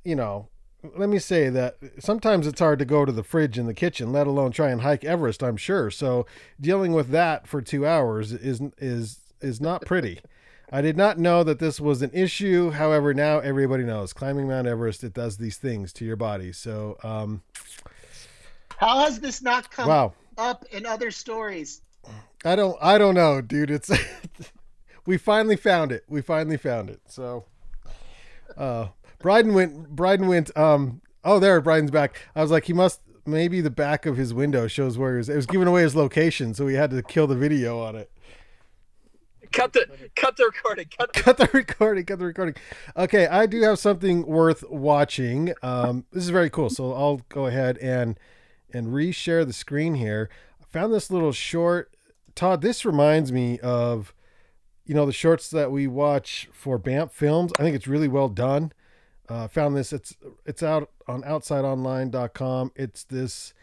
you 0.03 0.15
know 0.15 0.49
let 0.95 1.09
me 1.09 1.17
say 1.19 1.49
that 1.49 1.77
sometimes 1.99 2.45
it's 2.45 2.59
hard 2.59 2.79
to 2.79 2.85
go 2.85 3.05
to 3.05 3.11
the 3.11 3.23
fridge 3.23 3.57
in 3.57 3.65
the 3.65 3.73
kitchen 3.73 4.11
let 4.11 4.27
alone 4.27 4.51
try 4.51 4.69
and 4.69 4.81
hike 4.81 5.03
everest 5.03 5.43
i'm 5.43 5.57
sure 5.57 5.89
so 5.89 6.25
dealing 6.61 6.93
with 6.93 7.09
that 7.09 7.47
for 7.47 7.61
two 7.61 7.85
hours 7.85 8.31
is 8.31 8.61
is 8.77 9.19
is 9.41 9.59
not 9.59 9.81
pretty 9.85 10.19
I 10.71 10.81
did 10.81 10.97
not 10.97 11.17
know 11.17 11.43
that 11.43 11.59
this 11.59 11.79
was 11.79 12.01
an 12.01 12.11
issue. 12.13 12.71
However, 12.71 13.13
now 13.13 13.39
everybody 13.39 13.83
knows 13.83 14.11
climbing 14.11 14.47
Mount 14.47 14.67
Everest, 14.67 15.03
it 15.03 15.13
does 15.13 15.37
these 15.37 15.57
things 15.57 15.93
to 15.93 16.05
your 16.05 16.17
body. 16.17 16.51
So, 16.51 16.97
um, 17.03 17.41
How 18.77 18.99
has 18.99 19.19
this 19.19 19.41
not 19.41 19.71
come 19.71 19.87
wow. 19.87 20.13
up 20.37 20.65
in 20.71 20.85
other 20.85 21.09
stories? 21.09 21.81
I 22.43 22.55
don't, 22.55 22.77
I 22.81 22.97
don't 22.97 23.15
know, 23.15 23.41
dude. 23.41 23.71
It's, 23.71 23.89
we 25.05 25.17
finally 25.17 25.55
found 25.55 25.91
it. 25.91 26.03
We 26.09 26.21
finally 26.21 26.57
found 26.57 26.89
it. 26.89 26.99
So, 27.07 27.45
uh, 28.57 28.87
Bryden 29.19 29.53
went, 29.53 29.89
Bryden 29.95 30.27
went, 30.27 30.55
um, 30.57 31.01
oh, 31.23 31.39
there, 31.39 31.61
Bryden's 31.61 31.91
back. 31.91 32.21
I 32.35 32.41
was 32.41 32.51
like, 32.51 32.65
he 32.65 32.73
must, 32.73 32.99
maybe 33.25 33.61
the 33.61 33.69
back 33.69 34.05
of 34.05 34.17
his 34.17 34.33
window 34.33 34.67
shows 34.67 34.97
where 34.97 35.13
he 35.13 35.17
was, 35.17 35.29
it 35.29 35.35
was 35.35 35.45
giving 35.45 35.67
away 35.67 35.83
his 35.83 35.95
location. 35.95 36.53
So 36.53 36.65
we 36.65 36.73
had 36.73 36.91
to 36.91 37.01
kill 37.01 37.25
the 37.25 37.35
video 37.35 37.79
on 37.79 37.95
it. 37.95 38.11
Cut 39.51 39.73
the 39.73 39.87
cut 40.15 40.37
the 40.37 40.45
recording. 40.45 40.85
Cut 40.97 41.13
the 41.13 41.21
cut 41.21 41.37
the 41.37 41.49
recording 41.53 42.05
cut 42.05 42.19
the 42.19 42.25
recording. 42.25 42.55
Okay 42.95 43.27
i 43.27 43.45
do 43.45 43.61
have 43.61 43.79
something 43.79 44.25
worth 44.25 44.63
watching. 44.69 45.53
Um 45.61 46.05
this 46.11 46.23
is 46.23 46.29
very 46.29 46.49
cool 46.49 46.69
so 46.69 46.93
i'll 46.93 47.21
go 47.29 47.45
ahead 47.45 47.77
and 47.77 48.19
and 48.73 48.87
reshare 48.87 49.45
the 49.45 49.53
screen 49.53 49.95
here. 49.95 50.29
I 50.61 50.65
found 50.71 50.93
this 50.93 51.09
little 51.11 51.31
short 51.31 51.95
todd 52.35 52.61
this 52.61 52.85
reminds 52.85 53.31
me 53.31 53.59
of 53.59 54.13
you 54.85 54.93
know 54.93 55.05
the 55.05 55.13
shorts 55.13 55.49
that 55.49 55.71
we 55.71 55.87
watch 55.87 56.49
for 56.53 56.77
Banff 56.77 57.11
films. 57.11 57.51
I 57.59 57.63
think 57.63 57.75
it's 57.75 57.87
really 57.87 58.07
well 58.07 58.29
done. 58.29 58.71
Uh 59.29 59.47
found 59.47 59.75
this 59.75 59.93
it's 59.93 60.15
it's 60.45 60.63
out 60.63 60.89
on 61.07 61.23
outsideonline.com 61.23 62.71
it's 62.75 63.03
this 63.05 63.53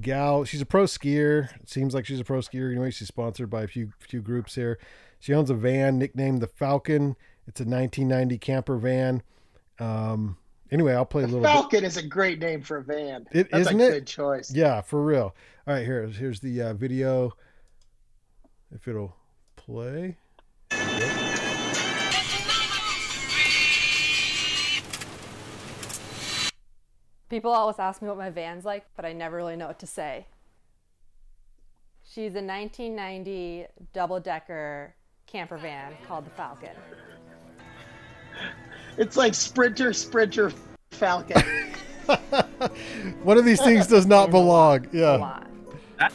gal 0.00 0.44
she's 0.44 0.60
a 0.60 0.66
pro 0.66 0.84
skier. 0.84 1.54
It 1.60 1.68
seems 1.68 1.94
like 1.94 2.06
she's 2.06 2.20
a 2.20 2.24
pro 2.24 2.38
skier. 2.38 2.70
Anyway 2.70 2.90
she's 2.90 3.08
sponsored 3.08 3.50
by 3.50 3.62
a 3.62 3.68
few 3.68 3.92
few 3.98 4.20
groups 4.20 4.54
here 4.54 4.78
she 5.24 5.32
owns 5.32 5.48
a 5.48 5.54
van 5.54 5.96
nicknamed 5.98 6.42
the 6.42 6.46
Falcon. 6.46 7.16
It's 7.46 7.58
a 7.58 7.64
1990 7.64 8.36
camper 8.36 8.76
van. 8.76 9.22
Um, 9.78 10.36
anyway, 10.70 10.92
I'll 10.92 11.06
play 11.06 11.22
a 11.22 11.26
little 11.26 11.40
bit. 11.40 11.48
Falcon 11.48 11.82
is 11.82 11.96
a 11.96 12.06
great 12.06 12.40
name 12.40 12.60
for 12.60 12.76
a 12.76 12.82
van. 12.84 13.26
It- 13.32 13.50
That's 13.50 13.68
isn't 13.68 13.80
a 13.80 13.84
it? 13.86 13.90
good 13.92 14.06
choice. 14.06 14.52
Yeah, 14.54 14.82
for 14.82 15.02
real. 15.02 15.34
All 15.66 15.72
right, 15.72 15.82
here, 15.86 16.06
here's 16.08 16.40
the 16.40 16.60
uh, 16.60 16.74
video. 16.74 17.32
If 18.70 18.86
it'll 18.86 19.16
play. 19.56 20.18
People 27.30 27.50
always 27.50 27.78
ask 27.78 28.02
me 28.02 28.08
what 28.08 28.18
my 28.18 28.28
van's 28.28 28.66
like, 28.66 28.84
but 28.94 29.06
I 29.06 29.14
never 29.14 29.36
really 29.36 29.56
know 29.56 29.68
what 29.68 29.78
to 29.78 29.86
say. 29.86 30.26
She's 32.04 32.32
a 32.34 32.44
1990 32.44 33.68
double 33.94 34.20
decker 34.20 34.94
camper 35.34 35.56
van 35.56 35.92
called 36.06 36.24
the 36.24 36.30
Falcon. 36.30 36.70
It's 38.96 39.16
like 39.16 39.34
Sprinter, 39.34 39.92
Sprinter, 39.92 40.52
Falcon. 40.92 41.42
One 43.24 43.36
of 43.36 43.44
these 43.44 43.60
things 43.60 43.88
does 43.88 44.06
not 44.06 44.30
belong. 44.30 44.86
Yeah. 44.92 45.40
Um, 45.98 46.10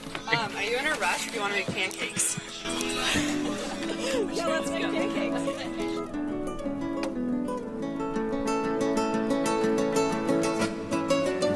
are 0.56 0.64
you 0.64 0.78
in 0.78 0.86
a 0.86 0.96
rush 0.96 1.28
or 1.28 1.32
do 1.32 1.36
you 1.36 1.42
want 1.42 1.54
to 1.54 1.60
make 1.60 1.68
pancakes? 1.68 2.40
Yeah, 4.32 4.48
let's 4.48 4.72
make 4.72 4.84
pancakes. 4.84 5.42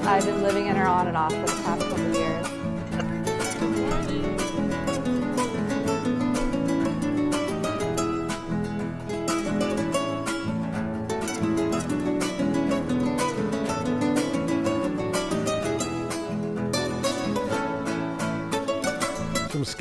I've 0.05 0.25
been 0.25 0.43
living 0.43 0.67
in 0.67 0.75
her 0.75 0.85
on 0.85 1.07
and 1.07 1.15
off 1.15 1.33
for 1.33 1.45
the 1.45 1.62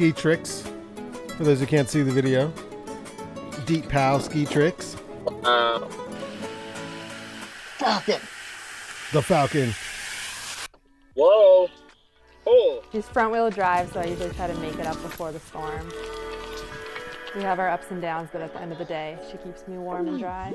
ski 0.03 0.11
tricks. 0.11 0.65
For 1.37 1.45
those 1.45 1.61
who 1.61 1.67
can't 1.67 1.89
see 1.89 2.03
the 2.03 2.11
video. 2.11 2.53
Deep 3.67 3.89
Pow 3.89 4.19
ski 4.19 4.45
tricks. 4.45 4.97
uh, 5.45 5.79
Falcon. 7.79 8.21
The 9.13 9.23
Falcon. 9.23 9.73
whoa. 11.15 11.69
Oh. 12.49 12.83
She's 12.91 13.07
front 13.07 13.31
wheel 13.31 13.49
drive, 13.49 13.93
so 13.93 14.01
I 14.01 14.07
usually 14.07 14.31
try 14.31 14.49
to 14.49 14.55
make 14.55 14.75
it 14.75 14.87
up 14.89 15.01
before 15.03 15.31
the 15.31 15.39
storm. 15.39 15.89
We 17.37 17.43
have 17.43 17.61
our 17.61 17.69
ups 17.69 17.87
and 17.91 18.03
downs, 18.03 18.31
but 18.33 18.43
at 18.43 18.53
the 18.53 18.61
end 18.61 18.73
of 18.73 18.79
the 18.79 18.85
day, 18.85 19.17
she 19.31 19.39
keeps 19.39 19.69
me 19.69 19.79
warm 19.79 20.09
and 20.09 20.19
dry. 20.19 20.53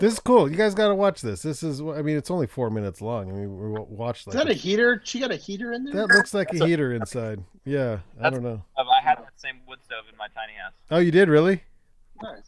This 0.00 0.12
is 0.12 0.20
cool. 0.20 0.48
You 0.48 0.56
guys 0.56 0.74
got 0.74 0.88
to 0.88 0.94
watch 0.94 1.22
this. 1.22 1.42
This 1.42 1.64
is, 1.64 1.80
I 1.80 2.02
mean, 2.02 2.16
it's 2.16 2.30
only 2.30 2.46
four 2.46 2.70
minutes 2.70 3.00
long. 3.00 3.30
I 3.30 3.32
mean, 3.32 3.58
we 3.58 3.80
watched 3.88 4.28
Is 4.28 4.34
like 4.34 4.44
that 4.44 4.50
a 4.50 4.54
heater? 4.54 5.00
She 5.04 5.18
got 5.18 5.32
a 5.32 5.36
heater 5.36 5.72
in 5.72 5.82
there? 5.84 5.94
that 5.94 6.14
looks 6.14 6.32
like 6.32 6.52
a 6.54 6.64
heater 6.66 6.92
inside. 6.92 7.42
Yeah, 7.64 7.98
I 8.20 8.30
don't 8.30 8.44
know. 8.44 8.62
I 8.76 9.00
had 9.02 9.18
that 9.18 9.32
same 9.36 9.56
wood 9.66 9.80
stove 9.84 10.04
in 10.10 10.16
my 10.16 10.28
tiny 10.28 10.52
house. 10.52 10.72
Oh, 10.90 10.98
you 10.98 11.10
did 11.10 11.28
really? 11.28 11.64
Nice. 12.22 12.44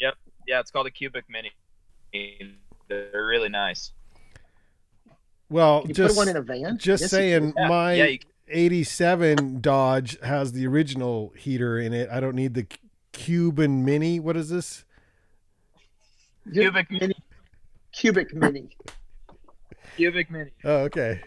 Yep. 0.00 0.14
Yeah, 0.48 0.58
it's 0.60 0.72
called 0.72 0.86
a 0.88 0.90
cubic 0.90 1.24
mini. 1.30 1.52
They're 2.88 3.26
really 3.26 3.48
nice. 3.48 3.92
Well, 5.50 5.82
Can 5.82 5.90
you 5.90 5.94
just 5.94 6.16
put 6.16 6.26
one 6.26 6.28
in 6.28 6.36
a 6.36 6.42
van? 6.42 6.78
just 6.78 7.02
Yes, 7.02 7.12
you 7.12 7.16
saying, 7.18 7.54
Yeah, 7.56 7.68
my 7.68 7.92
yeah, 7.94 8.04
you- 8.06 8.18
87 8.50 9.60
Dodge 9.60 10.18
has 10.22 10.52
the 10.52 10.66
original 10.66 11.32
heater 11.36 11.78
in 11.78 11.92
it. 11.92 12.08
I 12.10 12.18
don't 12.18 12.34
need 12.34 12.54
the 12.54 12.66
C- 12.70 12.78
Cuban 13.12 13.84
Mini. 13.84 14.18
What 14.20 14.36
is 14.36 14.48
this? 14.48 14.84
Can. 16.52 16.62
Cubic 16.62 16.90
mini. 16.90 17.14
Cubic 17.92 18.34
mini. 18.34 18.76
Cubic 19.96 20.30
mini. 20.30 20.50
Oh, 20.64 20.76
okay. 20.84 21.20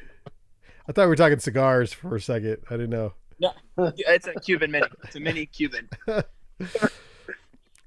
I 0.88 0.92
thought 0.92 1.04
we 1.04 1.08
were 1.08 1.16
talking 1.16 1.40
cigars 1.40 1.94
for 1.94 2.16
a 2.16 2.22
second. 2.22 2.58
I 2.70 2.74
didn't 2.74 2.90
know. 2.90 3.14
No, 3.40 3.52
it's 3.96 4.28
a 4.28 4.34
Cuban 4.34 4.72
mini. 4.72 4.88
It's 5.04 5.16
a 5.16 5.20
mini 5.20 5.46
Cuban. 5.46 5.90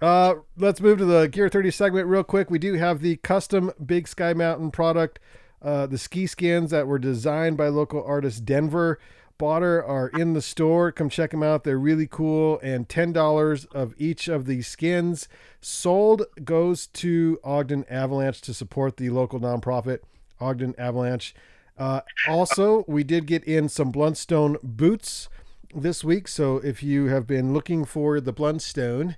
Uh, 0.04 0.34
let's 0.58 0.82
move 0.82 0.98
to 0.98 1.04
the 1.06 1.28
Gear 1.28 1.48
30 1.48 1.70
segment 1.70 2.06
real 2.06 2.24
quick. 2.24 2.50
We 2.50 2.58
do 2.58 2.74
have 2.74 3.00
the 3.00 3.16
custom 3.16 3.72
Big 3.86 4.06
Sky 4.06 4.34
Mountain 4.34 4.70
product, 4.70 5.18
uh, 5.62 5.86
the 5.86 5.96
ski 5.96 6.26
skins 6.26 6.70
that 6.72 6.86
were 6.86 6.98
designed 6.98 7.56
by 7.56 7.68
local 7.68 8.04
artist 8.04 8.44
Denver. 8.44 8.98
Botter 9.38 9.86
are 9.86 10.08
in 10.08 10.32
the 10.32 10.42
store. 10.42 10.92
Come 10.92 11.08
check 11.08 11.30
them 11.30 11.42
out. 11.42 11.64
They're 11.64 11.78
really 11.78 12.06
cool. 12.06 12.60
And 12.62 12.88
$10 12.88 13.66
of 13.74 13.94
each 13.98 14.28
of 14.28 14.46
these 14.46 14.66
skins 14.66 15.28
sold 15.60 16.24
goes 16.44 16.86
to 16.88 17.38
Ogden 17.42 17.84
Avalanche 17.88 18.40
to 18.42 18.54
support 18.54 18.96
the 18.96 19.10
local 19.10 19.40
nonprofit, 19.40 20.00
Ogden 20.40 20.74
Avalanche. 20.78 21.34
Uh, 21.76 22.00
also, 22.28 22.84
we 22.86 23.02
did 23.02 23.26
get 23.26 23.42
in 23.44 23.68
some 23.68 23.92
Blundstone 23.92 24.56
boots 24.62 25.28
this 25.74 26.04
week. 26.04 26.28
So 26.28 26.58
if 26.58 26.82
you 26.82 27.06
have 27.06 27.26
been 27.26 27.52
looking 27.52 27.84
for 27.84 28.20
the 28.20 28.32
Blundstone, 28.32 29.16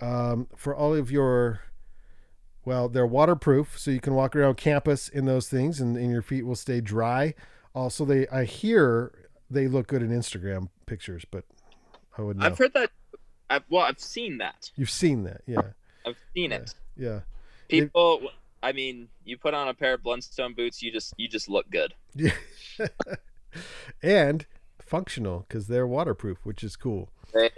um, 0.00 0.48
for 0.56 0.74
all 0.74 0.94
of 0.94 1.10
your 1.10 1.60
well 2.64 2.88
they're 2.88 3.06
waterproof 3.06 3.78
so 3.78 3.90
you 3.90 4.00
can 4.00 4.14
walk 4.14 4.34
around 4.34 4.56
campus 4.56 5.08
in 5.08 5.26
those 5.26 5.48
things 5.48 5.80
and, 5.80 5.96
and 5.96 6.10
your 6.10 6.22
feet 6.22 6.44
will 6.46 6.56
stay 6.56 6.80
dry 6.80 7.34
Also, 7.74 8.04
they 8.04 8.26
I 8.28 8.44
hear 8.44 9.12
they 9.52 9.68
look 9.68 9.86
good 9.86 10.02
in 10.02 10.10
Instagram 10.10 10.68
pictures, 10.86 11.24
but 11.30 11.44
I 12.16 12.22
wouldn't 12.22 12.40
know. 12.40 12.46
I've 12.46 12.58
heard 12.58 12.72
that. 12.74 12.90
I've, 13.50 13.64
well, 13.68 13.82
I've 13.82 14.00
seen 14.00 14.38
that. 14.38 14.70
You've 14.76 14.90
seen 14.90 15.24
that, 15.24 15.42
yeah, 15.46 15.60
I've 16.06 16.16
seen 16.34 16.52
it. 16.52 16.74
yeah, 16.96 17.20
People, 17.68 18.30
I 18.62 18.72
mean, 18.72 19.08
you 19.24 19.36
put 19.36 19.54
on 19.54 19.68
a 19.68 19.74
pair 19.74 19.94
of 19.94 20.02
Blundstone 20.02 20.56
boots, 20.56 20.82
you 20.82 20.90
just 20.90 21.14
you 21.16 21.28
just 21.28 21.48
look 21.48 21.68
good. 21.70 21.94
yeah, 22.14 22.32
and 24.02 24.46
functional 24.78 25.44
because 25.48 25.66
they're 25.66 25.86
waterproof, 25.86 26.38
which 26.44 26.62
is 26.64 26.76
cool. 26.76 27.10
Are. 27.34 27.48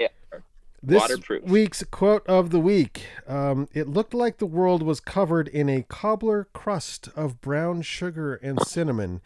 This 0.87 1.01
Waterproof. 1.01 1.45
week's 1.45 1.83
quote 1.85 2.27
of 2.27 2.51
the 2.51 2.61
week. 2.61 3.07
Um, 3.27 3.71
it 3.73 3.89
looked 3.89 4.13
like 4.13 4.37
the 4.37 4.45
world 4.45 4.83
was 4.83 5.01
covered 5.01 5.49
in 5.49 5.71
a 5.71 5.83
cobbler 5.89 6.47
crust 6.53 7.09
of 7.17 7.41
brown 7.41 7.81
sugar 7.81 8.35
and 8.35 8.61
cinnamon. 8.67 9.23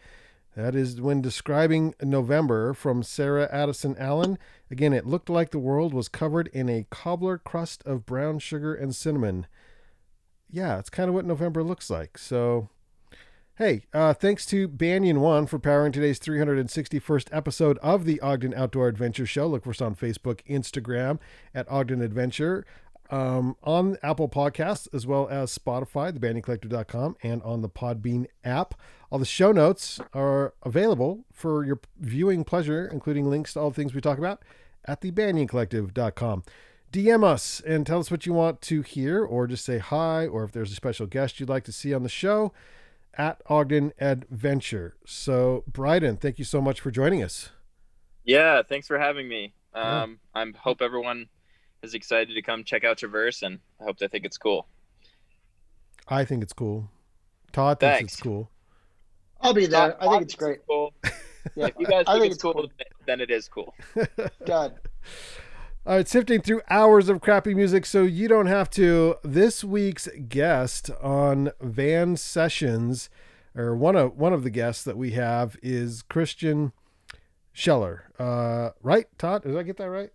That 0.55 0.75
is 0.75 0.99
when 0.99 1.21
describing 1.21 1.95
November 2.01 2.73
from 2.73 3.03
Sarah 3.03 3.47
Addison 3.51 3.95
Allen. 3.97 4.37
Again, 4.71 4.93
it 4.93 5.05
looked 5.05 5.29
like 5.29 5.51
the 5.51 5.59
world 5.59 5.93
was 5.93 6.09
covered 6.09 6.47
in 6.47 6.67
a 6.69 6.87
cobbler 6.89 7.37
crust 7.37 7.83
of 7.85 8.05
brown 8.05 8.39
sugar 8.39 8.73
and 8.73 8.95
cinnamon. 8.95 9.47
Yeah, 10.49 10.79
it's 10.79 10.89
kind 10.89 11.07
of 11.07 11.15
what 11.15 11.25
November 11.25 11.63
looks 11.63 11.89
like. 11.89 12.17
So, 12.17 12.69
hey, 13.57 13.83
uh, 13.93 14.13
thanks 14.13 14.45
to 14.47 14.67
Banyan 14.67 15.21
One 15.21 15.45
for 15.45 15.59
powering 15.59 15.91
today's 15.91 16.19
361st 16.19 17.27
episode 17.31 17.77
of 17.79 18.05
the 18.05 18.19
Ogden 18.19 18.55
Outdoor 18.55 18.87
Adventure 18.87 19.27
Show. 19.27 19.47
Look 19.47 19.63
for 19.63 19.69
us 19.69 19.81
on 19.81 19.95
Facebook, 19.95 20.41
Instagram 20.49 21.19
at 21.53 21.69
Ogden 21.69 22.01
Adventure, 22.01 22.65
um, 23.09 23.55
on 23.63 23.97
Apple 24.03 24.29
Podcasts, 24.29 24.87
as 24.93 25.07
well 25.07 25.27
as 25.29 25.57
Spotify, 25.57 26.11
thebandioncollective.com, 26.11 27.17
and 27.23 27.41
on 27.43 27.61
the 27.61 27.69
Podbean 27.69 28.27
app. 28.43 28.75
All 29.11 29.19
the 29.19 29.25
show 29.25 29.51
notes 29.51 29.99
are 30.13 30.53
available 30.63 31.25
for 31.33 31.65
your 31.65 31.79
viewing 31.99 32.43
pleasure, 32.43 32.87
including 32.87 33.29
links 33.29 33.53
to 33.53 33.59
all 33.59 33.69
the 33.69 33.75
things 33.75 33.93
we 33.93 34.01
talk 34.01 34.17
about 34.17 34.43
at 34.85 35.01
thebandioncollective.com. 35.01 36.43
DM 36.91 37.23
us 37.23 37.59
and 37.61 37.85
tell 37.85 37.99
us 37.99 38.09
what 38.09 38.25
you 38.25 38.33
want 38.33 38.61
to 38.61 38.81
hear, 38.81 39.23
or 39.23 39.47
just 39.47 39.65
say 39.65 39.77
hi, 39.79 40.27
or 40.27 40.43
if 40.43 40.51
there's 40.51 40.71
a 40.71 40.75
special 40.75 41.05
guest 41.05 41.39
you'd 41.39 41.49
like 41.49 41.63
to 41.63 41.71
see 41.71 41.93
on 41.93 42.03
the 42.03 42.09
show 42.09 42.51
at 43.15 43.41
Ogden 43.47 43.93
Adventure. 43.99 44.95
So, 45.05 45.63
Bryden, 45.67 46.17
thank 46.17 46.39
you 46.39 46.45
so 46.45 46.61
much 46.61 46.79
for 46.79 46.89
joining 46.89 47.23
us. 47.23 47.49
Yeah, 48.23 48.61
thanks 48.63 48.87
for 48.87 48.99
having 48.99 49.27
me. 49.27 49.53
Yeah. 49.75 50.03
Um, 50.03 50.19
I 50.33 50.45
hope 50.57 50.81
everyone 50.81 51.29
is 51.81 51.93
excited 51.93 52.33
to 52.33 52.41
come 52.41 52.63
check 52.63 52.83
out 52.83 52.97
Traverse, 52.97 53.41
and 53.41 53.59
I 53.79 53.85
hope 53.85 53.97
they 53.97 54.07
think 54.07 54.25
it's 54.25 54.37
cool. 54.37 54.67
I 56.07 56.25
think 56.25 56.43
it's 56.43 56.53
cool. 56.53 56.89
Todd 57.51 57.79
thinks 57.79 57.97
Thanks. 57.97 58.13
it's 58.13 58.21
cool. 58.21 58.49
I'll 59.41 59.53
be 59.53 59.65
there. 59.67 59.95
I 60.01 60.07
think 60.09 60.23
it's 60.23 60.33
thinks 60.33 60.35
great. 60.35 60.59
Cool. 60.67 60.93
Yeah, 61.55 61.67
If 61.67 61.75
you 61.79 61.87
guys 61.87 62.03
I 62.05 62.13
think, 62.13 62.23
think 62.23 62.33
it's 62.33 62.41
cool, 62.43 62.69
then 63.07 63.21
it 63.21 63.31
is 63.31 63.47
cool. 63.47 63.73
God. 64.45 64.75
All 65.85 65.95
right, 65.95 66.07
sifting 66.07 66.41
through 66.41 66.61
hours 66.69 67.07
of 67.07 67.21
crappy 67.21 67.55
music 67.55 67.85
so 67.85 68.03
you 68.03 68.27
don't 68.27 68.47
have 68.47 68.69
to. 68.71 69.15
This 69.23 69.63
week's 69.63 70.09
guest 70.27 70.91
on 71.01 71.51
Van 71.61 72.17
Sessions, 72.17 73.09
or 73.55 73.73
one 73.73 73.95
of 73.95 74.17
one 74.17 74.33
of 74.33 74.43
the 74.43 74.49
guests 74.49 74.83
that 74.83 74.97
we 74.97 75.11
have 75.11 75.55
is 75.63 76.01
Christian 76.01 76.73
Scheller. 77.53 78.11
Uh, 78.19 78.71
right, 78.83 79.07
Todd? 79.17 79.43
Did 79.43 79.55
I 79.57 79.63
get 79.63 79.77
that 79.77 79.89
right? 79.89 80.11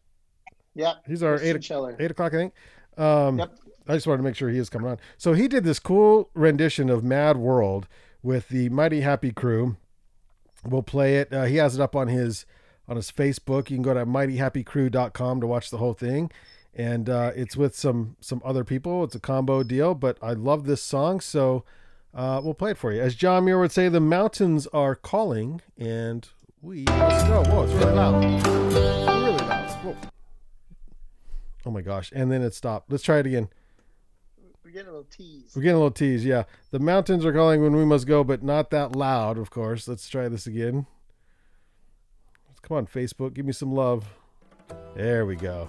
Yeah. 0.75 0.95
He's 1.07 1.23
our 1.23 1.37
eight 1.41 1.71
eight 1.99 2.11
o'clock, 2.11 2.35
I 2.35 2.37
think. 2.37 2.55
Um, 2.97 3.39
Yep. 3.39 3.53
I 3.87 3.95
just 3.95 4.07
wanted 4.07 4.19
to 4.19 4.23
make 4.23 4.35
sure 4.37 4.49
he 4.49 4.59
is 4.59 4.71
coming 4.71 4.89
on. 4.91 4.99
So 5.19 5.35
he 5.35 5.47
did 5.47 5.65
this 5.65 5.79
cool 5.79 6.31
rendition 6.35 6.89
of 6.89 7.05
Mad 7.05 7.37
World 7.37 7.87
with 8.23 8.49
the 8.49 8.71
Mighty 8.71 9.03
Happy 9.03 9.31
Crew. 9.31 9.77
We'll 10.65 10.83
play 10.83 11.17
it. 11.19 11.33
Uh, 11.33 11.45
he 11.45 11.57
has 11.57 11.75
it 11.75 11.81
up 11.83 11.95
on 11.95 12.09
his 12.09 12.47
on 12.89 12.97
his 12.97 13.11
Facebook. 13.13 13.69
You 13.71 13.77
can 13.77 13.83
go 13.83 13.93
to 13.95 14.07
mightyhappycrew.com 14.07 15.41
to 15.41 15.47
watch 15.47 15.71
the 15.71 15.77
whole 15.79 15.93
thing. 15.95 16.31
And 16.75 17.09
uh, 17.11 17.33
it's 17.37 17.57
with 17.57 17.77
some 17.77 18.17
some 18.21 18.41
other 18.45 18.65
people. 18.65 19.05
It's 19.05 19.15
a 19.15 19.21
combo 19.21 19.63
deal, 19.63 19.95
but 19.95 20.19
I 20.23 20.33
love 20.33 20.65
this 20.65 20.83
song, 20.83 21.21
so 21.21 21.65
uh, 22.15 22.41
we'll 22.43 22.55
play 22.55 22.73
it 22.73 22.79
for 22.79 22.91
you. 22.93 23.01
As 23.01 23.15
John 23.15 23.45
Muir 23.45 23.61
would 23.61 23.71
say, 23.71 23.89
the 23.89 24.01
mountains 24.01 24.67
are 24.69 24.95
calling, 24.97 25.61
and 25.79 26.27
we 26.63 26.83
must 26.85 27.27
go. 27.29 27.45
Whoa, 27.45 27.63
it's 27.65 27.73
really 27.75 27.93
loud. 27.93 28.25
Really 28.25 29.37
loud. 29.37 29.71
Whoa. 29.85 29.97
Oh 31.67 31.71
my 31.71 31.83
gosh! 31.83 32.13
And 32.15 32.31
then 32.31 32.43
it 32.43 32.55
stopped. 32.55 32.91
Let's 32.91 33.03
try 33.03 33.19
it 33.19 33.27
again. 33.27 33.49
We're 34.65 34.71
getting 34.71 34.89
a 34.89 34.93
little 34.93 35.09
tease. 35.11 35.53
We're 35.55 35.63
getting 35.63 35.77
a 35.77 35.79
little 35.79 35.91
tease. 35.91 36.25
Yeah, 36.25 36.45
the 36.71 36.79
mountains 36.79 37.25
are 37.25 37.33
calling 37.33 37.63
when 37.63 37.77
we 37.77 37.85
must 37.85 38.07
go, 38.07 38.25
but 38.25 38.43
not 38.43 38.71
that 38.71 38.97
loud, 38.97 39.39
of 39.39 39.51
course. 39.51 39.87
Let's 39.87 40.09
try 40.09 40.29
this 40.29 40.47
again. 40.47 40.87
Come 42.63 42.79
on, 42.79 42.87
Facebook, 42.87 43.35
give 43.35 43.45
me 43.45 43.53
some 43.53 43.75
love. 43.75 44.07
There 44.95 45.27
we 45.27 45.37
go. 45.37 45.67